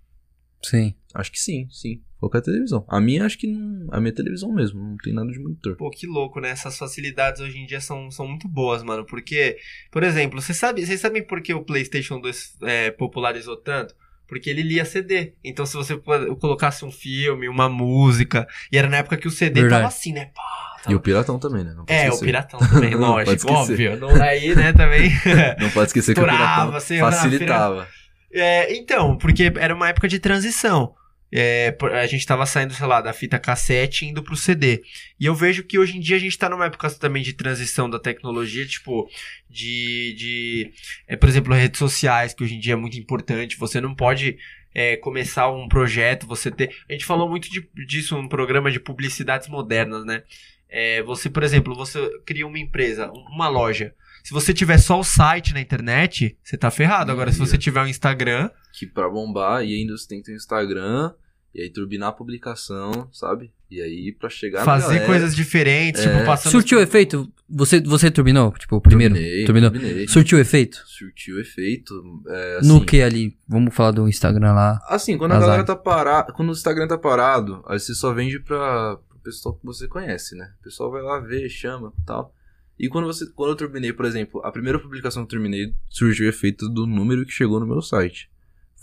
[0.63, 0.95] Sim.
[1.15, 2.03] Acho que sim, sim.
[2.19, 2.85] Qualquer televisão.
[2.89, 3.87] A minha, acho que não.
[3.93, 5.77] A minha televisão mesmo, não tem nada de monitor.
[5.77, 6.49] Pô, que louco, né?
[6.49, 9.05] Essas facilidades hoje em dia são, são muito boas, mano.
[9.05, 9.59] Porque,
[9.93, 13.95] por exemplo, vocês sabe, sabem por que o PlayStation 2 é, popularizou tanto?
[14.35, 15.33] Porque ele lia CD.
[15.45, 15.97] Então, se você
[16.41, 18.49] colocasse um filme, uma música.
[18.73, 19.83] E era na época que o CD Verdade.
[19.83, 20.31] tava assim, né?
[20.35, 21.73] Pá, E tava- o Piratão também, né?
[21.87, 22.25] É, o esquecer.
[22.25, 23.97] Piratão também, lógico, óbvio.
[23.97, 25.13] Não, aí, né, também.
[25.61, 27.87] Não pode esquecer que o Piratão facilitava.
[28.33, 30.93] É, então, porque era uma época de transição.
[31.33, 34.83] É, a gente tava saindo, sei lá, da fita cassete indo pro CD.
[35.19, 37.91] E eu vejo que hoje em dia a gente tá numa época também de transição
[37.91, 39.09] da tecnologia, tipo,
[39.51, 40.15] de.
[40.17, 40.73] de
[41.09, 43.57] é, por exemplo, redes sociais, que hoje em dia é muito importante.
[43.59, 44.37] Você não pode
[44.75, 46.71] é, começar um projeto, você ter.
[46.89, 50.23] A gente falou muito de- disso num programa de publicidades modernas, né?
[50.69, 53.95] É, você, por exemplo, você cria uma empresa, um- uma loja.
[54.25, 57.13] Se você tiver só o site na internet, você tá ferrado.
[57.13, 60.33] Agora, se você tiver um Instagram, Que pra bombar, e ainda você tem que ter
[60.33, 61.13] um Instagram,
[61.55, 63.53] e aí turbinar a publicação, sabe?
[63.71, 66.11] E aí pra chegar na fazer galera, coisas diferentes, É.
[66.13, 66.53] tipo, passando.
[66.53, 67.31] Surtiu efeito?
[67.51, 68.51] Você, você turbinou?
[68.53, 69.15] Tipo, o primeiro?
[69.15, 69.71] Turbinei, turbinou.
[69.71, 70.09] turbinei.
[70.09, 70.83] Surtiu efeito?
[70.87, 71.95] Surtiu efeito.
[72.27, 73.37] É, assim, No que ali?
[73.47, 74.81] Vamos falar do Instagram lá.
[74.89, 78.41] Assim, quando a galera tá parada, quando o Instagram tá parado, aí você só vende
[78.41, 80.51] pra pro pessoal que você conhece, né?
[80.61, 82.35] O pessoal vai lá ver, chama e tal.
[82.79, 86.27] E quando você, quando eu terminei, por exemplo, a primeira publicação que eu terminei, surgiu
[86.27, 88.31] o efeito do número que chegou no meu site.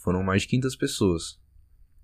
[0.04, 1.40] Foram mais de 500 pessoas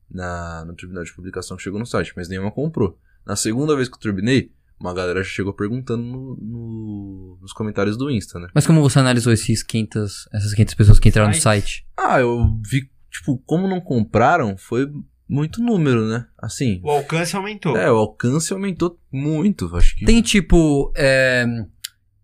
[0.09, 2.97] na, no terminal de publicação que chegou no site, mas nenhuma comprou.
[3.25, 7.97] Na segunda vez que eu terminei, uma galera já chegou perguntando no, no- nos comentários
[7.97, 8.47] do Insta, né?
[8.53, 11.41] Mas como você analisou esses 500, essas 500 pessoas que entraram no Site.
[11.41, 11.87] site?
[11.97, 14.87] Ah, eu vi, tipo, como não compraram, foi
[15.27, 16.25] muito número, né?
[16.37, 17.75] Assim, O alcance aumentou.
[17.75, 20.05] é, o alcance aumentou muito, acho que...
[20.05, 21.45] Tem tipo é,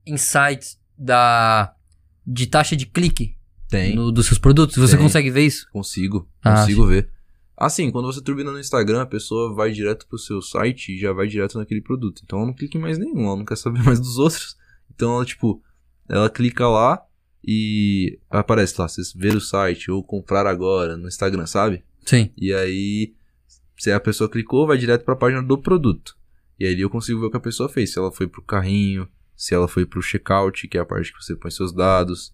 [0.05, 1.73] insights da
[2.25, 3.35] de taxa de clique
[3.69, 4.77] Tem, no- dos seus produtos?
[4.77, 5.03] Você Tem.
[5.05, 5.67] consegue ver isso?
[5.71, 7.09] consigo, Ah, consigo ver.
[7.55, 11.13] Assim, quando você turbina no Instagram, a pessoa vai direto pro seu site e já
[11.13, 12.21] vai direto naquele produto.
[12.23, 14.57] Então ela não clica em mais nenhum, ela não quer saber mais dos outros.
[14.93, 15.61] Então ela, tipo,
[16.09, 17.01] ela clica lá
[17.45, 21.84] e aparece lá, vocês ver o site ou comprar agora no Instagram, sabe?
[22.05, 22.31] Sim.
[22.38, 23.13] E aí,
[23.77, 26.17] se a pessoa clicou, vai direto pra página do produto.
[26.59, 27.91] E aí eu consigo ver o que a pessoa fez.
[27.91, 31.23] Se ela foi pro carrinho, se ela foi pro checkout, que é a parte que
[31.23, 32.34] você põe seus dados.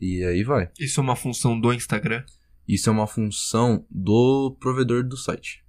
[0.00, 0.70] E aí vai.
[0.78, 2.24] Isso é uma função do Instagram.
[2.66, 5.64] Isso é uma função do provedor do site.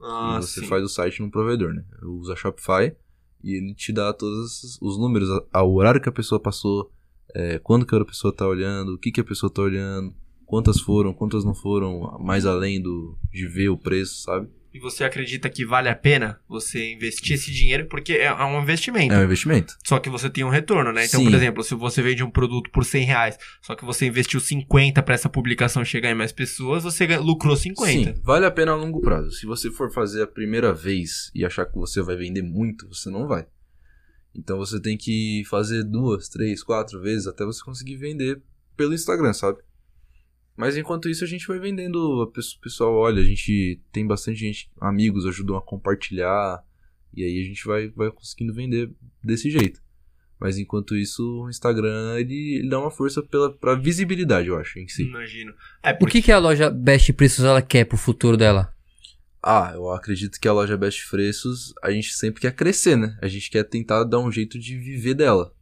[0.00, 0.66] Ah, você sim.
[0.66, 1.84] faz o site no provedor, né?
[2.02, 2.94] Usa Shopify
[3.42, 6.90] e ele te dá todos os números, o horário que a pessoa passou,
[7.34, 10.14] é, quando que a pessoa tá olhando, o que que a pessoa tá olhando,
[10.46, 14.48] quantas foram, quantas não foram, mais além do de ver o preço, sabe?
[14.74, 17.86] E você acredita que vale a pena você investir esse dinheiro?
[17.88, 19.14] Porque é é um investimento.
[19.14, 19.76] É um investimento.
[19.84, 21.04] Só que você tem um retorno, né?
[21.04, 21.26] Então, Sim.
[21.26, 25.02] por exemplo, se você vende um produto por 100 reais, só que você investiu 50
[25.02, 28.14] pra essa publicação chegar em mais pessoas, você lucrou 50.
[28.14, 29.30] Sim, vale a pena a longo prazo.
[29.32, 33.10] Se você for fazer a primeira vez e achar que você vai vender muito, você
[33.10, 33.46] não vai.
[34.34, 38.40] Então você tem que fazer duas, três, quatro vezes até você conseguir vender
[38.74, 39.58] pelo Instagram, sabe?
[40.56, 42.26] Mas enquanto isso a gente vai vendendo, o
[42.60, 46.62] pessoal olha, a gente tem bastante gente, amigos ajudam a compartilhar,
[47.14, 48.90] e aí a gente vai, vai conseguindo vender
[49.22, 49.80] desse jeito.
[50.38, 54.78] Mas enquanto isso, o Instagram ele, ele dá uma força pela, pra visibilidade, eu acho,
[54.78, 55.04] em si.
[55.04, 55.54] Imagino.
[55.82, 58.74] É, O porque que, que a loja Best Preços ela quer pro futuro dela?
[59.40, 63.16] Ah, eu acredito que a loja Best Preços, a gente sempre quer crescer, né?
[63.22, 65.52] A gente quer tentar dar um jeito de viver dela,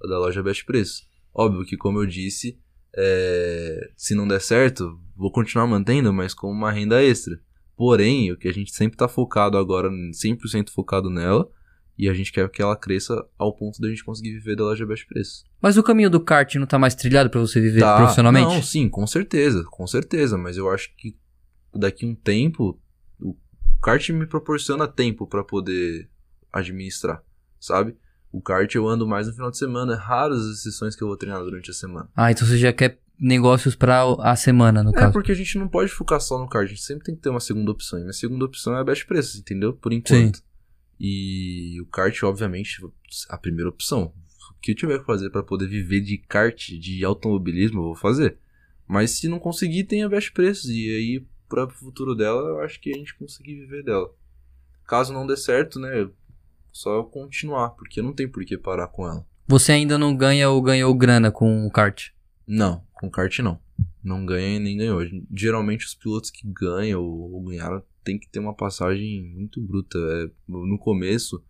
[0.00, 1.06] da loja Best Preços.
[1.34, 2.58] Óbvio que, como eu disse,
[2.96, 7.38] é, se não der certo, vou continuar mantendo, mas com uma renda extra.
[7.76, 11.48] Porém, o que a gente sempre tá focado agora, 100% focado nela,
[11.96, 14.86] e a gente quer que ela cresça ao ponto da gente conseguir viver da loja
[14.86, 15.44] Best Preços.
[15.60, 18.46] Mas o caminho do kart não tá mais trilhado pra você viver Tá, profissionalmente?
[18.46, 20.38] Não, sim, com certeza, com certeza.
[20.38, 21.16] Mas eu acho que
[21.74, 22.80] daqui um tempo,
[23.20, 23.36] o
[23.82, 26.08] kart me proporciona tempo pra poder
[26.52, 27.22] administrar,
[27.60, 27.96] sabe?
[28.30, 31.08] O kart eu ando mais no final de semana, é raras as sessões que eu
[31.08, 32.08] vou treinar durante a semana.
[32.14, 35.12] Ah, então você já quer negócios pra a semana, no É caso.
[35.12, 37.30] porque a gente não pode focar só no kart, a gente sempre tem que ter
[37.30, 37.98] uma segunda opção.
[37.98, 39.72] E minha segunda opção é a Best Preços, entendeu?
[39.72, 40.42] Por enquanto.
[41.00, 42.80] E o kart, obviamente,
[43.28, 44.12] a primeira opção.
[44.50, 47.94] O que eu tiver que fazer pra poder viver de kart, de automobilismo, eu vou
[47.96, 48.36] fazer.
[48.86, 50.68] Mas se não conseguir, tem a Best Preços.
[50.70, 54.10] E aí, para o futuro dela, eu acho que a gente conseguir viver dela.
[54.86, 56.08] Caso não dê certo, né?
[56.78, 59.26] Só eu continuar, porque não tem por que parar com ela.
[59.48, 62.10] Você ainda não ganha ou ganhou grana com o kart?
[62.46, 63.58] Não, com kart não.
[64.00, 65.00] Não ganha e nem ganhou.
[65.34, 69.98] Geralmente os pilotos que ganham ou, ganharam tem que ter uma passagem muito bruta.
[69.98, 71.42] É, no começo,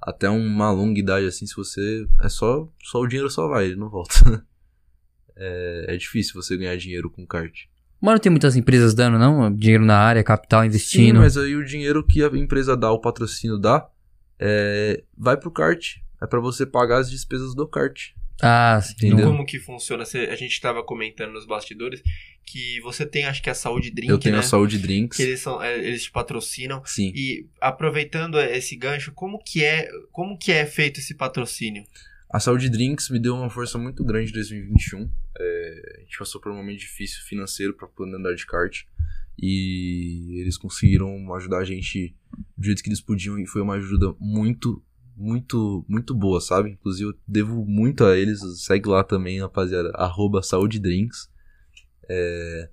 [0.00, 2.06] até uma longa idade assim, se você.
[2.22, 2.72] É só.
[2.84, 4.14] Só o dinheiro só vai, ele não volta.
[5.34, 7.64] é, é difícil você ganhar dinheiro com kart.
[8.00, 9.52] Mas não tem muitas empresas dando, não?
[9.52, 11.18] Dinheiro na área, capital Sim, investindo.
[11.18, 13.90] mas aí o dinheiro que a empresa dá, o patrocínio dá,
[14.38, 15.96] é, vai pro kart.
[16.22, 18.10] É pra você pagar as despesas do kart.
[18.42, 18.92] Ah, sim.
[18.94, 19.18] Entendeu?
[19.18, 20.04] Então, como que funciona?
[20.04, 22.02] Você- a gente tava comentando nos bastidores
[22.44, 24.40] que você tem, acho que a Saúde Drink, eu tenho né?
[24.40, 25.16] a Saúde Drinks.
[25.16, 26.82] Que eles, são, é, eles te patrocinam.
[26.84, 27.12] Sim.
[27.14, 31.84] E aproveitando esse gancho, como que é, como que é feito esse patrocínio?
[32.30, 35.10] A Saúde Drinks me deu uma força muito grande em 2021.
[35.38, 38.82] É, a gente passou por um momento difícil financeiro para poder andar de kart.
[39.38, 42.14] E eles conseguiram ajudar a gente
[42.56, 43.38] do jeito que eles podiam.
[43.38, 44.82] E foi uma ajuda muito,
[45.16, 46.70] muito, muito boa, sabe?
[46.70, 48.40] Inclusive eu devo muito a eles.
[48.64, 49.90] Segue lá também, rapaziada.
[49.94, 51.30] Arroba Saúde Drinks.
[52.08, 52.70] É,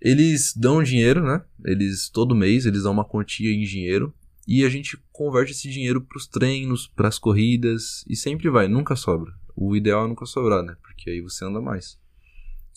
[0.00, 1.44] eles dão dinheiro, né?
[1.64, 4.14] Eles, todo mês, eles dão uma quantia em dinheiro.
[4.46, 9.32] E a gente converte esse dinheiro pros treinos, pras corridas, e sempre vai, nunca sobra.
[9.56, 10.76] O ideal é nunca sobrar, né?
[10.82, 11.98] Porque aí você anda mais.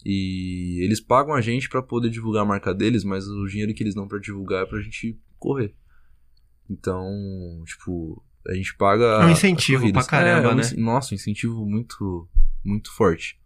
[0.06, 3.84] E eles pagam a gente pra poder divulgar a marca deles, mas o dinheiro que
[3.84, 5.74] eles dão pra divulgar é pra gente correr.
[6.70, 9.04] Então, tipo, a gente paga.
[9.04, 10.64] É um incentivo pra caramba, é, é um né?
[10.78, 12.30] Nossa, um incentivo muito,
[12.64, 13.40] muito forte.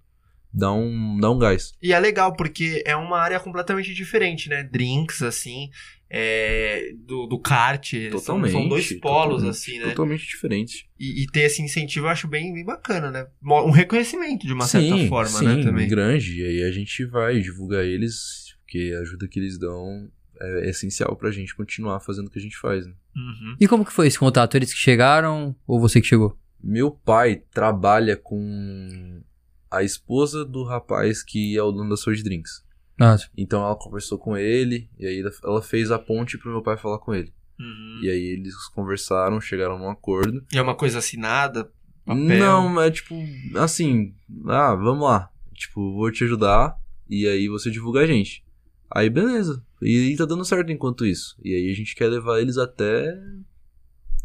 [0.54, 1.74] Dá um, dá um gás.
[1.82, 4.64] E é legal, porque é uma área completamente diferente, né?
[4.64, 5.72] Drinks, assim.
[6.16, 7.90] É, do, do kart.
[7.92, 8.52] São, Totalmente.
[8.52, 9.90] são dois polos, totalmente, assim, né?
[9.90, 10.86] Totalmente diferentes.
[11.00, 13.26] E, e ter esse incentivo eu acho bem, bem bacana, né?
[13.44, 15.64] Um reconhecimento, de uma certa sim, forma, sim, né?
[15.64, 15.88] Também.
[15.88, 16.40] grande.
[16.40, 20.08] E aí a gente vai divulgar eles, porque a ajuda que eles dão
[20.40, 22.94] é essencial pra gente continuar fazendo o que a gente faz, né?
[23.16, 23.56] Uhum.
[23.60, 24.56] E como que foi esse contato?
[24.56, 26.38] Eles que chegaram ou você que chegou?
[26.64, 29.24] Meu pai trabalha com
[29.72, 32.64] a esposa do rapaz que é o dono da Sword Drinks.
[33.04, 36.78] Ah, Então ela conversou com ele, e aí ela- fez a ponte pro meu pai
[36.78, 37.34] falar com ele.
[37.60, 38.00] Uhum.
[38.04, 40.44] E aí eles conversaram, chegaram num acordo.
[40.52, 41.72] E é uma coisa assinada?
[42.06, 42.24] Papel?
[42.40, 43.16] Não, é tipo,
[43.56, 44.14] assim,
[44.48, 45.30] ah, vamos lá.
[45.54, 46.76] Tipo, vou te ajudar,
[47.10, 48.44] e aí você divulga a gente.
[48.92, 49.64] Aí beleza.
[49.82, 51.36] E aí tá dando certo enquanto isso.
[51.44, 53.18] E aí a gente quer levar eles até.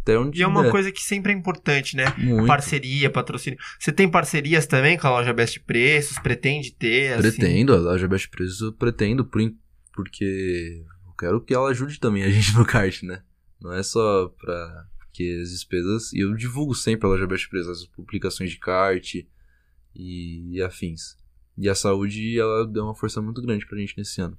[0.09, 0.70] Até onde E é uma der.
[0.70, 2.06] coisa que sempre é importante, né?
[2.16, 2.47] Muito.
[2.47, 3.59] Parceria, patrocínio.
[3.78, 6.18] Você tem parcerias também com a loja Best Preços?
[6.18, 7.12] Pretende ter?
[7.12, 7.22] assim?
[7.36, 9.43] Pretendo, a loja Best Preços eu pretendo, por
[9.94, 13.22] porque eu quero que ela ajude também a gente no kart, né?
[13.60, 14.86] Não é só pra.
[14.98, 16.12] Porque as despesas.
[16.14, 19.26] E eu divulgo sempre a loja Best Preços, as publicações de kart e,
[19.94, 21.16] e afins.
[21.56, 24.39] E a saúde, ela deu uma força muito grande pra gente nesse ano.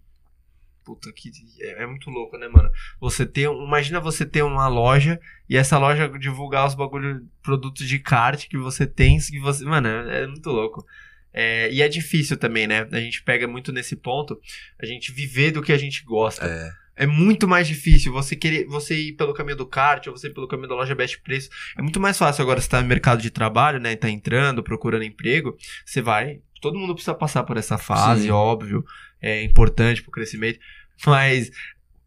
[0.83, 2.69] Puta, que é, é muito louco, né, mano?
[2.99, 3.43] Você ter.
[3.43, 8.57] Imagina você ter uma loja e essa loja divulgar os bagulho, produtos de kart que
[8.57, 9.63] você tem, que você.
[9.65, 10.85] Mano, é, é muito louco.
[11.31, 12.87] É, e é difícil também, né?
[12.91, 14.39] A gente pega muito nesse ponto,
[14.81, 16.45] a gente viver do que a gente gosta.
[16.45, 20.27] É, É muito mais difícil você querer você ir pelo caminho do kart ou você
[20.27, 21.49] ir pelo caminho da loja Best Preço.
[21.77, 23.95] É muito mais fácil agora você tá no mercado de trabalho, né?
[23.95, 25.55] Tá entrando, procurando emprego.
[25.85, 26.41] Você vai.
[26.59, 28.31] Todo mundo precisa passar por essa fase, Sim.
[28.31, 28.83] óbvio.
[29.21, 30.59] É importante pro crescimento.
[31.05, 31.51] Mas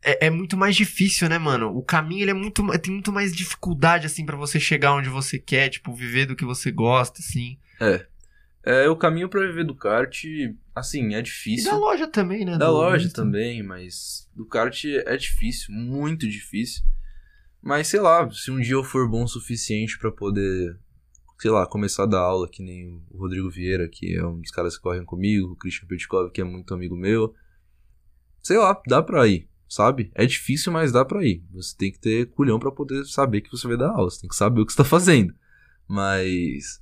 [0.02, 1.76] é, é muito mais difícil, né, mano?
[1.76, 2.66] O caminho ele é muito.
[2.78, 6.44] Tem muito mais dificuldade, assim, pra você chegar onde você quer, tipo, viver do que
[6.44, 7.56] você gosta, assim.
[8.64, 10.24] é o caminho pra viver do kart,
[10.74, 11.70] assim, é E difícil.
[11.70, 12.52] da loja também, né?
[12.58, 16.82] Da do- loja do- também, mas do kart é difícil, muito difícil.
[17.60, 20.76] Mas sei lá, se um dia eu for bom o suficiente pra poder,
[21.42, 24.52] sei lá, começar a dar aula, que nem o Rodrigo Vieira, que é um dos
[24.52, 27.34] caras que correm comigo, o Christian Petkov, que é muito amigo meu.
[28.40, 30.12] Sei lá, dá pra ir, sabe?
[30.14, 31.42] É difícil, mas dá pra ir.
[31.52, 34.28] Você tem que ter culhão pra poder saber que você vai dar aula, você tem
[34.30, 35.34] que saber o que você tá fazendo.
[35.88, 36.80] Mas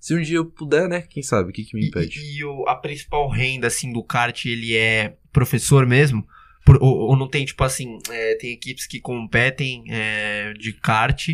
[0.00, 2.18] se um dia eu puder, né, quem sabe, o que que me impede?
[2.18, 6.26] E, e o- a principal renda, assim, do kart, ele é professor mesmo?
[6.66, 11.28] Por- ou, ou não tem, tipo assim, é, tem equipes que competem é, de kart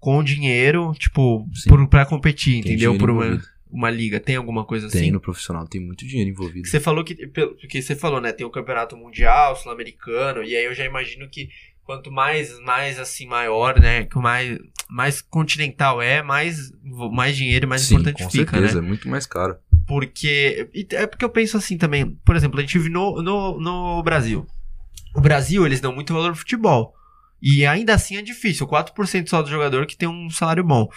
[0.00, 1.48] com dinheiro, tipo,
[1.90, 2.96] pra competir, Tem entendeu?
[2.96, 3.48] Por uma, envolvido.
[3.70, 4.20] uma liga.
[4.20, 5.10] Tem alguma coisa Tem assim?
[5.10, 6.62] no profissional, tem muito dinheiro envolvido.
[6.62, 7.26] Que Você falou que.
[7.26, 8.32] Porque você falou, né?
[8.32, 11.48] Tem o campeonato mundial, sul-americano, e aí eu já imagino que
[11.84, 14.04] quanto mais, mais assim, maior, né?
[14.04, 14.58] Que mais,
[14.90, 16.70] mais continental é, mais,
[17.12, 18.86] mais dinheiro e mais Sim, importante com fica, certeza, né?
[18.86, 19.56] é muito mais caro.
[19.86, 20.68] Porque.
[20.92, 22.10] É porque eu penso assim também.
[22.24, 24.46] Por exemplo, a gente vive no, no, no Brasil.
[25.16, 26.94] O Brasil, eles dão muito valor pro futebol.
[27.40, 28.66] E ainda assim é difícil.
[28.66, 30.88] 4% só do jogador que tem um salário bom.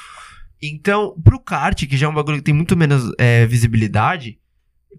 [0.62, 4.40] Então, pro kart, que já é um bagulho que tem muito menos é, visibilidade,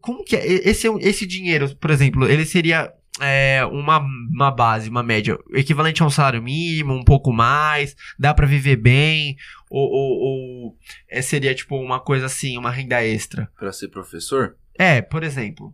[0.01, 0.45] como que é?
[0.47, 6.03] Esse, é esse dinheiro, por exemplo, ele seria é, uma, uma base, uma média, equivalente
[6.03, 9.37] a um salário mínimo, um pouco mais, dá pra viver bem,
[9.71, 10.79] ou, ou- ou,
[11.09, 13.49] é, seria tipo uma coisa assim, uma renda extra?
[13.59, 14.57] Pra ser professor?
[14.77, 15.73] É, por exemplo.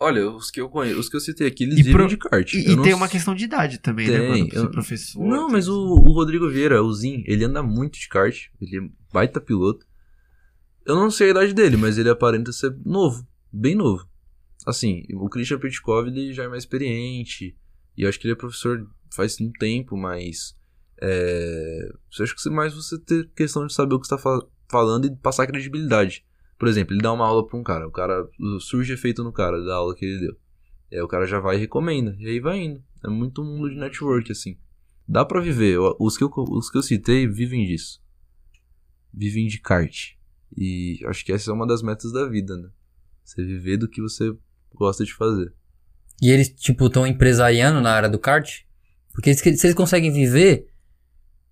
[0.00, 2.54] Olha, os que eu conheço, os que eu citei aqui, eles E pro- de kart.
[2.54, 4.46] E, e tem uma questão de idade também, né, Tem?
[4.48, 5.26] Pra ser eu- professor.
[5.26, 5.94] Não, mas tudo.
[5.94, 8.46] o, o Rodrigo Vieira, o Zin, ele anda muito de kart.
[8.60, 9.84] Ele é baita piloto.
[10.86, 13.26] Eu não sei a idade dele, mas ele aparenta ser novo.
[13.52, 14.08] Bem novo.
[14.66, 17.56] Assim, o Christian Petkov, ele já é mais experiente.
[17.96, 20.56] E eu acho que ele é professor faz um tempo, mas...
[21.02, 21.88] É...
[22.18, 25.06] Eu acho que mais você ter questão de saber o que você tá fa- falando
[25.06, 26.24] e passar credibilidade.
[26.58, 27.86] Por exemplo, ele dá uma aula pra um cara.
[27.86, 28.28] O cara...
[28.60, 30.36] Surge efeito no cara da aula que ele deu.
[30.90, 32.16] E aí o cara já vai e recomenda.
[32.18, 32.82] E aí vai indo.
[33.04, 34.58] É muito um mundo de network, assim.
[35.06, 35.78] Dá pra viver.
[35.98, 38.02] Os que eu, os que eu citei vivem disso.
[39.14, 40.14] Vivem de kart.
[40.56, 42.68] E acho que essa é uma das metas da vida, né?
[43.22, 44.34] Você viver do que você
[44.74, 45.52] gosta de fazer.
[46.20, 48.62] E eles, tipo, estão empresariando na área do kart?
[49.12, 50.67] Porque se eles conseguem viver,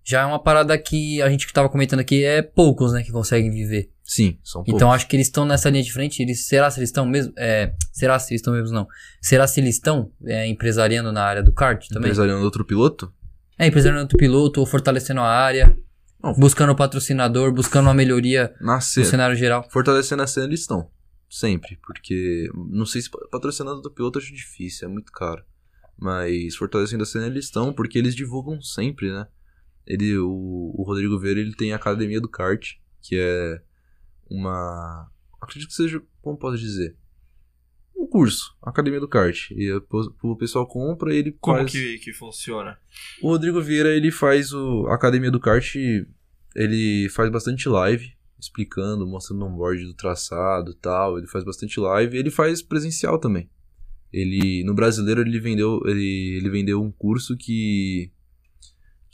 [0.07, 3.11] já é uma parada que a gente que tava comentando aqui é poucos, né, que
[3.11, 3.91] conseguem viver.
[4.05, 4.73] Sim, são poucos.
[4.73, 6.21] Então acho que eles estão nessa linha de frente.
[6.21, 7.33] Eles, será se eles estão mesmo?
[7.37, 8.87] É, será se eles estão mesmo não?
[9.21, 12.07] Será se eles estão é, empresariando na área do kart também?
[12.07, 13.13] Empresariando outro piloto?
[13.59, 15.77] É, empresariando outro piloto, ou fortalecendo a área,
[16.23, 16.31] Não.
[16.35, 19.67] buscando patrocinador, buscando uma melhoria no cenário geral.
[19.69, 20.89] Fortalecendo a cena eles estão.
[21.29, 21.77] Sempre.
[21.85, 22.49] Porque.
[22.71, 25.43] Não sei se patrocinando outro piloto eu acho difícil, é muito caro.
[25.99, 29.27] Mas fortalecendo a cena eles estão, porque eles divulgam sempre, né?
[29.87, 33.61] Ele, o, o Rodrigo Vieira ele tem a Academia do Kart, que é
[34.29, 35.09] uma.
[35.41, 36.01] Acredito que seja.
[36.21, 36.95] Como posso dizer?
[37.95, 39.49] Um curso, Academia do Kart.
[39.51, 39.81] E a-
[40.23, 41.71] o pessoal compra e ele Como faz...
[41.71, 42.77] que, que funciona?
[43.23, 45.75] O Rodrigo Vieira, ele faz o a Academia do Kart,
[46.55, 51.17] ele faz bastante live, explicando, mostrando o onboard do traçado e tal.
[51.17, 53.49] Ele faz bastante live e ele faz presencial também.
[54.13, 58.11] Ele, no brasileiro, ele vendeu, ele, ele vendeu um curso que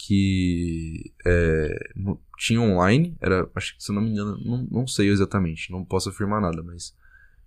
[0.05, 1.89] que é,
[2.37, 5.85] tinha online, era, acho que se eu não me engano, não, não sei exatamente, não
[5.85, 6.95] posso afirmar nada, mas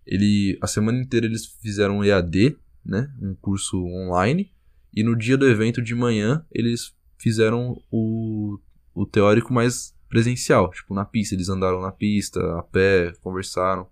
[0.07, 4.53] ele, a semana inteira eles fizeram um EAD, né, um curso online,
[4.95, 8.59] e no dia do evento de manhã, eles fizeram o,
[8.95, 10.71] o teórico mais presencial.
[10.71, 11.35] Tipo, na pista.
[11.35, 13.87] Eles andaram na pista, a pé, conversaram.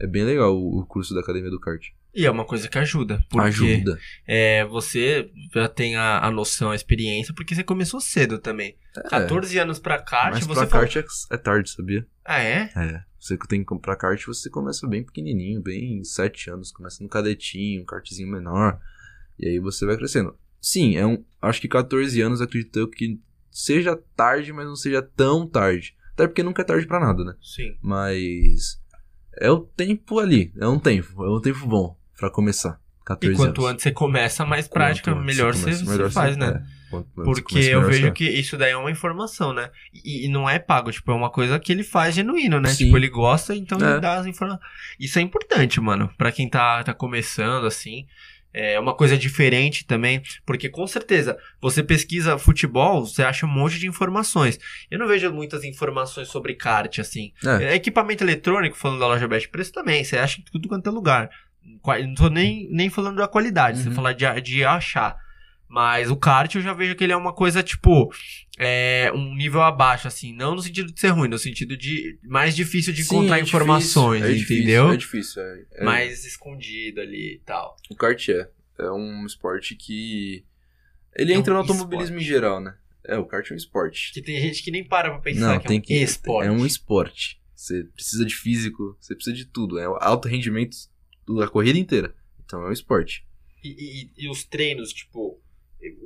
[0.00, 1.90] É bem legal o, o curso da Academia do Kart.
[2.14, 3.24] E é uma coisa que ajuda.
[3.30, 3.98] Porque Ajuda.
[4.26, 8.76] É, você já tem a, a noção, a experiência, porque você começou cedo também.
[9.08, 12.06] 14 anos pra kart, Mas você pra kart é, é tarde, sabia?
[12.22, 12.70] Ah, é?
[12.76, 13.02] É.
[13.18, 16.70] Você que tem que comprar kart, você começa bem pequenininho, bem 7 anos.
[16.70, 18.78] Começa no cadetinho, um kartzinho menor.
[19.38, 20.36] E aí você vai crescendo.
[20.60, 21.24] Sim, é um.
[21.40, 23.18] Acho que 14 anos acredito eu que
[23.50, 25.96] seja tarde, mas não seja tão tarde.
[26.12, 27.34] Até porque nunca é tarde pra nada, né?
[27.40, 27.74] Sim.
[27.80, 28.78] Mas
[29.38, 32.78] é o tempo ali, é um tempo, é um tempo bom pra começar.
[33.04, 33.72] 14 E quanto anos.
[33.72, 36.46] antes você começa, mais Quanto prática, antes melhor você, começa, você melhor faz, você- né?
[36.46, 38.10] é, quanto antes Porque eu vejo você é.
[38.12, 39.70] que isso daí é uma informação, né?
[39.92, 42.68] E, e não é pago, tipo, é uma coisa que ele faz genuíno, né?
[42.68, 42.84] Sim.
[42.84, 43.90] Tipo, ele gosta, então É.
[43.94, 44.64] ele dá as informações.
[45.00, 48.06] Isso é importante, mano, pra quem tá, tá começando, assim.
[48.54, 53.78] É uma coisa diferente também, porque com certeza, você pesquisa futebol, você acha um monte
[53.80, 54.58] de informações.
[54.90, 57.32] Eu não vejo muitas informações sobre kart, assim.
[57.44, 57.74] É.
[57.74, 61.30] Equipamento eletrônico, falando da loja Best Preço também, você acha em tudo quanto é lugar.
[62.06, 63.94] Não tô nem, nem falando da qualidade, você Uhum.
[63.94, 65.16] falar de, de achar.
[65.68, 68.12] Mas o kart eu já vejo que ele é uma coisa, tipo,
[68.58, 70.34] é, um nível abaixo, assim.
[70.34, 73.40] Não no sentido de ser ruim, no sentido de mais difícil de Sim, encontrar é
[73.40, 74.90] difícil, informações, é difícil, entendeu?
[74.92, 77.74] É difícil, é, é- Mais escondido ali e tal.
[77.90, 78.48] O kart é.
[78.78, 80.44] É um esporte que.
[81.16, 82.24] Ele É entra um no automobilismo esporte.
[82.24, 82.74] em geral, né?
[83.06, 84.12] É, o kart é um esporte.
[84.12, 85.94] Que tem gente que nem para pra pensar Não, que tem é um que.
[85.94, 86.46] esporte.
[86.48, 87.40] É um esporte.
[87.54, 89.78] Você precisa de físico, você precisa de tudo.
[89.78, 90.76] É alto rendimento
[91.26, 92.14] da corrida inteira.
[92.44, 93.24] Então é um esporte.
[93.62, 95.40] E, e- e os treinos, tipo,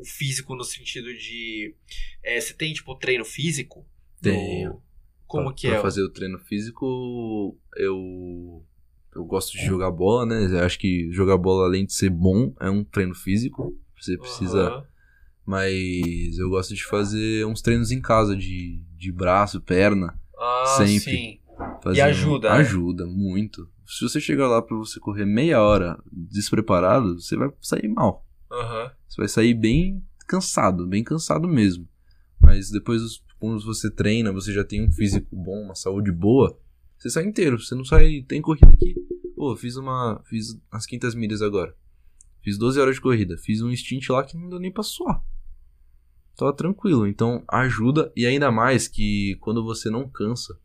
[0.01, 1.75] o físico no sentido de.
[2.23, 3.87] é, você tem, tipo, treino físico?
[4.21, 4.81] Tenho.
[5.27, 5.83] Como pra, que pra é?
[5.83, 8.65] fazer o treino físico, eu
[9.15, 10.45] eu gosto de jogar bola, né?
[10.61, 13.75] Eu acho que jogar bola além de ser bom é um treino físico.
[13.99, 14.85] Você precisa, Aham.
[15.45, 21.01] mas eu gosto de fazer uns treinos em casa de, de braço, perna, Ah, Sempre.
[21.17, 21.41] sim.
[21.83, 22.57] fazer ajuda, né?
[22.61, 23.69] Ajuda muito.
[23.87, 28.27] Se você chegar lá pra você correr meia hora despreparado, você vai sair mal.
[28.51, 28.91] Aham.
[29.09, 31.89] Você vai sair bem cansado, bem cansado mesmo.
[32.41, 33.01] Mas depois,
[33.39, 36.59] quando você treina, você já tem um físico bom, uma saúde boa,
[36.99, 37.59] você sai inteiro.
[37.59, 38.23] Você não sai.
[38.27, 38.95] Tem corrida aqui.
[39.35, 40.23] Pô, fiz uma.
[40.25, 41.77] Fiz as quintas milhas agora.
[42.43, 43.37] Fiz 12 horas de corrida.
[43.39, 45.23] Fiz um stint lá que não deu nem pra suar.
[46.37, 47.07] Tava tranquilo.
[47.07, 48.13] Então ajuda.
[48.17, 50.59] E ainda mais que quando você não cansa,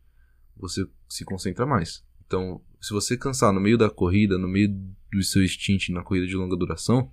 [0.56, 2.04] você se concentra mais.
[2.26, 4.68] Então, se você cansar no meio da corrida, no meio
[5.12, 7.10] do seu stint na corrida de longa duração,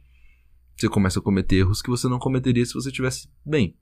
[0.75, 3.77] você começa a cometer erros que você não cometeria se você estivesse bem.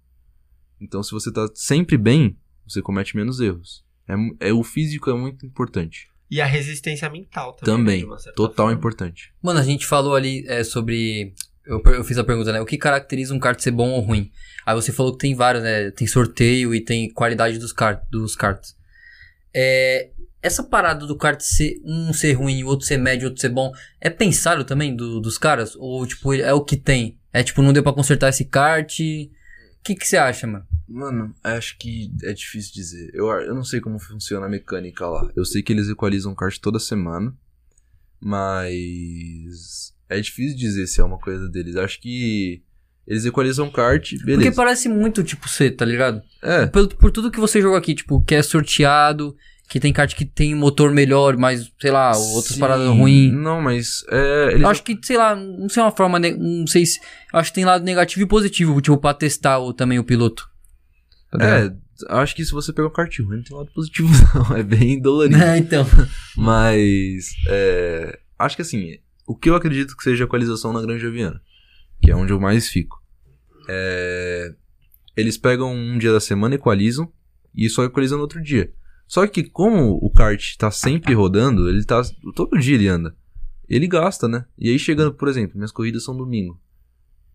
[0.82, 2.38] Então, se você tá sempre bem,
[2.68, 3.86] você comete menos erros.
[4.08, 6.10] É, é o físico é muito importante.
[6.30, 8.02] E a resistência mental também.
[8.02, 8.78] né, Também, certa total forma.
[8.78, 9.34] importante.
[9.42, 11.34] Mano, a gente falou ali é, sobre.
[11.66, 12.60] Eu, eu fiz a pergunta, né?
[12.60, 14.30] O que caracteriza um kart ser bom ou ruim?
[14.66, 15.90] Aí você falou que tem vários, né?
[15.92, 18.76] Tem sorteio e tem qualidade dos, kart, dos karts.
[19.56, 20.12] É,
[20.42, 23.50] essa parada do kart ser um ser ruim, o outro ser médio, o outro ser
[23.50, 25.76] bom, é pensado também do- dos caras?
[25.76, 27.18] Ou, tipo, é o que tem?
[27.34, 29.00] É tipo, não deu pra consertar esse kart?
[29.00, 30.66] O que que você acha, mano?
[30.88, 33.10] Mano, acho que é difícil dizer.
[33.14, 35.30] Eu, eu não sei como funciona a mecânica lá.
[35.36, 37.34] Eu sei que eles equalizam kart toda semana,
[38.22, 41.76] mas é difícil dizer se é uma coisa deles.
[41.76, 42.62] Acho que
[43.06, 44.52] eles equalizam kart, Porque beleza.
[44.56, 46.22] parece muito, tipo, ser, tá ligado?
[46.44, 49.36] É, Por, por tudo que você jogou aqui, tipo, que é sorteado,
[49.68, 52.60] que tem kart que tem motor melhor, mas, sei lá, outras sim.
[52.60, 53.34] paradas ruins.
[53.34, 56.86] Não, mas é, eles acho que, sei lá, não sei uma forma, ne- não sei
[56.86, 57.00] se.
[57.34, 60.50] eu Acho que tem lado negativo e positivo, tipo, pra testar o, também o piloto.
[61.32, 61.46] Tá?
[61.46, 61.76] É,
[62.10, 64.56] acho que se você pegar um kart ruim, não tem lado positivo, não.
[64.56, 65.42] É bem dolorido.
[65.42, 65.86] É, então.
[66.38, 71.42] Mas, é, acho que assim, o que eu acredito que seja equalização na Granja Viana,
[72.02, 73.04] que é onde eu mais fico,
[73.68, 74.54] é,
[75.18, 77.12] eles pegam um dia da semana, equalizam,
[77.54, 78.72] e só equalizam no outro dia.
[79.08, 82.02] Só que como o kart tá sempre rodando, ele tá,
[82.36, 83.16] todo dia ele anda,
[83.70, 84.46] ele gasta, né?
[84.58, 86.60] E aí chegando, por exemplo, minhas corridas são domingo.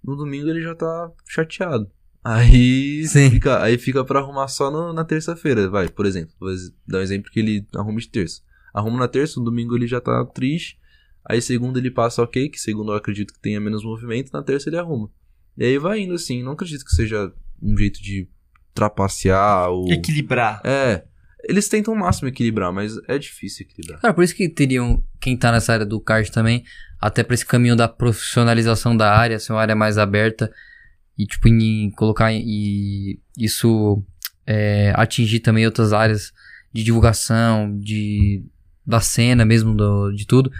[0.05, 1.91] No domingo ele já tá chateado.
[2.25, 3.31] Aí Sim.
[3.31, 6.33] fica, aí fica pra arrumar só no- na terça-feira, vai, por exemplo.
[6.39, 6.51] Vou
[6.87, 8.43] dar um exemplo que ele arruma de terça.
[8.75, 10.79] Arruma na terça, no domingo ele já tá triste.
[11.25, 14.69] Aí segunda ele passa ok, que segundo eu acredito que tenha menos movimento, na terça
[14.69, 15.11] ele arruma.
[15.57, 18.29] E aí vai indo assim, não acredito que seja um jeito de
[18.75, 19.91] trapacear ou...
[19.93, 20.61] Equilibrar.
[20.65, 21.05] É,
[21.45, 24.01] eles tentam o máximo equilibrar, mas é difícil equilibrar.
[24.01, 26.65] Cara, por isso que teriam quem tá nessa área do kart também,
[27.01, 30.53] até pra esse caminho da profissionalização da área, ser uma área mais aberta
[31.19, 34.03] e, tipo, em, colocar e isso
[34.47, 36.33] é, atingir também outras áreas
[36.73, 38.45] de divulgação, de
[38.85, 40.51] da cena mesmo, do, de tudo.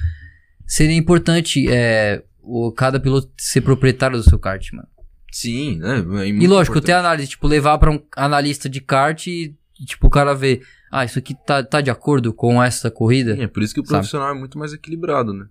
[0.67, 4.89] Seria importante é, o, cada piloto ser proprietário do seu kart, mano.
[5.31, 6.05] Sim, né?
[6.25, 10.07] É E lógico, ter análise, tipo, levar pra um analista de kart e, e, tipo,
[10.07, 13.35] o cara ver, ah, isso aqui tá, tá de acordo com essa corrida?
[13.35, 13.99] Sim, é por isso que o Sabe?
[13.99, 15.47] profissional é muito mais equilibrado, né?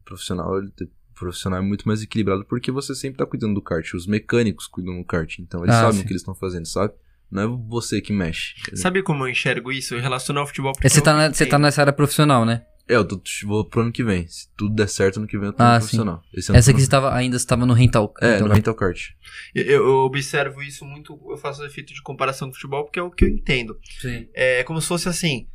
[0.00, 3.62] O profissional, ele, o profissional é muito mais equilibrado porque você sempre tá cuidando do
[3.62, 3.94] kart.
[3.94, 6.02] Os mecânicos cuidam do kart, então eles Ah, sabem sim.
[6.02, 6.94] o que eles estão fazendo, sabe?
[7.30, 8.54] Não é você que mexe.
[8.74, 9.94] Sabe como eu enxergo isso?
[9.94, 12.62] Eu relaciono ao futebol É, você, tá na- você tá nessa área profissional, né?
[12.88, 14.26] É, eu tô, vou pro ano que vem.
[14.26, 16.22] Se tudo der certo, ano que vem eu tô Ah, profissional.
[16.34, 18.12] Esse ano Essa aqui tô você tava, ainda estava no rental.
[18.20, 19.10] no- É, então, no rental kart.
[19.54, 23.10] Eu, eu observo isso muito, eu faço efeito de comparação com futebol porque é o
[23.10, 23.78] que eu entendo.
[24.00, 24.28] Sim.
[24.34, 25.46] É como se fosse assim: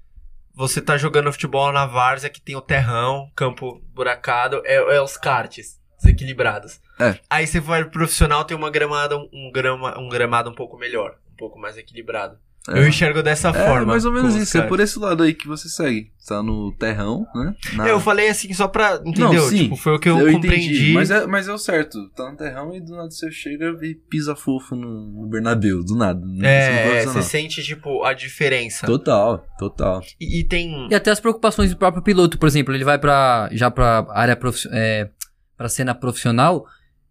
[0.56, 5.18] você tá jogando futebol na várzea que tem o terrão, campo buracado, é, é os
[5.18, 6.80] karts desequilibrados.
[7.00, 7.20] É.
[7.30, 11.18] Aí você vai pro profissional, tem uma gramada, um, grama, um gramado um pouco melhor,
[11.32, 12.38] um pouco mais equilibrado.
[12.70, 12.80] É.
[12.80, 13.86] Eu enxergo dessa É, forma.
[13.88, 14.58] mais ou menos isso.
[14.58, 14.70] É karts.
[14.70, 16.12] por esse lado aí que você segue.
[16.28, 17.54] Tá no terrão, né?
[17.74, 18.96] Na- Eu falei assim só pra.
[19.06, 19.32] Entendeu?
[19.34, 19.64] Não, sim.
[19.64, 20.66] tipo, foi o que eu, Eu compreendi.
[20.76, 21.98] entendi, mas é, mas é o certo.
[22.10, 26.20] Tá no terrão e do nada você chega e pisa fofo no, Bernabéu, do nada.
[26.20, 27.22] Você É, é, você não.
[27.22, 28.86] sente, tipo, a diferença.
[28.86, 30.02] Total, total.
[30.20, 30.90] E, e tem.
[30.92, 34.36] E até as preocupações do próprio piloto, por exemplo, ele vai pra, já pra área
[34.36, 35.10] profi é,
[35.56, 36.66] pra cena profissional,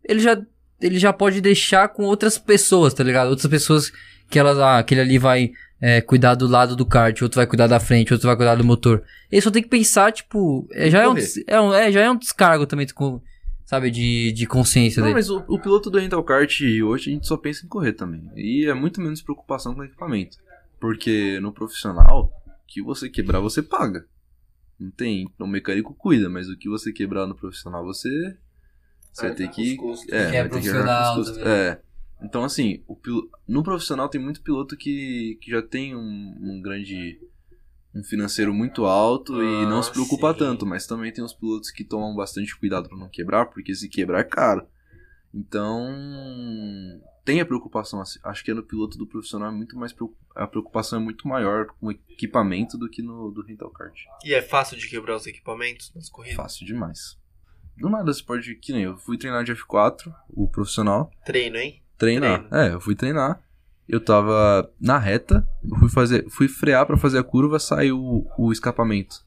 [0.07, 0.37] ele já,
[0.81, 3.29] ele já pode deixar com outras pessoas, tá ligado?
[3.31, 3.93] Outras pessoas
[4.29, 7.67] que elas, ah, aquele ali vai é, cuidar do lado do kart, outro vai cuidar
[7.67, 9.03] da frente, outro vai cuidar do motor.
[9.31, 11.15] Ele só tem que pensar, tipo, é, já, é um,
[11.47, 13.21] é um- é, já é um descargo também, com,
[13.65, 15.15] sabe, de, de consciência Não, dele.
[15.17, 18.31] mas o, o piloto do rental kart hoje a gente só pensa em correr também.
[18.37, 20.39] E é muito menos preocupação com o equipamento.
[20.81, 24.05] Porque no profissional, o que você quebrar, você paga.
[24.79, 25.27] Não tem.
[25.39, 28.09] O mecânico cuida, mas o que você quebrar no profissional, você.
[29.17, 29.77] Você vai ter que.
[29.77, 30.13] Custos.
[30.13, 31.39] É, Que é vai ter que profissional arcar com os custos.
[31.45, 31.53] também.
[31.59, 31.81] É.
[32.23, 36.61] Então, assim, o pil- no profissional tem muito piloto que, que já tem um, um
[36.63, 37.21] grande.
[37.95, 40.39] um financeiro muito alto e não se Ah, preocupa sim.
[40.39, 43.89] tanto, mas também tem os pilotos que tomam bastante cuidado pra não quebrar, porque se
[43.89, 44.67] quebrar é caro.
[45.35, 45.87] Então.
[47.25, 49.93] Tem a preocupação, assim, acho que no piloto do profissional é muito mais.
[49.93, 53.95] preocup- A preocupação é muito maior com o equipamento do que no do rental kart.
[54.25, 56.37] E é fácil de quebrar os equipamentos nas corridas?
[56.37, 57.19] Fácil demais.
[57.77, 58.55] Do nada você pode.
[58.57, 61.11] Que nem eu fui treinar de F4, o profissional.
[61.25, 61.83] Treino, hein?
[61.99, 62.47] Treinar.
[62.53, 63.41] É, eu fui treinar.
[63.89, 68.27] Eu tava na reta, eu fui fazer, fui frear pra fazer a curva, saiu o,
[68.37, 69.25] o escapamento.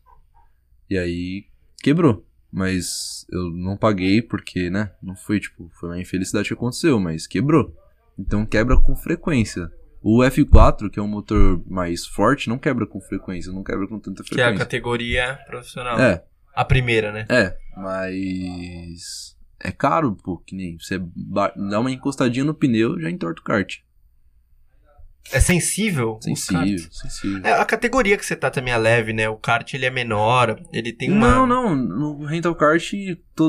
[0.89, 1.45] E aí
[1.81, 2.25] quebrou.
[2.51, 4.91] Mas eu não paguei porque, né?
[5.01, 7.73] Não foi tipo, foi uma infelicidade que aconteceu, mas quebrou.
[8.17, 9.71] Então quebra com frequência.
[10.01, 13.99] O F4, que é um motor mais forte, não quebra com frequência, não quebra com
[13.99, 14.65] tanta Que é a frequência.
[14.65, 15.99] categoria profissional.
[15.99, 16.23] É,
[16.59, 17.25] A primeira, né?
[17.29, 21.01] é, mas é caro, pô, que nem você
[21.55, 23.77] dá uma encostadinha no pneu, já entorta o kart.
[25.31, 26.19] É sensível?
[26.21, 27.41] Sensível, sensível.
[27.45, 29.29] É, a categoria que você tá também é leve, né?
[29.29, 31.29] O kart ele é menor, ele tem uma.
[31.29, 32.91] Não, não, no rental kart,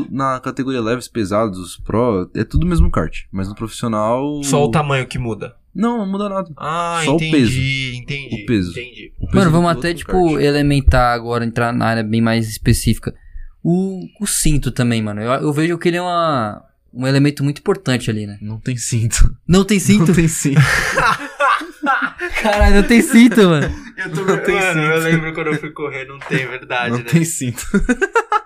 [0.08, 4.40] na categoria leves, pesados, pro, é tudo o mesmo kart, mas no profissional...
[4.44, 5.56] Só o tamanho que muda.
[5.74, 6.50] Não, não muda nada.
[6.56, 7.96] Ah, Só o entendi, peso.
[8.02, 8.42] entendi.
[8.42, 8.70] O peso.
[8.72, 9.12] Entendi.
[9.18, 10.42] O peso Mano, vamos até, tipo, kart.
[10.44, 13.14] elementar agora, entrar na área bem mais específica.
[13.62, 15.20] O, o cinto também, mano.
[15.20, 18.38] Eu, eu vejo que ele é uma, um elemento muito importante ali, né?
[18.40, 19.32] Não tem cinto.
[19.46, 20.08] Não tem cinto?
[20.08, 20.60] Não tem cinto.
[22.42, 23.70] Caralho, não tem cinto, mano.
[23.96, 25.10] Eu, tô, Não tem mano, eu cinto.
[25.10, 27.04] lembro quando eu fui correr, não tem, verdade, não né?
[27.04, 27.66] tem cinto.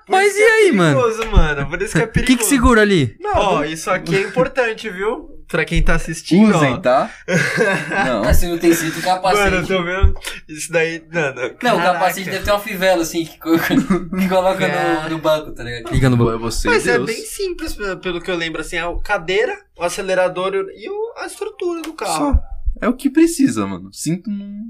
[0.09, 1.01] Mas isso e é aí, mano?
[1.01, 1.69] perigoso, mano?
[1.69, 2.39] Por isso que é O que, perigoso.
[2.39, 3.17] que segura ali?
[3.35, 5.31] Ó, isso aqui é importante, viu?
[5.49, 6.79] Pra quem tá assistindo, Usem, ó.
[6.79, 7.11] tá?
[8.07, 8.35] Não.
[8.35, 10.15] se não tem cinto, o Mano, eu tô vendo.
[10.49, 11.35] Isso daí, mano.
[11.63, 11.93] Não, o caraca.
[11.93, 14.67] capacete deve ter uma fivela, assim, que, que coloca
[15.05, 15.93] no, no banco, tá ligado?
[15.93, 16.33] Liga no banco.
[16.33, 17.07] é você, Mas é Deus.
[17.07, 21.27] bem simples, pe- pelo que eu lembro, assim, a cadeira, o acelerador e o- a
[21.27, 22.33] estrutura do carro.
[22.35, 22.41] Só.
[22.81, 23.91] É o que precisa, mano.
[23.93, 24.65] Cinto não...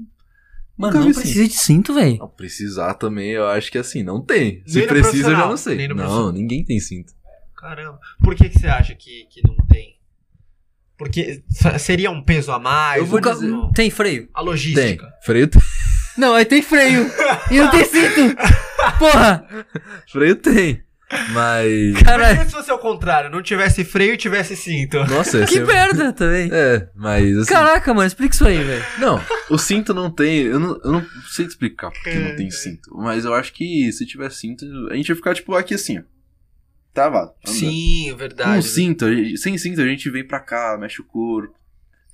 [0.77, 2.17] Mano, não precisa de cinto, velho.
[2.17, 4.61] Não, precisar também, eu acho que assim, não tem.
[4.67, 5.87] Se Nem precisa, eu já não sei.
[5.87, 7.13] Não, ninguém tem cinto.
[7.55, 7.99] Caramba.
[8.23, 9.95] Por que, que você acha que, que não tem?
[10.97, 11.43] Porque
[11.79, 12.99] seria um peso a mais?
[12.99, 14.29] Eu vou um- dizer- Tem freio?
[14.33, 15.11] A logística.
[15.23, 15.49] Freio,
[16.17, 17.09] Não, aí tem freio.
[17.51, 18.35] e não tem cinto.
[18.99, 19.45] Porra.
[20.11, 20.81] freio tem.
[21.33, 22.01] Mas.
[22.01, 24.97] Imagina se fosse ao contrário, não tivesse freio e tivesse cinto.
[25.05, 26.49] Nossa, que ser- merda também.
[26.51, 27.53] É, mas assim.
[27.53, 28.83] Caraca, mano, explica isso aí, velho.
[28.99, 30.41] Não, o cinto não tem.
[30.43, 32.35] Eu não, eu não sei te explicar porque não É.
[32.35, 32.89] tem cinto.
[32.97, 36.01] Mas eu acho que se tiver cinto, a gente ia ficar, tipo, aqui assim, ó.
[36.93, 37.33] Travado.
[37.45, 37.57] andando.
[37.59, 38.63] Sim, Com verdade.
[38.63, 41.53] cinto, a gente- sem cinto, a gente vem pra cá, mexe o corpo.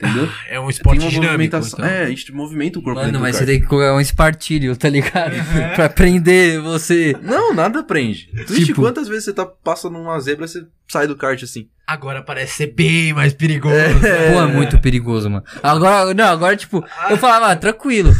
[0.03, 0.29] Entendeu?
[0.49, 1.31] É um esporte tem uma dinâmico.
[1.55, 1.79] movimentação.
[1.79, 1.89] Então.
[1.91, 4.89] É, a gente movimenta o corpo Mano, mas você tem que colocar um espartilho, tá
[4.89, 5.33] ligado?
[5.35, 5.69] Uhum.
[5.75, 7.15] pra prender você.
[7.21, 8.27] Não, nada prende.
[8.47, 11.67] Twitch, Tipo- quantas vezes você tá passando numa zebra, você sai do kart assim?
[11.85, 13.75] Agora parece ser bem mais perigoso.
[13.75, 15.43] Pô, é muito perigoso, mano.
[15.61, 18.11] Agora, não, agora, tipo, eu falava, ah, tranquilo.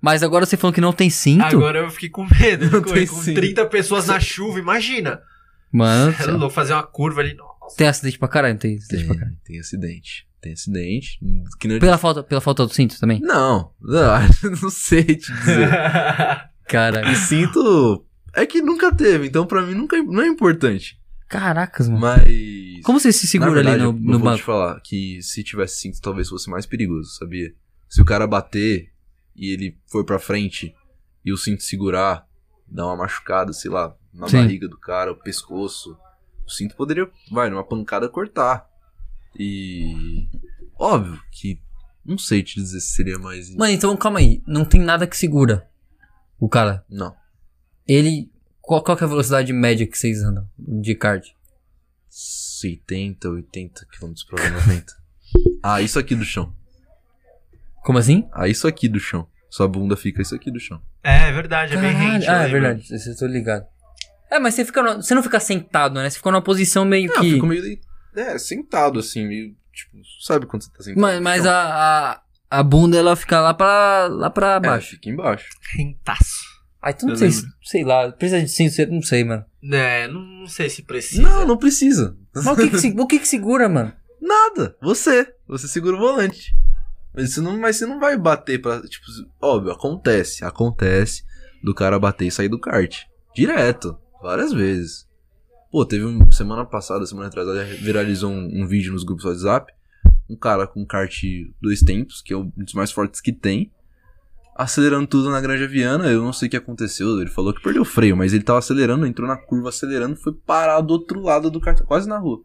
[0.00, 1.42] Mas agora você falando que não tem cinto?
[1.44, 3.34] Agora eu fiquei com medo Não tem com sim.
[3.34, 5.20] 30 pessoas na chuva, imagina.
[5.72, 7.34] Mano, É louco, fazer uma curva ali.
[7.34, 7.76] Nossa.
[7.76, 9.36] tem acidente pra caralho, não tem acidente Tem, pra caralho.
[9.44, 10.25] tem acidente.
[10.40, 11.18] Tem acidente.
[11.58, 13.20] Que não, Pela falta, pela falta do cinto também?
[13.20, 14.20] não, não,
[14.62, 15.70] não sei te dizer.
[16.68, 17.10] Caralho.
[17.10, 18.04] E cinto
[18.34, 21.00] é que nunca teve, então pra mim nunca, não é importante.
[21.28, 22.00] Caracas, mano.
[22.00, 22.82] Mas.
[22.84, 25.80] Como você se segura verdade, ali no, eu no vou te falar que se tivesse
[25.80, 27.52] cinto, talvez fosse mais perigoso, sabia?
[27.88, 28.92] Se o cara bater
[29.34, 30.74] e ele for pra frente
[31.24, 32.26] e o cinto segurar,
[32.66, 34.38] dar uma machucada, sei lá, na Sim.
[34.38, 35.96] barriga do cara, o pescoço,
[36.46, 38.68] o cinto poderia, vai, numa pancada cortar.
[39.38, 40.28] E.
[40.78, 41.60] Óbvio que.
[42.04, 43.54] Não sei te dizer se seria mais.
[43.54, 44.42] Mano, então calma aí.
[44.46, 45.68] Não tem nada que segura
[46.38, 46.84] o cara.
[46.88, 47.14] Não.
[47.86, 48.30] Ele.
[48.60, 51.26] Qual, qual que é a velocidade média que vocês andam de kart?
[52.64, 54.92] 80, 80 km por hora, 90.
[55.62, 56.54] Ah, isso aqui do chão.
[57.84, 58.28] Como assim?
[58.32, 59.26] Ah, isso aqui do chão.
[59.50, 60.80] Sua bunda fica isso aqui do chão.
[61.02, 62.12] É, é verdade, é bem Caralho.
[62.12, 62.26] rente.
[62.26, 62.88] eu Ah, é verdade.
[62.98, 63.66] Você tô ligado.
[64.30, 64.82] É, mas você fica.
[64.82, 66.08] no- você não fica sentado, né?
[66.08, 67.26] Você fica numa posição meio Ah, que.
[67.28, 67.78] eu fico meio.
[68.16, 69.54] É, sentado assim, meio.
[69.72, 71.00] Tipo, sabe quando você tá sentado?
[71.00, 74.90] Mas, mas a, a, a bunda ela fica lá pra, lá pra É, baixo.
[74.90, 75.48] fica embaixo.
[75.76, 76.56] Rentaço.
[76.80, 77.50] Ah, então não Eu sei, lembro.
[77.62, 78.12] sei lá.
[78.12, 79.44] Precisa de cinto, não sei, mano.
[79.72, 81.22] É, não, não sei se precisa.
[81.22, 82.16] Não, não precisa.
[82.34, 83.92] Mas o que que, se- o que que segura, mano?
[84.20, 84.76] Nada.
[84.80, 85.26] Você.
[85.48, 86.54] Você segura o volante.
[87.14, 88.80] Mas você não, mas você não vai bater pra.
[88.82, 89.04] Tipo,
[89.42, 90.44] óbvio, acontece.
[90.44, 91.24] Acontece
[91.62, 93.02] do cara bater e sair do kart.
[93.34, 93.98] Direto.
[94.22, 95.05] Várias vezes.
[95.76, 96.32] Pô, teve um.
[96.32, 99.74] Semana passada, semana atrasada, viralizou um, um vídeo nos grupos do WhatsApp.
[100.26, 101.22] Um cara com kart
[101.60, 103.70] dois tempos, que é um dos mais fortes que tem.
[104.54, 107.20] Acelerando tudo na Granja Viana, eu não sei o que aconteceu.
[107.20, 110.32] Ele falou que perdeu o freio, mas ele tava acelerando, entrou na curva acelerando, foi
[110.32, 112.42] parar do outro lado do kart, quase na rua.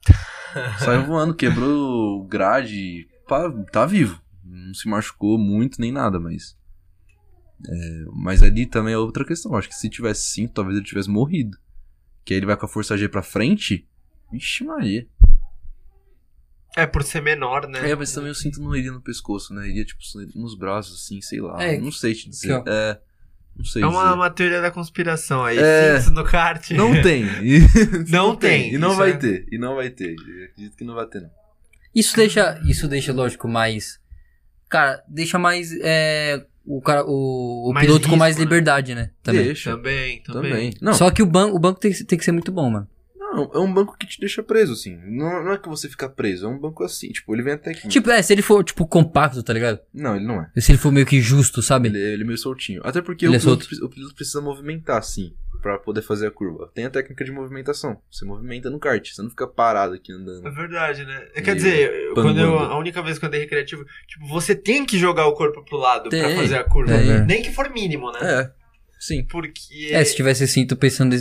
[0.80, 3.06] Saiu voando, quebrou grade.
[3.28, 4.18] pá, tá vivo.
[4.42, 6.56] Não se machucou muito nem nada, mas.
[7.68, 9.54] é, mas ali também é outra questão.
[9.54, 11.58] Acho que se tivesse cinto, talvez ele tivesse morrido.
[12.26, 13.86] Que aí ele vai com a força G pra frente.
[14.32, 15.06] Vixe, Maria.
[16.76, 17.88] É, por ser menor, né?
[17.90, 19.66] É, mas também o cinto não iria no pescoço, né?
[19.66, 20.00] Iria, tipo,
[20.34, 21.62] nos braços, assim, sei lá.
[21.62, 22.62] É, não sei te dizer.
[22.66, 22.98] É.
[23.56, 24.14] Não sei É uma, dizer.
[24.14, 25.56] uma teoria da conspiração aí.
[25.56, 25.98] É.
[26.00, 26.70] Cintos no kart.
[26.72, 27.24] Não tem.
[28.10, 29.16] Não tem, E não isso vai é.
[29.16, 29.46] ter.
[29.50, 30.16] E não vai ter.
[30.18, 31.30] Eu acredito que não vai ter, não.
[31.94, 33.98] Isso deixa, isso deixa, lógico, mais.
[34.68, 35.70] Cara, deixa mais.
[35.80, 38.42] É, o cara, o, o Mais piloto com risco, mais né?
[38.42, 39.10] liberdade, né?
[39.22, 39.44] Também.
[39.44, 39.70] Deixa.
[39.70, 40.50] Também, também.
[40.50, 40.74] Também.
[40.80, 42.88] Não, Só que o banco, o banco tem, tem que ser muito bom, mano.
[43.18, 44.96] Não, é um banco que te deixa preso, assim.
[44.96, 47.08] Não, não é que você fica preso, é um banco assim.
[47.08, 47.86] Tipo, ele vem até aqui.
[47.86, 49.80] Tipo, é, se ele for, tipo, compacto, tá ligado?
[49.92, 50.50] Não, ele não é.
[50.60, 51.88] Se ele for meio que justo, sabe?
[51.88, 52.80] Ele, ele é meio soltinho.
[52.84, 56.30] Até porque Ele o, é piloto, o piloto precisa movimentar, assim, pra poder fazer a
[56.30, 56.70] curva.
[56.74, 58.00] Tem a técnica de movimentação.
[58.10, 60.54] Você movimenta no kart, você não fica parado aqui É andando.
[60.54, 61.20] verdade, né?
[61.42, 64.98] Quer dizer, quando eu, a única vez que eu andei recreativo, tipo, você tem que
[64.98, 66.92] jogar o corpo pro lado pra Tem, fazer a curva.
[66.96, 67.24] tem.
[67.26, 68.18] Nem que for mínimo, né?
[68.22, 68.50] É,
[69.00, 69.24] sim.
[69.24, 69.88] Porque.
[69.90, 71.14] É, se tivesse cinto pensando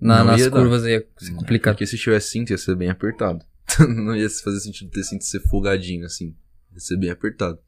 [0.00, 0.58] na- nas ia dar.
[0.58, 1.74] curvas ia ser complicado.
[1.74, 3.44] Porque se tivesse cinto, ia ser bem apertado.
[3.88, 6.34] não ia fazer sentido ter cinto ser folgadinho, assim.
[6.72, 7.58] Ia ser bem apertado.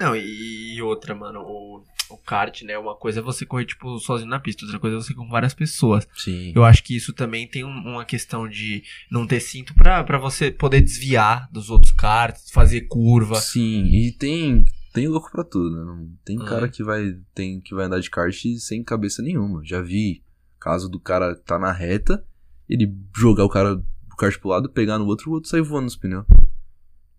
[0.00, 2.78] Não, e, outra, mano, o, o kart, né?
[2.78, 5.52] Uma coisa é você correr, tipo, sozinho na pista, outra coisa é você com várias
[5.52, 6.08] pessoas.
[6.16, 6.52] Sim.
[6.56, 10.16] Eu acho que isso também tem um- uma questão de não ter cinto pra, pra
[10.18, 13.34] você poder desviar dos outros karts, fazer curva.
[13.36, 15.84] Sim, e tem tem louco pra tudo, né?
[15.84, 16.44] Não- Tem Ah.
[16.46, 19.62] cara que vai tem que vai andar de kart sem cabeça nenhuma.
[19.64, 20.24] Já vi
[20.58, 22.24] caso do cara tá na reta,
[22.68, 25.84] ele jogar o cara o kart pro lado, pegar no outro, o outro sair voando
[25.84, 26.24] nos pneus.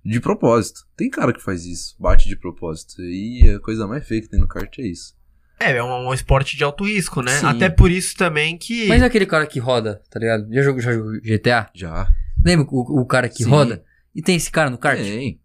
[0.04, 0.82] De propósito.
[0.98, 3.02] Tem cara que faz isso, bate de propósito.
[3.02, 5.16] E a coisa mais feia que tem no kart é isso.
[5.60, 7.38] É, é um, um esporte de alto risco, né?
[7.38, 7.46] Sim.
[7.46, 8.88] Até por isso também que.
[8.88, 10.48] Mas é aquele cara que roda, tá ligado?
[10.52, 11.70] Já jogou, já jogou GTA?
[11.76, 12.08] Já.
[12.44, 13.50] Lembra o, o cara que Sim.
[13.52, 13.84] roda?
[14.16, 14.98] E tem esse cara no kart?
[15.00, 15.40] Tem.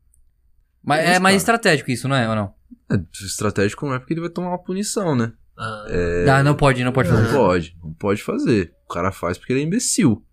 [0.83, 1.37] Mas Tem é mais cara.
[1.57, 2.27] estratégico isso, não é?
[2.29, 2.55] Ou não?
[2.91, 5.33] É, estratégico não é porque ele vai tomar uma punição, né?
[5.59, 7.37] Ah, É, Ah, não pode, não pode Não fazer.
[7.37, 8.73] pode, não pode fazer.
[8.89, 10.25] O cara faz porque ele é imbecil.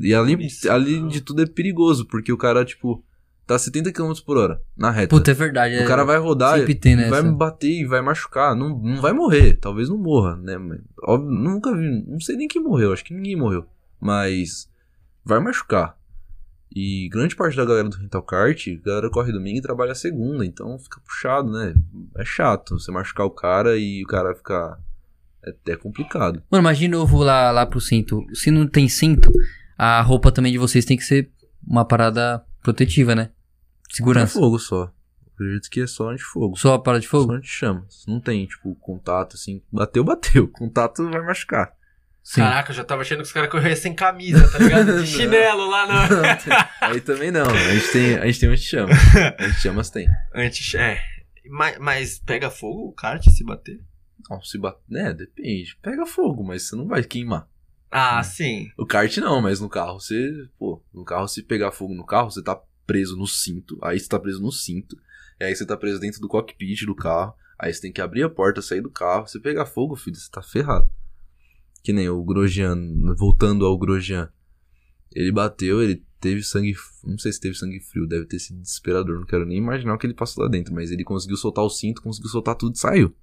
[0.00, 3.04] E além, além de tudo é perigoso, porque o cara, tipo,
[3.46, 5.08] tá 70 km por hora na reta.
[5.08, 5.76] Puta, é verdade.
[5.82, 7.10] o cara vai rodar sempre tem e nessa.
[7.10, 8.54] vai me bater e vai machucar.
[8.54, 9.54] Não, não vai morrer.
[9.54, 10.56] Talvez não morra, né?
[11.02, 12.04] Óbvio, nunca vi.
[12.06, 12.92] Não sei nem quem morreu.
[12.92, 13.66] Acho que ninguém morreu.
[14.00, 14.68] Mas
[15.24, 15.96] vai machucar.
[16.74, 20.44] E grande parte da galera do Rental Kart, a galera corre domingo e trabalha segunda.
[20.44, 21.74] Então fica puxado, né?
[22.16, 24.78] É chato você machucar o cara e o cara ficar.
[25.44, 26.42] É, é complicado.
[26.50, 28.24] Mano, mas de novo lá, lá pro cinto.
[28.32, 29.30] Se não tem cinto,
[29.76, 31.30] a roupa também de vocês tem que ser
[31.66, 33.30] uma parada protetiva, né?
[33.90, 34.38] É Segurança.
[34.38, 34.92] fogo só.
[35.34, 36.56] Acredito que é só antifogo.
[36.56, 37.32] Só a parada de Só fogo?
[37.32, 37.86] anti-chama.
[38.06, 39.62] Não tem, tipo, contato assim.
[39.72, 40.46] Bateu, bateu.
[40.52, 41.74] Contato vai machucar.
[42.22, 42.40] Sim.
[42.40, 45.00] Caraca, eu já tava achando que os caras corriam sem camisa, tá ligado?
[45.02, 46.08] De chinelo lá na.
[46.80, 47.50] Aí também não.
[47.50, 48.92] A gente tem, a gente tem um anti-chama.
[49.40, 50.06] Anti-chamas tem.
[50.32, 51.02] Antes, é.
[51.50, 53.80] Mas, mas pega fogo o kart se bater?
[54.30, 54.80] Não, se bater.
[54.88, 55.76] Né, depende.
[55.82, 57.48] Pega fogo, mas você não vai queimar.
[57.92, 58.70] Ah, sim.
[58.78, 60.48] O kart não, mas no carro você.
[60.58, 63.78] Pô, no carro, se pegar fogo no carro, você tá preso no cinto.
[63.82, 64.96] Aí você tá preso no cinto.
[65.38, 67.34] E aí você tá preso dentro do cockpit do carro.
[67.58, 69.26] Aí você tem que abrir a porta, sair do carro.
[69.26, 70.88] Se pegar fogo, filho, você tá ferrado.
[71.82, 72.76] Que nem o Grosjean,
[73.16, 74.30] voltando ao Grosjean.
[75.14, 76.74] Ele bateu, ele teve sangue.
[77.04, 79.18] Não sei se teve sangue frio, deve ter sido desesperador.
[79.20, 80.72] Não quero nem imaginar o que ele passou lá dentro.
[80.74, 83.14] Mas ele conseguiu soltar o cinto, conseguiu soltar tudo e saiu.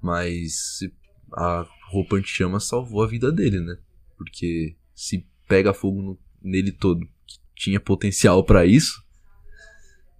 [0.00, 0.92] Mas se-
[1.36, 3.76] a roupa anti-chama salvou a vida dele, né?
[4.16, 9.02] Porque se pega fogo no- nele todo, que tinha potencial pra isso,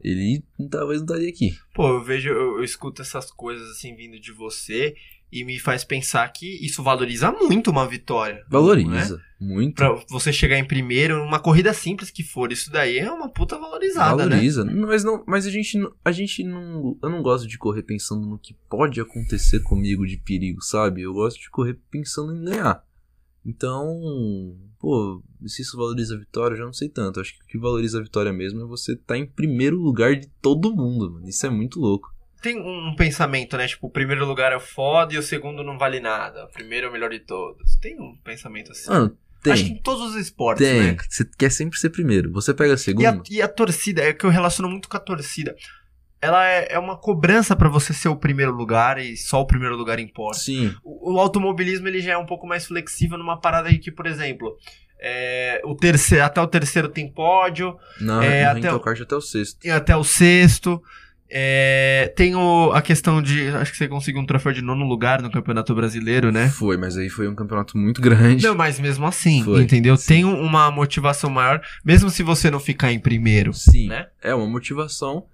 [0.01, 1.53] ele talvez não estaria aqui.
[1.75, 4.95] Pô, eu vejo, eu, eu escuto essas coisas assim vindo de você
[5.35, 8.37] e me faz pensar que isso valoriza muito uma vitória.
[8.37, 8.45] né?
[8.49, 9.75] Valoriza muito.
[9.75, 13.59] Pra você chegar em primeiro numa corrida simples que for, isso daí é uma puta
[13.59, 14.37] valorizada, né?
[14.37, 14.65] Valoriza.
[14.87, 18.27] Mas não, mas a gente não- a gente não, eu não gosto de correr pensando
[18.27, 21.03] no que pode acontecer comigo de perigo, sabe?
[21.03, 22.83] Eu gosto de correr pensando em ganhar.
[23.47, 27.21] Então, pô, se isso valoriza a vitória, eu já não sei tanto.
[27.21, 30.29] Acho que o que valoriza a vitória mesmo é você estar em primeiro lugar de
[30.41, 31.29] todo mundo, mano.
[31.29, 32.14] Isso é muito louco.
[32.45, 33.67] Tem um pensamento, né?
[33.67, 36.45] Tipo, o primeiro lugar é foda e o segundo não vale nada.
[36.45, 37.77] O primeiro é o melhor de todos.
[37.77, 38.91] Tem um pensamento assim.
[38.91, 39.53] Mano, tem.
[39.55, 40.83] Acho que em todos os esportes, tem.
[40.93, 40.97] né?
[41.09, 42.31] Você quer sempre ser primeiro.
[42.33, 43.03] Você pega segundo.
[43.03, 45.57] E a, e a torcida, é que eu relaciono muito com a torcida.
[46.21, 49.75] Ela é, é uma cobrança pra você ser o primeiro lugar e só o primeiro
[49.77, 50.39] lugar importa.
[50.41, 50.75] Sim.
[50.85, 54.07] O, o automobilismo ele já é um pouco mais flexível numa parada aí que, por
[54.07, 54.57] exemplo,
[55.01, 59.21] é, o terceiro, até o terceiro tem pódio, Não, É, no até o- até o
[59.21, 59.71] sexto.
[59.71, 60.83] até o sexto.
[61.31, 63.49] É, tem o- a questão de.
[63.49, 66.49] Acho que você conseguiu um troféu de nono lugar no Campeonato Brasileiro, né?
[66.49, 68.45] Foi, mas aí foi um campeonato muito grande.
[68.45, 69.97] Não, mas mesmo assim, Foi, entendeu?
[69.97, 70.07] sim.
[70.07, 73.89] Tem um- uma motivação maior, mesmo se você não ficar em primeiro, Sim.
[73.89, 74.07] né?
[74.23, 75.27] É uma motivação,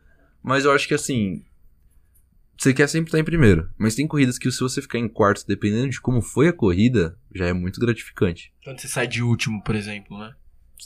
[0.42, 1.42] mas eu acho que assim.
[2.58, 3.70] Você quer sempre estar em primeiro.
[3.78, 7.16] Mas tem corridas que se você ficar em quarto, dependendo de como foi a corrida,
[7.34, 8.52] já é muito gratificante.
[8.62, 10.32] Quando você sai de último, por exemplo, né?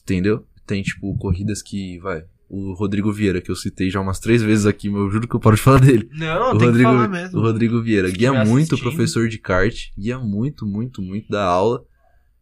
[0.02, 0.46] Entendeu?
[0.64, 2.22] Tem, tipo, corridas que, vai.
[2.56, 5.34] O Rodrigo Vieira, que eu citei já umas três vezes aqui, mas eu juro que
[5.34, 6.08] eu paro de falar dele.
[6.12, 7.38] Não, o tem Rodrigo, que falar mesmo.
[7.38, 8.80] o Rodrigo Vieira guia muito, assistindo.
[8.80, 11.84] professor de kart, guia muito, muito, muito da aula.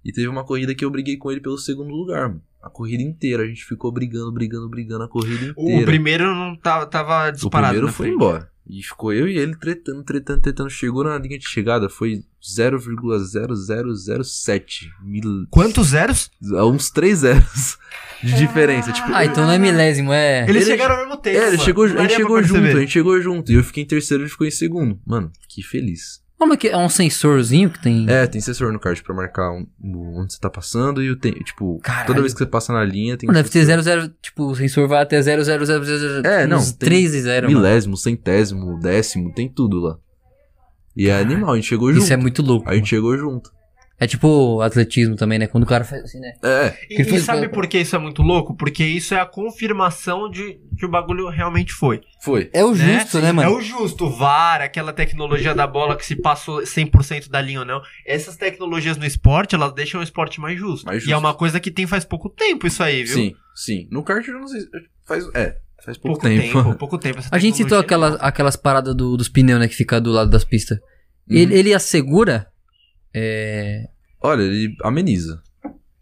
[0.04, 2.42] E teve uma corrida que eu briguei com ele pelo segundo lugar, mano.
[2.62, 5.84] A corrida inteira, a gente ficou brigando, brigando, brigando a corrida O inteira.
[5.86, 7.68] primeiro não tava, tava O disparado.
[7.72, 8.14] primeiro na foi frente.
[8.14, 8.51] embora.
[8.68, 10.70] E ficou eu e ele tretando, tretando, tretando.
[10.70, 15.46] Chegou na linha de chegada, foi 0,0007 mil.
[15.50, 16.30] Quantos zeros?
[16.40, 17.76] Uns três zeros
[18.22, 18.92] de diferença.
[18.92, 20.42] Tipo, Ah, então não é milésimo, é.
[20.48, 21.38] Eles Ele- chegaram ao mesmo tempo.
[21.38, 23.52] é, ele chegou, a gente chegou junto, a gente chegou junto.
[23.52, 24.98] E eu fiquei em terceiro, ele ficou em segundo.
[25.06, 26.21] Mano, que feliz.
[26.42, 28.04] Como é que é um sensorzinho que tem?
[28.10, 29.64] É, tem sensor no kart pra marcar um-
[30.18, 31.38] onde você tá passando e o tempo.
[31.44, 32.06] Tipo, Caralho.
[32.08, 33.82] toda vez que você passa na linha tem Mano, um deve ter sensor.
[33.84, 36.24] 00, tipo, o sensor vai até 0,0000.
[36.26, 37.60] É, não, Uns tem 3 e 0, mano.
[37.60, 39.96] Milésimo, centésimo, décimo, tem tudo lá.
[40.96, 42.02] E é animal, a gente chegou junto.
[42.02, 42.68] Isso é muito louco.
[42.68, 43.52] A gente chegou junto.
[44.02, 45.46] É tipo atletismo também, né?
[45.46, 46.32] Quando o cara faz assim, né?
[46.42, 48.56] É, E, e sabe por que isso é muito louco?
[48.56, 52.00] Porque isso é a confirmação de que o bagulho realmente foi.
[52.20, 52.50] foi.
[52.52, 52.98] É o né?
[52.98, 53.48] justo, né, mano?
[53.48, 57.60] É o justo, o VAR, aquela tecnologia da bola que se passou 100% da linha
[57.60, 57.80] ou não.
[58.04, 60.84] Essas tecnologias no esporte, elas deixam o esporte mais justo.
[60.84, 61.14] Mais E justo.
[61.14, 63.14] é uma coisa que tem faz pouco tempo isso aí, viu?
[63.14, 63.86] Sim, sim.
[63.90, 64.62] No kart eu não sei.
[65.06, 65.24] Faz.
[65.32, 66.42] É, faz pouco, Pouco tempo.
[66.64, 66.74] tempo.
[66.78, 67.18] pouco tempo.
[67.20, 69.68] essa A gente citou aquelas, aquelas paradas do- dos pneus, né?
[69.68, 70.78] Que fica do lado das pistas.
[71.30, 71.36] Uhum.
[71.36, 72.48] Ele, ele assegura.
[73.14, 73.88] É.
[74.20, 75.42] Olha, ele ameniza.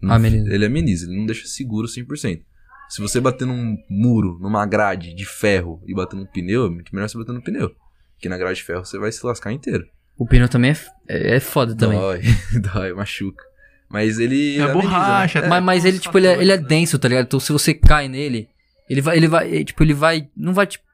[0.01, 0.53] Não- Ameniza.
[0.53, 2.43] Ele ameniza, ele não deixa seguro 100%.
[2.89, 6.95] Se você bater num muro, numa grade de ferro e bater num pneu, é muito
[6.95, 7.71] melhor você bater no pneu.
[8.15, 9.87] Porque na grade de ferro você vai se lascar inteiro.
[10.17, 10.77] O pneu também é,
[11.09, 11.99] é, é foda também.
[11.99, 12.21] Dói,
[12.75, 13.43] dói, machuca.
[13.89, 14.59] Mas ele.
[14.59, 15.49] É ameniza, borracha, né?
[15.49, 16.63] Mas, mas ele, tipo, ele é, ele é né?
[16.67, 17.27] denso, tá ligado?
[17.27, 18.49] Então se você cai nele,
[18.89, 20.85] ele vai, ele vai, eh, tipo, ele vai, não vai, tipo,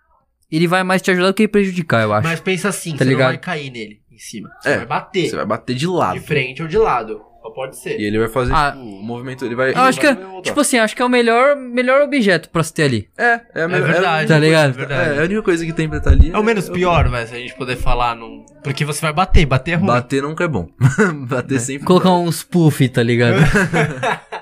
[0.51, 2.28] ele vai mais te ajudar do que prejudicar, eu acho.
[2.28, 3.20] Mas pensa assim, Tá você ligado?
[3.20, 4.51] não vai cair nele em cima.
[4.60, 5.28] Você É, vai bater.
[5.30, 6.18] Você vai bater de lado.
[6.18, 7.20] De frente ou de lado.
[7.43, 8.01] Só pode ser.
[8.01, 8.72] E ele vai fazer, Ah.
[8.72, 9.70] tipo, o movimento, ele vai...
[9.70, 12.60] Eu acho que, é, vai tipo assim, acho que é o melhor, melhor objeto pra
[12.64, 13.09] se ter ali.
[13.16, 14.28] É, é a É melhor- verdade.
[14.28, 14.70] Tá ligado?
[14.70, 15.16] É verdade.
[15.16, 17.34] É, a única coisa que tem pra estar ali É o menos pior, velho, se
[17.34, 18.44] a gente puder falar num.
[18.64, 19.86] Porque você vai bater, bater é ruim.
[19.86, 20.66] Bater nunca é bom.
[21.28, 23.36] Bater sempre Colocar uns puff, tá ligado?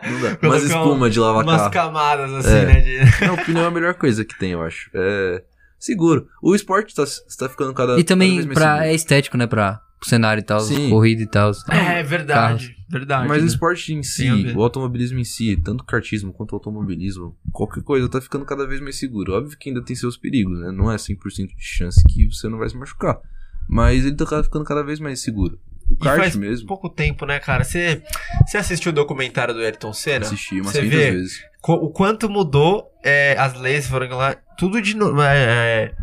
[0.04, 0.38] Não dá.
[0.48, 1.72] Umas espuma de lavar Umas carro.
[1.72, 2.64] camadas assim, É.
[2.64, 2.80] né?
[2.80, 4.88] de- Não, o pneu é a melhor coisa que tem, eu acho.
[4.94, 5.42] É
[5.84, 6.28] seguro.
[6.42, 7.04] O esporte tá,
[7.38, 9.46] tá ficando cada E cada também vez mais pra, é estético, né?
[9.46, 10.90] Pra pro cenário e tal, Sim.
[10.90, 11.50] corrida e tal.
[11.70, 13.26] É verdade, verdade.
[13.26, 13.46] Mas o né?
[13.46, 18.06] esporte em si, o automobilismo em si, tanto o kartismo quanto o automobilismo, qualquer coisa
[18.08, 19.32] tá ficando cada vez mais seguro.
[19.32, 20.70] Óbvio que ainda tem seus perigos, né?
[20.70, 23.18] Não é 100% de chance que você não vai se machucar.
[23.66, 25.58] Mas ele tá cada- ficando cada vez mais seguro.
[25.88, 27.62] O E kart faz mesmo, pouco tempo, né, cara?
[27.64, 28.02] Você,
[28.46, 30.26] você assistiu o documentário do Ayrton Senna?
[30.26, 31.10] assisti umas Você 500 vê?
[31.12, 31.40] vezes.
[31.66, 35.20] O quanto mudou é, as leis foram lá, tudo de novo.
[35.22, 35.94] É, é,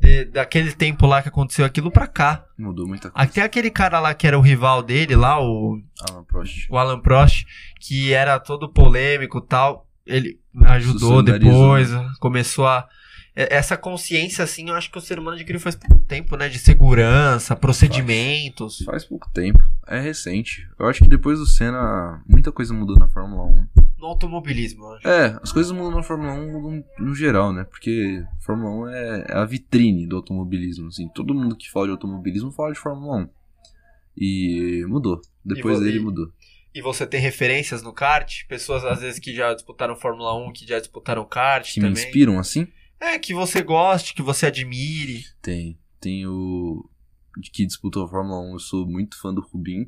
[0.00, 2.44] de- daquele tempo lá que aconteceu aquilo pra cá.
[2.58, 3.28] Mudou muita coisa.
[3.28, 5.80] Até aquele cara lá que era o rival dele lá, o,
[6.10, 6.66] Alan Prost.
[6.70, 7.44] o Alan Prost,
[7.80, 11.88] que era todo polêmico e tal, ele ajudou depois,
[12.20, 12.86] começou a.
[13.42, 16.48] é- Essa consciência, assim, eu acho que o ser humano adquiriu faz pouco tempo, né?
[16.48, 18.78] De segurança, procedimentos.
[18.84, 19.58] Faz pouco tempo.
[19.86, 20.68] É recente.
[20.78, 23.66] Eu acho que depois do Senna, muita coisa mudou na Fórmula 1.
[23.98, 25.08] No automobilismo, eu acho.
[25.08, 27.64] É, as coisas mudam na Fórmula 1 mudam no geral, né?
[27.64, 31.08] Porque Fórmula 1 é, é a vitrine do automobilismo, assim.
[31.08, 33.28] Todo mundo que fala de automobilismo fala de Fórmula 1.
[34.16, 35.20] E mudou.
[35.44, 36.32] Depois vo- dele e- mudou.
[36.74, 38.44] E você tem referências no kart?
[38.46, 42.04] Pessoas, às vezes, que já disputaram Fórmula 1, que já disputaram kart Que me também.
[42.04, 42.68] inspiram, assim?
[43.00, 45.24] É, que você goste, que você admire.
[45.42, 45.78] Tem.
[46.00, 46.88] Tem o...
[47.38, 48.52] de Que disputou a Fórmula 1.
[48.54, 49.86] Eu sou muito fã do Rubinho.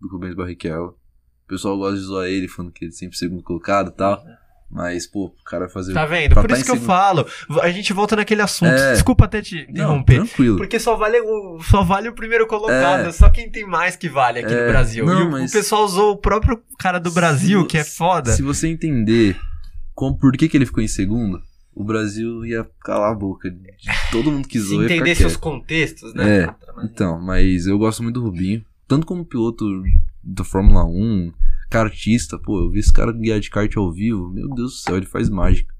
[0.00, 0.96] Do Rubens Barrichello.
[1.44, 4.22] O pessoal gosta de zoar ele, falando que ele é sempre segundo colocado e tal.
[4.70, 5.92] Mas, pô, o cara fazer...
[5.92, 6.32] Tá vendo?
[6.36, 7.26] Por isso que eu segundo- falo.
[7.60, 8.70] A gente volta naquele assunto.
[8.70, 8.92] É.
[8.92, 10.14] Desculpa até te Não, interromper.
[10.18, 10.56] tranquilo.
[10.58, 13.08] Porque só vale o, só vale o primeiro colocado.
[13.08, 13.12] É.
[13.12, 14.62] Só quem tem mais que vale aqui É.
[14.66, 15.04] no Brasil.
[15.04, 17.84] Não, e o, mas- o pessoal usou o próprio cara do Brasil, Se- que é
[17.84, 18.30] foda.
[18.30, 19.36] Se você entender
[19.92, 21.42] como, por que, que ele ficou em segundo,
[21.80, 23.50] o Brasil ia calar a boca.
[23.50, 23.66] De
[24.12, 25.40] todo mundo que Se zoou ia ficar entendesse os quieto.
[25.42, 26.40] contextos, né?
[26.44, 26.54] É,
[26.84, 28.64] Então, mas eu gosto muito do Rubinho.
[28.86, 29.64] Tanto como piloto
[30.22, 31.32] da Fórmula 1,
[31.70, 32.38] kartista.
[32.38, 34.28] Pô, eu vi esse cara guiar de kart ao vivo.
[34.28, 35.74] Meu Deus do céu, ele faz mágica.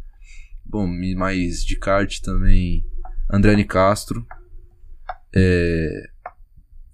[0.65, 0.87] Bom,
[1.17, 2.85] mais de kart também.
[3.31, 4.25] André Castro.
[5.35, 6.09] É,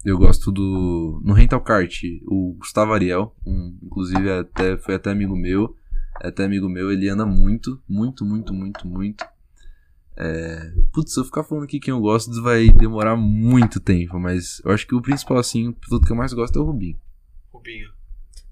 [0.04, 1.20] eu gosto do.
[1.24, 3.34] No Rental Kart, o Gustavo Ariel.
[3.46, 5.74] Um, inclusive, é até, foi até amigo meu.
[6.22, 9.24] É até amigo meu, ele anda muito, muito, muito, muito, muito.
[10.18, 14.60] É, putz, se eu ficar falando aqui quem eu gosto, vai demorar muito tempo, mas
[14.64, 16.98] eu acho que o principal, assim, o piloto que eu mais gosto é o Rubinho.
[17.52, 17.90] Rubinho.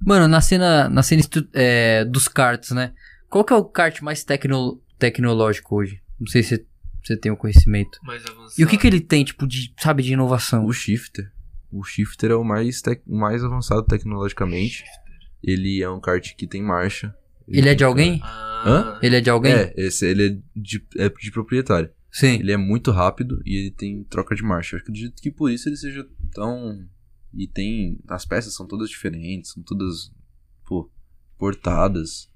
[0.00, 2.92] Mano, na cena, na cena estu- é, dos karts, né?
[3.30, 6.02] Qual que é o kart mais tecno, tecnológico hoje?
[6.20, 6.66] Não sei se
[7.02, 7.98] você tem o conhecimento.
[8.02, 8.52] Mais avançado.
[8.60, 10.66] E o que que ele tem, tipo, de, sabe, de inovação?
[10.66, 11.32] O Shifter.
[11.72, 14.84] O Shifter é o mais, tec- o mais avançado tecnologicamente.
[15.42, 17.14] Ele é um kart que tem marcha.
[17.48, 18.20] Ele é de alguém?
[18.22, 18.98] Ah, Hã?
[19.02, 19.52] Ele é de alguém?
[19.52, 21.90] É, esse, ele é de, é de proprietário.
[22.10, 22.38] Sim.
[22.38, 24.76] Ele é muito rápido e ele tem troca de marcha.
[24.76, 26.86] Eu acredito que por isso ele seja tão.
[27.34, 27.98] E tem.
[28.08, 30.12] As peças são todas diferentes, são todas.
[30.64, 30.90] Pô,
[31.36, 32.30] portadas.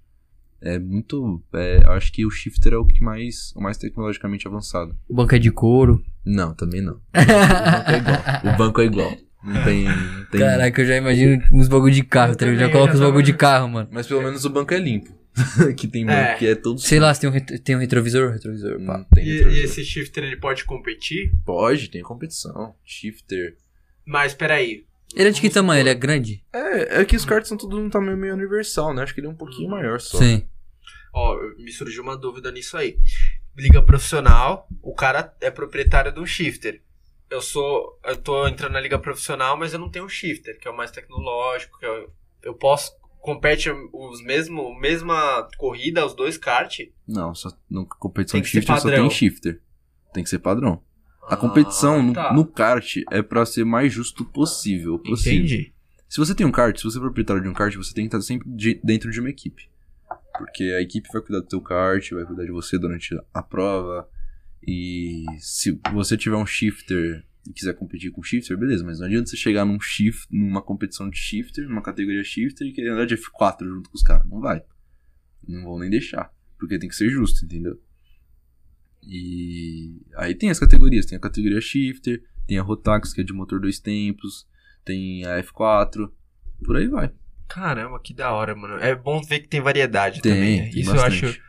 [0.60, 1.40] É muito.
[1.54, 3.52] é, eu acho que o Shifter é o que mais.
[3.54, 4.98] O mais tecnologicamente avançado.
[5.08, 6.04] O banco é de couro.
[6.24, 7.00] Não, também não.
[7.14, 8.54] O banco é igual.
[8.54, 9.27] O banco é igual.
[9.42, 9.84] Não tem.
[9.84, 12.60] Não tem Caraca, eu já imagino uns bagulho de carro, tá ligado?
[12.66, 13.88] Já coloca os bagulho de carro, mano.
[13.92, 15.16] Mas pelo menos o banco é limpo.
[15.76, 16.34] que tem banco É.
[16.34, 16.80] que é todo.
[16.80, 18.98] Sei lá, se tem um, tem um retrovisor, retrovisor, pá.
[18.98, 19.60] Não tem E, retrovisor.
[19.60, 21.32] e esse shifter ele pode competir?
[21.44, 22.74] Pode, tem competição.
[22.84, 23.56] Shifter.
[24.04, 24.84] Mas peraí.
[25.14, 25.80] Ele é de que tamanho?
[25.80, 26.42] Ele é grande?
[26.52, 29.02] É, é que os karts são todos num tamanho meio universal, né?
[29.02, 30.18] Acho que ele é um pouquinho maior só.
[30.18, 30.44] Sim.
[31.14, 32.98] Ó, me surgiu uma dúvida nisso aí.
[33.56, 36.82] Liga profissional, o cara é proprietário de um shifter.
[37.30, 37.98] Eu sou.
[38.04, 40.76] Eu tô entrando na liga profissional, mas eu não tenho um shifter, que é o
[40.76, 42.96] mais tecnológico, que eu, eu posso.
[43.20, 46.78] Compete os mesmo, mesma corrida, os dois kart.
[47.06, 49.60] Não, só na competição de shifter só tem shifter.
[50.14, 50.82] Tem que ser padrão.
[51.28, 52.32] A competição Ah, no- tá.
[52.32, 55.38] no, kart é pra ser mais justo possível, possível.
[55.40, 55.74] Entendi.
[56.08, 58.16] Se você tem um kart, se você é proprietário de um kart, você tem que
[58.16, 59.68] estar sempre de- dentro de uma equipe.
[60.38, 64.08] Porque a equipe vai cuidar do teu kart, vai cuidar de você durante a prova.
[64.66, 69.30] E se você tiver um shifter e quiser competir com shifter, beleza, mas não adianta
[69.30, 73.16] você chegar num shift, numa competição de shifter, numa categoria shifter e querer andar de
[73.16, 74.28] F4 junto com os caras.
[74.28, 74.62] Não vai.
[75.46, 76.30] Não vão nem deixar.
[76.58, 77.80] Porque tem que ser justo, entendeu?
[79.02, 83.32] E aí tem as categorias, tem a categoria shifter, tem a Rotax, que é de
[83.32, 84.46] motor dois tempos,
[84.84, 86.10] tem a F4,
[86.64, 87.10] por aí vai.
[87.48, 88.76] Caramba, que da hora, mano.
[88.76, 90.70] É bom ver que tem variedade Tem, também.
[90.70, 91.22] tem Isso bastante.
[91.22, 91.40] eu acho,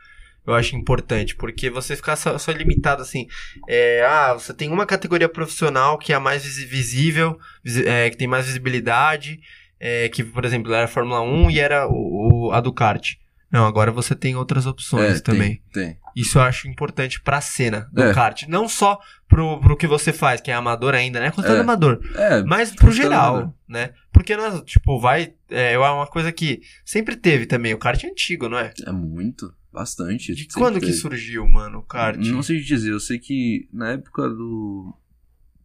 [0.46, 3.26] eu acho importante, porque você ficar só, só limitado assim.
[3.68, 7.38] É, ah, você tem uma categoria profissional que é a mais visível,
[7.86, 9.40] é, que tem mais visibilidade.
[9.82, 13.14] é, que, por exemplo, era a Fórmula 1 e era o, o- a do kart.
[13.50, 15.62] Não, agora você tem outras opções É, também.
[15.72, 15.98] Tem, tem.
[16.14, 18.12] Isso eu acho importante pra cena do É.
[18.12, 18.42] kart.
[18.46, 21.30] Não só pro, pro que você faz, que é amador ainda, né?
[21.30, 21.62] Considerado É.
[21.62, 21.98] amador.
[22.14, 23.54] É, Mas pro considerado geral, amador.
[23.66, 23.90] né?
[24.12, 25.32] Porque nós, tipo, vai.
[25.50, 27.72] É é uma coisa que sempre teve também.
[27.72, 28.72] O kart é antigo, não é?
[28.86, 30.34] é muito, bastante.
[30.34, 30.92] De quando que teve.
[30.98, 32.18] surgiu, mano, o kart?
[32.18, 34.94] Não sei te dizer, eu sei que na época do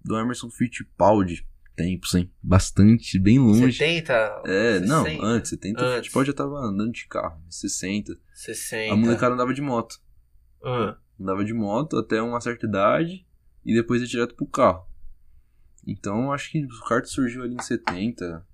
[0.03, 1.45] do Emerson Fittipaldi,
[1.75, 3.73] tempo, sim, bastante, bem longe.
[3.73, 4.13] 70?
[4.45, 5.95] É, não, 60, antes, 70, o Antes.
[5.97, 8.17] Fittipaldi já tava andando de carro, 60.
[8.33, 8.93] 60.
[8.93, 9.99] A molecada andava de moto.
[10.63, 13.25] Ah, Andava de moto até uma certa idade
[13.65, 14.85] e depois ia direto pro carro.
[15.87, 18.45] Então acho que o kart surgiu ali em 70,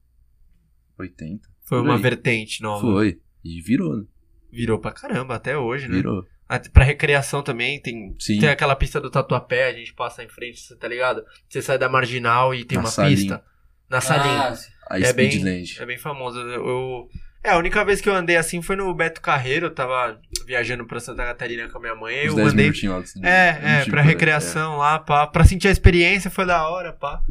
[0.97, 1.49] 80.
[1.63, 2.01] foi uma aí.
[2.01, 2.81] vertente nova.
[2.81, 3.21] Foi.
[3.43, 4.05] E virou, né?
[4.51, 5.95] Virou pra caramba, até hoje, né?
[5.95, 6.25] Virou.
[6.73, 8.39] Pra recreação também, tem, Sim.
[8.39, 11.23] tem aquela pista do Tatuapé, a gente passa em frente, você tá ligado?
[11.47, 13.15] Você sai da marginal e tem Na uma salinha.
[13.15, 13.43] pista.
[13.89, 14.39] Na salinha.
[14.41, 14.55] Ah.
[14.89, 15.81] A É bem- Speedland.
[15.81, 16.37] É bem famoso.
[16.39, 17.09] Eu, eu-
[17.43, 20.85] É, a única vez que eu andei assim foi no Beto Carreiro, eu tava viajando
[20.85, 22.65] pra Santa Catarina com a minha mãe, Uns eu 10 andei.
[22.65, 23.21] minutinhos lá.
[23.21, 26.91] de- É, é, tipo, pra recreação lá, pá, pra sentir a experiência foi da hora,
[26.93, 27.21] pá.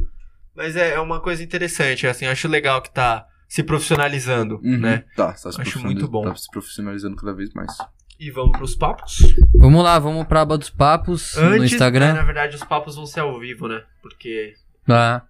[0.55, 4.77] Mas é, é uma coisa interessante, assim, acho legal que tá se profissionalizando, Uhum.
[4.77, 5.03] né?
[5.13, 6.23] Tá, tá se Acho muito bom.
[6.23, 7.69] Tá se profissionalizando cada vez mais.
[8.17, 9.17] E vamos pros papos?
[9.55, 12.23] Vamos lá, vamos pra aba dos papos no é, na Instagram.
[12.23, 13.81] verdade, os papos vão ser ao vivo, né?
[14.01, 14.53] Porque
[14.87, 15.23] Ah,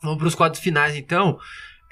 [0.00, 1.36] Vamos para os quadros finais, então.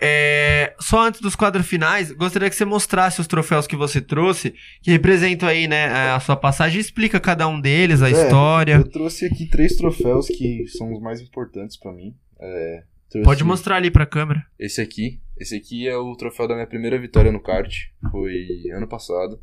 [0.00, 4.54] É, Só antes dos quadros finais, gostaria que você mostrasse os troféus que você trouxe,
[4.82, 6.80] que representam aí, né, a sua passagem.
[6.80, 8.74] Explica cada um deles, a É, história.
[8.74, 12.14] Eu trouxe aqui três troféus que são os mais importantes pra mim.
[12.38, 12.84] É,
[13.24, 14.44] Pode mostrar ali pra câmera.
[14.58, 15.18] Esse aqui.
[15.38, 17.74] Esse aqui é o troféu da minha primeira vitória no kart.
[18.10, 19.40] Foi ano passado.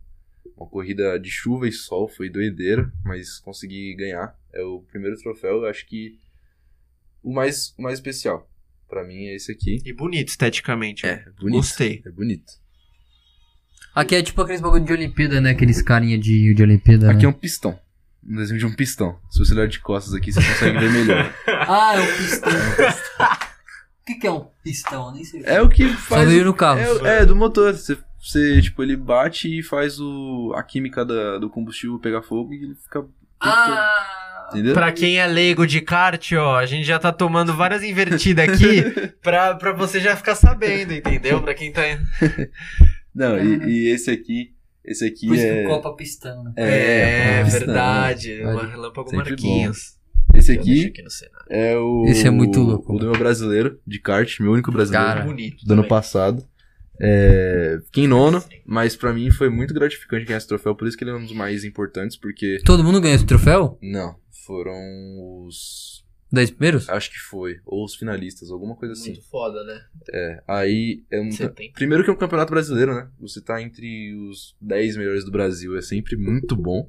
[0.57, 4.35] Uma corrida de chuva e sol, foi doideira, mas consegui ganhar.
[4.53, 6.17] É o primeiro troféu, eu acho que
[7.23, 8.49] o mais, o mais especial.
[8.87, 9.81] Pra mim é esse aqui.
[9.85, 11.05] E bonito, esteticamente.
[11.05, 11.57] É, bonito.
[11.57, 12.03] Gostei.
[12.05, 12.53] É bonito.
[13.95, 15.51] aqui é tipo aqueles bagulho de Olimpíada, né?
[15.51, 17.09] Aqueles carinha de, de Olimpíada.
[17.09, 17.25] Aqui né?
[17.25, 17.79] é um pistão.
[18.25, 19.19] Um desenho de um pistão.
[19.29, 21.33] Se você olhar de costas aqui, você consegue ver melhor.
[21.65, 22.51] Ah, é um pistão.
[22.51, 23.32] o que,
[24.23, 25.11] que é um pistão?
[25.13, 25.41] Nem sei.
[25.43, 26.29] É o que Só faz.
[26.29, 26.79] veio no carro.
[27.05, 27.73] É, é, do motor.
[27.73, 32.53] Você, você, tipo, ele bate e faz o, a química da- do combustível pegar fogo
[32.53, 33.05] e ele fica.
[33.41, 34.47] Ah!
[34.51, 34.73] Entendeu?
[34.73, 38.83] Pra quem é leigo de kart, ó, a gente já tá tomando várias invertidas aqui
[39.21, 41.41] pra, pra você já ficar sabendo, entendeu?
[41.41, 41.81] Pra quem tá.
[43.13, 44.53] Não, e, e esse aqui.
[44.85, 45.65] Esse aqui Por isso que é.
[45.65, 46.51] o copo é pistão, né?
[46.57, 48.41] É, é, verdade.
[48.41, 48.53] Vale.
[48.57, 49.97] Uma relâmpago Sempre Marquinhos.
[50.33, 51.45] Esse aqui aqui no cenário.
[51.49, 52.05] é o.
[52.07, 52.93] Esse é muito louco.
[52.95, 55.05] O do meu brasileiro de kart, meu único brasileiro.
[55.05, 55.25] Cara.
[55.25, 55.65] Bonito.
[55.65, 55.89] do ano também.
[55.89, 56.45] passado.
[56.99, 60.95] É, fiquei em nono, mas pra mim foi muito gratificante ganhar esse troféu, por isso
[60.95, 62.59] que ele é um dos mais importantes, porque.
[62.63, 63.77] Todo mundo ganha esse troféu?
[63.81, 64.15] Não,
[64.45, 64.73] foram
[65.45, 66.03] os.
[66.31, 66.89] Dez primeiros?
[66.89, 67.59] Acho que foi.
[67.63, 69.11] Ou os finalistas, alguma coisa assim.
[69.11, 69.81] Muito foda, né?
[70.11, 71.29] É, aí é um.
[71.29, 71.71] Tem.
[71.73, 73.07] Primeiro que é um campeonato brasileiro, né?
[73.19, 76.87] Você tá entre os 10 melhores do Brasil, é sempre muito bom.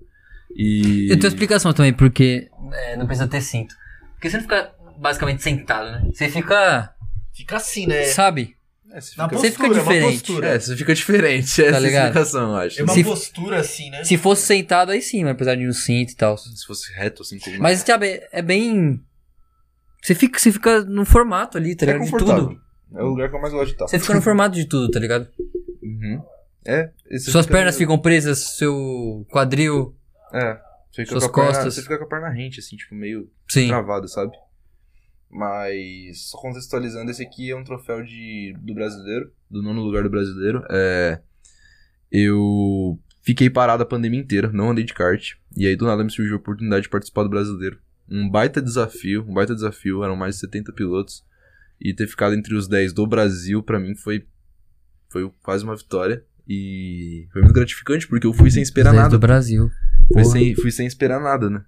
[0.54, 1.08] E.
[1.10, 3.74] Eu tenho explicação também, porque é, não precisa ter cinto.
[4.14, 6.10] Porque você não fica basicamente sentado, né?
[6.12, 6.94] Você fica,
[7.34, 8.04] Fica assim, né?
[8.04, 8.56] sabe?
[8.92, 9.28] É, você fica...
[9.28, 10.12] Você fica postura, uma diferente.
[10.18, 10.48] postura.
[10.48, 11.64] É, você fica diferente.
[11.64, 12.06] Essa é ligado?
[12.06, 12.80] explicação, eu acho.
[12.80, 14.04] É uma Se- postura assim, né?
[14.04, 16.38] Se fosse sentado, aí sim, mas apesar de um cinto e tal.
[16.38, 17.58] Se fosse reto, assim, como.
[17.58, 19.00] Mas, sabe, é bem...
[20.00, 22.04] Você fica, você fica no formato ali, tá é ligado?
[22.04, 22.48] De confortável.
[22.48, 22.60] tudo.
[22.96, 23.88] É o lugar que eu mais gosto de estar.
[23.88, 25.26] Você fica no formato de tudo, tá ligado?
[25.82, 26.22] Uhum.
[26.64, 26.90] É.
[27.18, 29.96] Suas fica pernas meio- ficam presas, seu quadril...
[30.34, 30.60] É.
[30.90, 31.70] Você fica Suas com a perna-.
[31.70, 33.68] Você fica com a perna rente, assim, tipo, meio Sim.
[33.68, 34.32] travado, sabe?
[35.30, 40.10] Mas, só contextualizando, esse aqui é um troféu de, do brasileiro, do nono lugar do
[40.10, 40.64] brasileiro.
[40.70, 41.20] É,
[42.10, 45.32] eu fiquei parado a pandemia inteira, não andei de kart.
[45.56, 47.78] E aí, do nada, me surgiu a oportunidade de participar do brasileiro.
[48.08, 51.24] Um baita desafio, um baita desafio, eram mais de 70 pilotos.
[51.80, 54.24] E ter ficado entre os 10 do Brasil, pra mim, foi,
[55.08, 56.24] foi quase uma vitória.
[56.46, 59.08] E foi muito gratificante, porque eu fui sem esperar nada.
[59.08, 59.68] do Brasil.
[60.12, 61.62] Fui sem, fui sem esperar nada, né?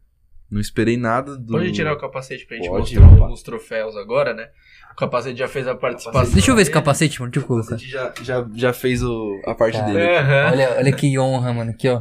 [0.50, 1.52] Não esperei nada do.
[1.54, 3.24] Pode tirar o capacete pra gente Pode, mostrar opa.
[3.24, 4.48] alguns troféus agora, né?
[4.92, 6.32] O capacete já fez a participação.
[6.32, 7.32] Deixa eu ver esse capacete, mano.
[7.32, 7.70] Deixa eu O colocar.
[7.70, 9.92] capacete já, já, já fez o, a parte Cara.
[9.92, 10.16] dele.
[10.16, 10.50] Aham.
[10.52, 11.70] Olha, olha que honra, mano.
[11.72, 12.00] Aqui, ó.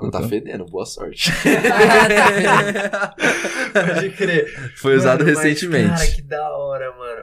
[0.00, 1.30] Não tá fedendo, boa sorte.
[3.72, 4.72] Pode crer.
[4.76, 5.88] Foi usado Mano, mas, recentemente.
[5.90, 7.20] Cara, que da hora, mano.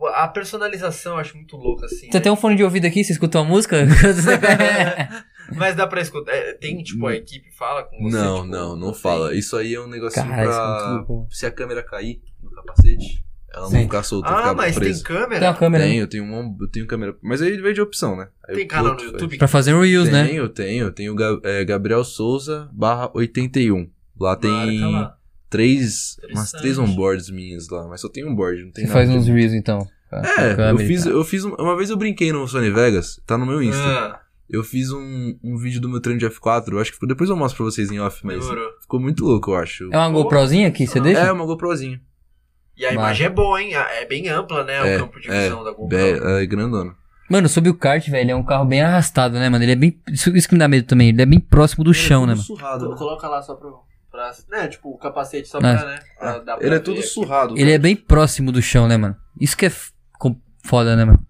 [0.00, 2.08] Eu- A personalização eu acho muito louca, assim.
[2.10, 2.20] Você né?
[2.20, 3.02] tem um fone de ouvido aqui?
[3.02, 3.76] Você escuta uma música?
[5.54, 6.32] Mas dá pra escutar.
[6.32, 8.16] É, tem, tipo, a equipe fala com você?
[8.16, 9.34] Não, tipo, não, não tem- fala.
[9.34, 10.90] Isso aí é um negocinho Cara, isso é muito pra.
[11.14, 11.28] louco.
[11.30, 13.82] Se a câmera cair no capacete, ela não Sim.
[13.84, 14.94] ficar solta, Ah, ficar mas presa.
[14.94, 15.40] tem câmera?
[15.40, 15.90] Tem uma câmera né?
[15.90, 17.16] Tenho, eu tenho, uma, eu tenho câmera.
[17.22, 18.28] Mas aí veio de opção, né?
[18.48, 19.38] Aí Tem canal no YouTube?
[19.38, 20.26] pra fazer um Reels, né?
[20.26, 20.92] Tenho, tenho.
[20.92, 23.90] Tenho é, Gabriel Souza barra 81.
[24.20, 24.50] Lá tem
[24.80, 25.16] Marca lá.
[25.48, 29.06] três, umas três onboards minhas lá, mas só tem um board, não tem Você nada.
[29.06, 29.86] faz uns de- Reels, então.
[30.12, 31.44] É, eu fiz, eu fiz.
[31.44, 33.80] um- Uma vez eu brinquei no Sony Vegas, tá no meu Insta.
[33.82, 37.28] Ah, Eu fiz um, um vídeo do meu treino de F4, eu acho que depois
[37.28, 38.70] eu mostro pra vocês em off, mas demorou.
[38.80, 39.90] ficou muito louco, eu acho.
[39.92, 41.20] É uma GoProzinha que você deixa?
[41.20, 42.00] É, uma GoProzinha.
[42.76, 43.74] E a imagem é boa, hein?
[43.74, 44.76] É bem ampla, né?
[44.76, 45.96] É, o campo de é, visão da GoPro.
[45.98, 46.94] É, é grandona.
[47.28, 49.62] Mano, sobre o kart, velho, é um carro bem arrastado, né, mano?
[49.62, 50.00] Ele é bem.
[50.08, 51.10] Isso, isso que me dá medo também.
[51.10, 52.42] Ele é bem próximo do chão, né, mano?
[52.42, 52.94] surrado.
[52.96, 53.80] Coloca lá só pro.
[54.10, 55.60] Pra, né, tipo, o capacete só Ah.
[55.60, 55.98] pra, né?
[56.18, 57.06] Pra dar pra Ele é todo aqui.
[57.06, 57.58] surrado.
[57.58, 59.14] Ele é bem próximo do chão, né, mano?
[59.38, 59.72] Isso que é
[60.64, 61.22] foda, né, mano?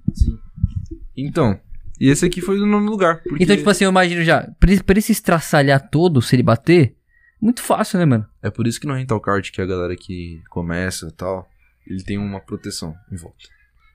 [1.17, 1.59] Então,
[2.01, 3.23] e esse aqui foi no nono lugar.
[3.23, 6.35] Porque Então, tipo assim, eu imagino já, pra ele, pra ele se estraçalhar todo, se
[6.37, 6.97] ele bater,
[7.41, 8.27] muito fácil, né, mano?
[8.43, 11.49] É por isso que no rental kart, que é a galera que começa e tal,
[11.87, 13.39] ele tem uma proteção em volta.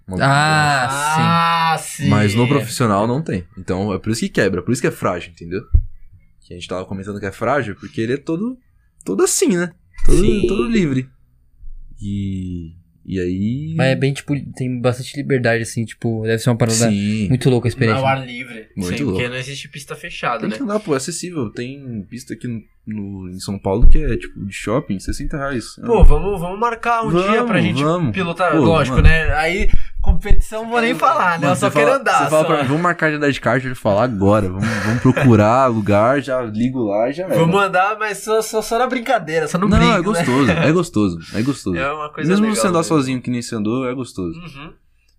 [0.07, 2.07] Uma- Ah, Ah, sim.
[2.09, 3.45] Mas no profissional não tem.
[3.57, 5.61] Então é por isso que quebra, por isso que é frágil, entendeu?
[6.41, 8.57] Que a gente tava comentando que é frágil, porque ele é todo,
[9.05, 9.71] todo assim, né?
[10.05, 11.09] Todo, todo livre.
[12.01, 12.73] E.
[13.05, 13.73] E aí.
[13.75, 17.27] Mas é bem, tipo, tem bastante liberdade, assim, tipo, deve ser uma parada Sim.
[17.27, 17.99] muito louca a experiência.
[17.99, 18.67] Ao ar livre.
[18.77, 19.17] Muito Sim, louco.
[19.19, 20.55] porque não existe pista fechada, Tem né?
[20.55, 21.49] que andar, pô, é acessível.
[21.51, 25.75] Tem pista aqui no, no- em São Paulo que é tipo de shopping, 60 reais.
[25.85, 28.11] Pô, vamos, vamos marcar um Vamos, dia pra gente vamos.
[28.13, 28.51] pilotar.
[28.53, 29.07] Pô, Lógico, mano.
[29.09, 29.33] né?
[29.33, 29.69] Aí,
[30.03, 31.47] competição, vou nem falar, né?
[31.47, 32.23] Mano, eu só quero fala- andar.
[32.25, 32.47] Você fala só.
[32.47, 34.49] pra mim, vamos marcar de andar de kart, ele fala agora.
[34.49, 37.35] Vamos, vamos procurar lugar, já ligo lá e já era.
[37.35, 40.71] Vamos andar, mas só, só, só na brincadeira, só no Não, brinco, é gostoso, é
[40.71, 41.75] gostoso, é gostoso.
[41.75, 41.81] Né?
[41.81, 42.83] É uma coisa Mesmo legal, você andar né?
[42.83, 44.37] sozinho que nem você andou, é gostoso.
[44.39, 44.73] Uhum.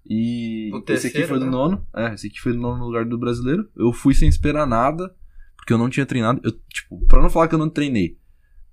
[0.07, 1.51] E O esse terceiro, aqui foi do né?
[1.51, 1.87] nono.
[1.97, 3.69] É, esse aqui foi do nono lugar do brasileiro.
[3.75, 5.11] Eu fui sem esperar nada,
[5.57, 6.41] porque eu não tinha treinado.
[6.45, 8.19] Eu, tipo, pra não falar que eu não treinei,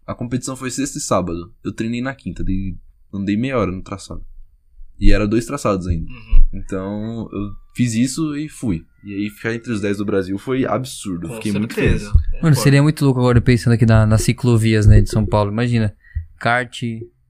[0.05, 1.53] a competição foi sexta e sábado.
[1.63, 2.75] Eu treinei na quinta, dei,
[3.13, 4.25] andei meia hora no traçado.
[5.02, 6.10] E era dois traçados ainda.
[6.11, 6.44] Uhum.
[6.53, 8.86] Então eu fiz isso e fui.
[9.03, 11.28] E aí ficar entre os 10 do Brasil foi absurdo.
[11.28, 12.03] Com Fiquei muito feliz.
[12.03, 12.14] certeza.
[12.41, 15.52] Mano, seria muito louco agora pensando aqui na, nas ciclovias, né, de São Paulo.
[15.52, 15.91] Imagina,
[16.40, 16.84] kart,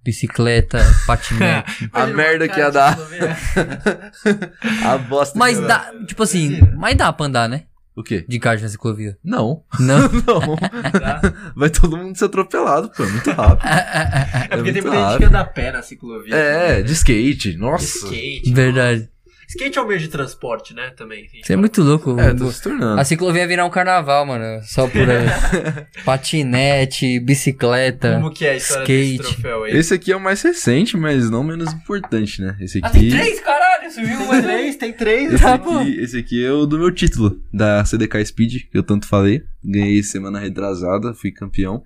[0.03, 1.89] bicicleta, patinete.
[1.93, 2.97] A merda que ia dar.
[4.85, 6.05] A bosta mas que ia dá, dar.
[6.05, 7.63] tipo assim, mas dá pra andar, né?
[7.95, 8.23] O quê?
[8.27, 9.17] De kart na ciclovia.
[9.23, 9.63] Não.
[9.79, 9.99] Não?
[10.25, 10.55] Não.
[10.55, 11.21] Tá?
[11.55, 13.03] Vai todo mundo ser atropelado, pô.
[13.03, 13.67] É muito rápido.
[13.67, 16.33] É porque tem muita gente que anda a pé na ciclovia.
[16.35, 16.81] É, né?
[16.83, 17.57] de skate.
[17.57, 18.05] Nossa.
[18.05, 18.53] Skate.
[18.53, 19.09] Verdade.
[19.49, 20.91] Skate é um meio de transporte, né?
[20.95, 21.27] Também.
[21.33, 22.17] Isso é muito louco.
[22.17, 23.01] É, tá se tornando.
[23.01, 24.61] A ciclovia ia virar um carnaval, mano.
[24.63, 25.25] Só por aí.
[26.05, 28.13] patinete, bicicleta.
[28.15, 29.17] Como que é a história skate.
[29.17, 29.75] desse troféu aí?
[29.75, 32.55] Esse aqui é o mais recente, mas não menos importante, né?
[32.61, 32.99] Esse Ah, aqui.
[32.99, 33.70] tem três, caralho!
[33.89, 34.25] Viu?
[34.27, 35.33] Mais três, tem três.
[35.33, 35.79] Esse tá, pô.
[35.79, 39.43] aqui, esse aqui é o do meu título, da CDK Speed, que eu tanto falei.
[39.63, 41.83] Ganhei semana retrasada, fui campeão.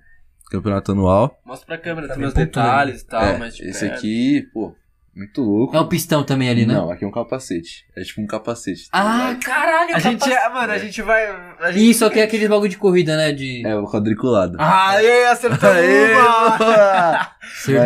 [0.50, 1.40] Campeonato anual.
[1.44, 3.88] Mostra pra câmera Tá também os bem detalhes e tal, É, mas tipo, esse é-
[3.88, 4.74] aqui, pô,
[5.16, 5.74] muito louco.
[5.74, 6.74] É o pistão também ali, né?
[6.74, 7.86] Não, aqui é um capacete.
[7.96, 8.90] É tipo um capacete.
[8.90, 9.42] tá Ah, ligado?
[9.44, 9.96] caralho.
[9.96, 11.26] A gente, é, mano, a gente vai.
[11.58, 11.90] A gente...
[11.90, 13.32] Isso aqui é aquele bagulho de corrida, né?
[13.32, 13.66] De.
[13.66, 14.56] É o quadriculado.
[14.60, 17.30] Aê, acertou Aê, uma!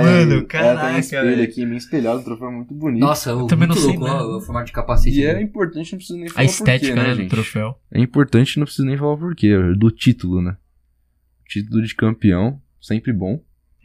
[0.02, 3.00] Mano, caraca, tem um espelho aqui, meio espelhado, o troféu é muito bonito.
[3.00, 4.20] Nossa, eu também muito não sei, louco, né?
[4.22, 5.20] ó, o formato de capacete.
[5.20, 5.42] E é né?
[5.42, 7.30] importante, não preciso nem falar A estética, porquê, né, do gente?
[7.30, 7.74] troféu.
[7.92, 9.48] É importante, não preciso nem falar porquê.
[9.48, 10.56] é Do título, né?
[11.48, 13.40] Título de campeão, sempre bom.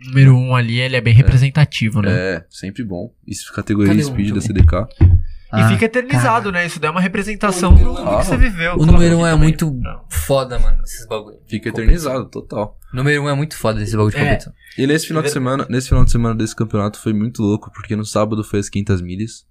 [0.08, 2.12] Número um ali, ele é bem representativo, né?
[2.12, 3.14] É, sempre bom.
[3.26, 4.42] Isso, categoria Cadê Speed da jogo?
[4.42, 4.88] CDK.
[5.02, 6.66] E Ah, fica eternizado, né?
[6.66, 8.74] Isso daí é uma representação do, do Ah, que você viveu.
[8.74, 9.44] O Coloca número aqui um é também.
[9.48, 10.04] muito Não.
[10.10, 11.38] foda, mano, esses bagulho.
[11.48, 12.78] Fica eternizado, total.
[12.92, 14.24] O número um é muito foda esse bagulho de É.
[14.26, 14.54] competição.
[14.78, 17.96] E nesse final de semana, nesse final de semana desse campeonato foi muito louco, porque
[17.96, 19.46] no sábado foi as 500 milhas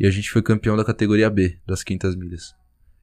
[0.00, 2.42] e a gente foi campeão da categoria B das 500 milhas.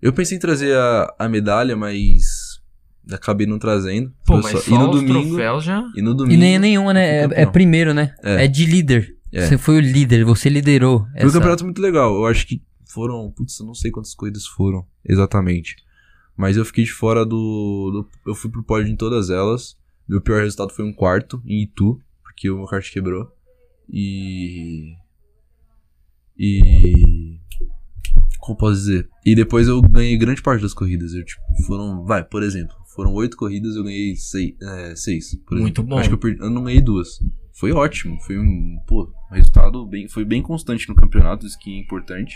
[0.01, 2.42] Eu pensei em trazer a, a medalha, mas
[3.11, 4.13] acabei não trazendo.
[4.25, 5.83] Pô, mas só- só e no os domingo, troféus já...
[5.95, 7.23] e no domingo E nem nenhuma, né?
[7.23, 8.13] É, é primeiro, né?
[8.23, 8.45] É.
[8.45, 9.15] É, de líder.
[9.31, 9.47] É.
[9.47, 10.99] Você foi o líder, você liderou.
[11.05, 12.13] Foi essa- um campeonato muito legal.
[12.15, 13.31] Eu acho que foram.
[13.31, 15.75] Putz, eu não sei quantas corridas foram exatamente.
[16.37, 17.91] Mas eu fiquei de fora do.
[17.91, 19.75] do- eu fui pro pódio em todas elas.
[20.07, 23.31] Meu pior resultado foi um quarto em Itu, porque o meu kart quebrou.
[23.89, 24.93] E.
[26.37, 27.37] E.
[28.39, 29.09] Como posso dizer?
[29.25, 31.13] E depois eu ganhei grande parte das corridas.
[31.13, 32.03] Eu, tipo, foram.
[32.03, 34.53] Vai, por exemplo, foram oito corridas, eu ganhei seis.
[34.61, 35.95] é, seis por Muito exemplo.
[35.95, 35.99] bom.
[35.99, 37.19] Acho que eu, perdi, eu não ganhei duas.
[37.51, 38.19] Foi ótimo.
[38.21, 38.77] Foi um.
[38.87, 40.07] Pô, resultado bem.
[40.07, 42.35] Foi bem constante no campeonato, isso que é importante.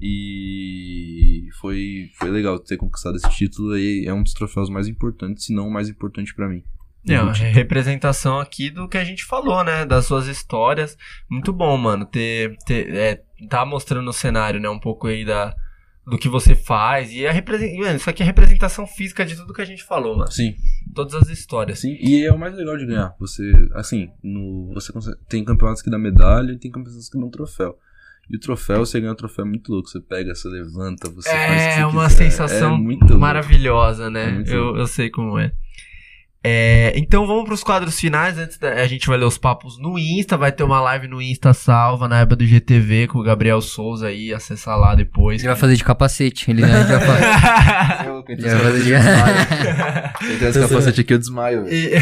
[0.00, 5.46] E foi, foi legal ter conquistado esse título e é um dos troféus mais importantes,
[5.46, 6.62] se não o mais importante pra mim.
[7.08, 9.86] É, uma representação aqui do que a gente falou, né?
[9.86, 10.98] Das suas histórias.
[11.30, 12.56] Muito bom, mano, ter.
[12.66, 14.68] ter é, tá mostrando o cenário, né?
[14.68, 15.54] Um pouco aí da,
[16.06, 17.12] do que você faz.
[17.12, 17.32] E a.
[17.32, 20.30] Mano, isso aqui é representação física de tudo que a gente falou, mano.
[20.30, 20.54] Sim,
[20.94, 21.78] Todas as histórias.
[21.78, 23.14] Assim, e é o mais legal de ganhar.
[23.18, 27.28] Você, assim, no, você consegue- tem campeonatos que dá medalha e tem campeonatos que dão
[27.28, 27.76] troféu.
[28.30, 29.88] E o troféu, você ganha um troféu muito louco.
[29.88, 32.16] Você pega, você levanta, você faz o que É uma quiser.
[32.24, 33.18] sensação é muito louco.
[33.20, 34.42] maravilhosa, né?
[34.46, 35.52] É eu, eu sei como é.
[36.48, 38.38] É, então vamos pros quadros finais.
[38.38, 40.36] Antes da, a gente vai ler os papos no Insta.
[40.36, 44.06] Vai ter uma live no Insta salva na época do GTV com o Gabriel Souza
[44.06, 44.32] aí.
[44.32, 45.40] Acessar lá depois.
[45.40, 46.48] Ele vai fazer de capacete.
[46.50, 48.06] Ele, né, já faz.
[48.06, 48.90] Eu, com Ele vai fazer de...
[50.38, 51.66] Tem esse capacete aqui, eu desmaio.
[51.68, 51.94] E-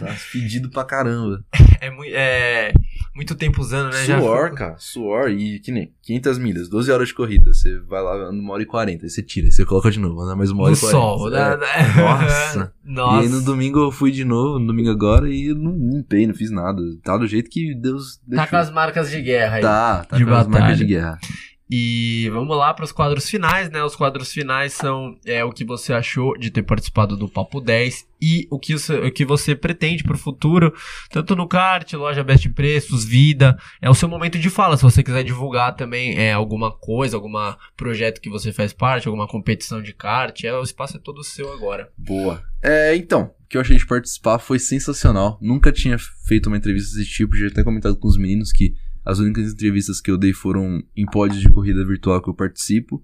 [0.00, 1.42] Nossa, Fedido pra caramba.
[1.80, 2.72] é, mui- é
[3.14, 4.04] muito tempo usando, né?
[4.04, 4.74] Suor, ficou- cara.
[4.78, 7.52] Suor e que nem 500 milhas, 12 horas de corrida.
[7.52, 9.98] Você vai lá, anda uma hora e 40, aí você tira, aí você coloca de
[9.98, 10.90] novo, anda mais uma hora No e 40.
[11.00, 11.28] sol.
[11.28, 11.30] É.
[11.32, 11.56] né?
[11.56, 12.02] né?
[12.02, 12.72] Nossa.
[12.84, 13.16] Nossa.
[13.16, 16.26] E aí no domingo eu fui de novo, no domingo agora, e eu não limpei,
[16.26, 16.80] não fiz nada.
[17.02, 18.48] Tá do jeito que Deus Tá deixou.
[18.48, 19.62] com as marcas de guerra aí.
[19.62, 20.60] Tá, tá de com as batalha.
[20.60, 21.18] marcas de guerra.
[21.70, 23.84] E vamos lá para os quadros finais, né?
[23.84, 28.08] Os quadros finais são é, o que você achou de ter participado do Papo 10
[28.20, 30.74] e o que, o que você pretende para o futuro,
[31.10, 33.56] tanto no kart, loja Best Preços, vida.
[33.80, 34.76] É o seu momento de fala.
[34.76, 37.30] Se você quiser divulgar também é, alguma coisa, algum
[37.76, 41.52] projeto que você faz parte, alguma competição de kart, é, o espaço é todo seu
[41.52, 41.88] agora.
[41.96, 42.42] Boa.
[42.60, 45.38] É, então, o que eu achei de participar foi sensacional.
[45.40, 48.74] Nunca tinha feito uma entrevista desse tipo, já até comentado com os meninos que
[49.10, 53.02] as únicas entrevistas que eu dei foram em pódios de corrida virtual que eu participo.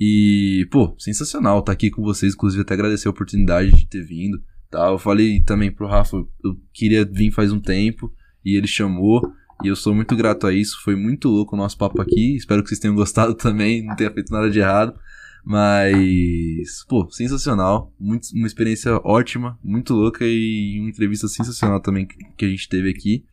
[0.00, 4.42] E, pô, sensacional estar aqui com vocês, inclusive até agradecer a oportunidade de ter vindo.
[4.70, 4.88] Tá?
[4.88, 8.10] Eu falei também pro Rafa, eu queria vir faz um tempo
[8.42, 9.20] e ele chamou.
[9.62, 12.34] E eu sou muito grato a isso, foi muito louco o nosso papo aqui.
[12.36, 14.98] Espero que vocês tenham gostado também, não tenha feito nada de errado.
[15.44, 17.92] Mas, pô, sensacional.
[18.00, 22.66] Muito, uma experiência ótima, muito louca e uma entrevista sensacional também que que a gente
[22.66, 23.26] teve aqui.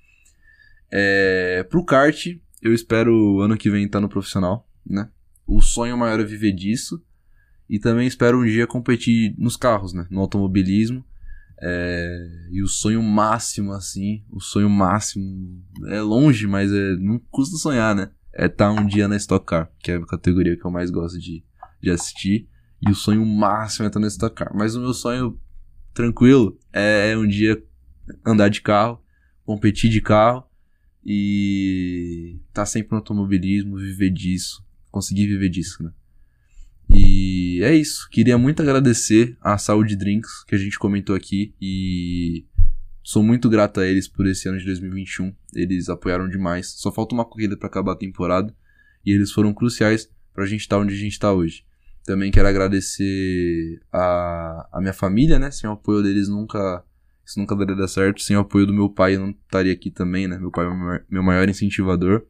[0.92, 2.28] É, pro kart,
[2.62, 5.10] eu espero ano que vem estar no profissional, né?
[5.48, 7.02] O sonho maior é viver disso.
[7.70, 10.06] E também espero um dia competir nos carros, né?
[10.12, 11.06] No automobilismo.
[11.64, 17.56] É, e o sonho máximo, assim, o sonho máximo é longe, mas é, não custa
[17.56, 18.12] sonhar, né?
[18.34, 21.20] É estar um dia na Stock Car, que é a categoria que eu mais gosto
[21.20, 21.44] de,
[21.82, 22.50] de assistir.
[22.86, 24.52] E o sonho máximo é estar na Stock Car.
[24.56, 25.40] Mas o meu sonho
[25.94, 27.62] tranquilo é um dia
[28.26, 29.02] andar de carro,
[29.46, 30.51] competir de carro
[31.06, 35.92] e estar sempre no automobilismo, viver disso, conseguir viver disso, né?
[36.94, 38.08] E é isso.
[38.10, 42.46] Queria muito agradecer a Saúde Drinks que a gente comentou aqui e
[43.04, 45.34] sou muito grato a eles por esse ano de 2021.
[45.56, 46.68] Eles apoiaram demais.
[46.78, 48.54] Só falta uma corrida para acabar a temporada
[49.06, 51.64] e eles foram cruciais pra gente estar onde a gente tá hoje.
[52.04, 55.52] Também quero agradecer a, a minha família, né?
[55.52, 56.84] Sem o apoio deles nunca
[57.32, 58.22] isso nunca daria dar certo.
[58.22, 60.38] Sem o apoio do meu pai eu não estaria aqui também, né?
[60.38, 62.24] Meu pai é meu maior- meu maior incentivador.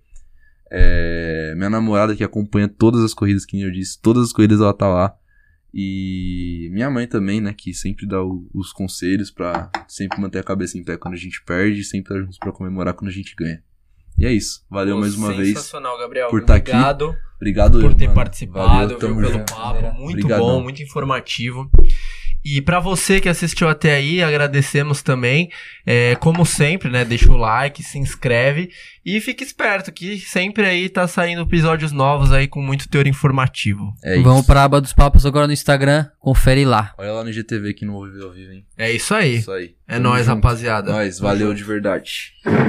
[0.71, 4.61] É, minha namorada que acompanha todas as corridas, que nem eu disse, todas as corridas
[4.61, 5.13] ela tá lá.
[5.73, 10.43] E minha mãe também, né, que sempre dá o- os conselhos pra sempre manter a
[10.43, 13.13] cabeça em pé quando a gente perde e sempre estar juntos pra comemorar quando a
[13.13, 13.61] gente ganha.
[14.19, 14.65] E é isso.
[14.69, 15.49] Valeu mais uma vez.
[15.49, 16.29] Sensacional, Gabriel.
[16.29, 16.71] por tá aqui.
[16.71, 18.15] Obrigado Obrigado por ter mano.
[18.15, 19.81] participado, Valeu, viu, pelo papo.
[19.99, 20.45] Muito Obrigadão.
[20.45, 21.69] bom, muito informativo.
[22.43, 25.49] E pra você que assistiu até aí, agradecemos também.
[25.85, 27.05] É, como sempre, né?
[27.05, 28.69] Deixa o like, se inscreve
[29.03, 33.93] e fique esperto que sempre aí tá saindo episódios novos aí com muito teor informativo.
[34.03, 34.23] É isso.
[34.23, 36.07] Vamos pra aba dos papos agora no Instagram.
[36.19, 36.93] Confere lá.
[36.97, 38.65] Olha lá no GTV que não ouviu ao vivo, hein?
[38.77, 39.37] É isso aí.
[39.37, 39.75] Isso aí.
[39.87, 40.35] É Tamo nóis, junto.
[40.35, 40.91] rapaziada.
[40.91, 42.33] Nós, valeu de verdade.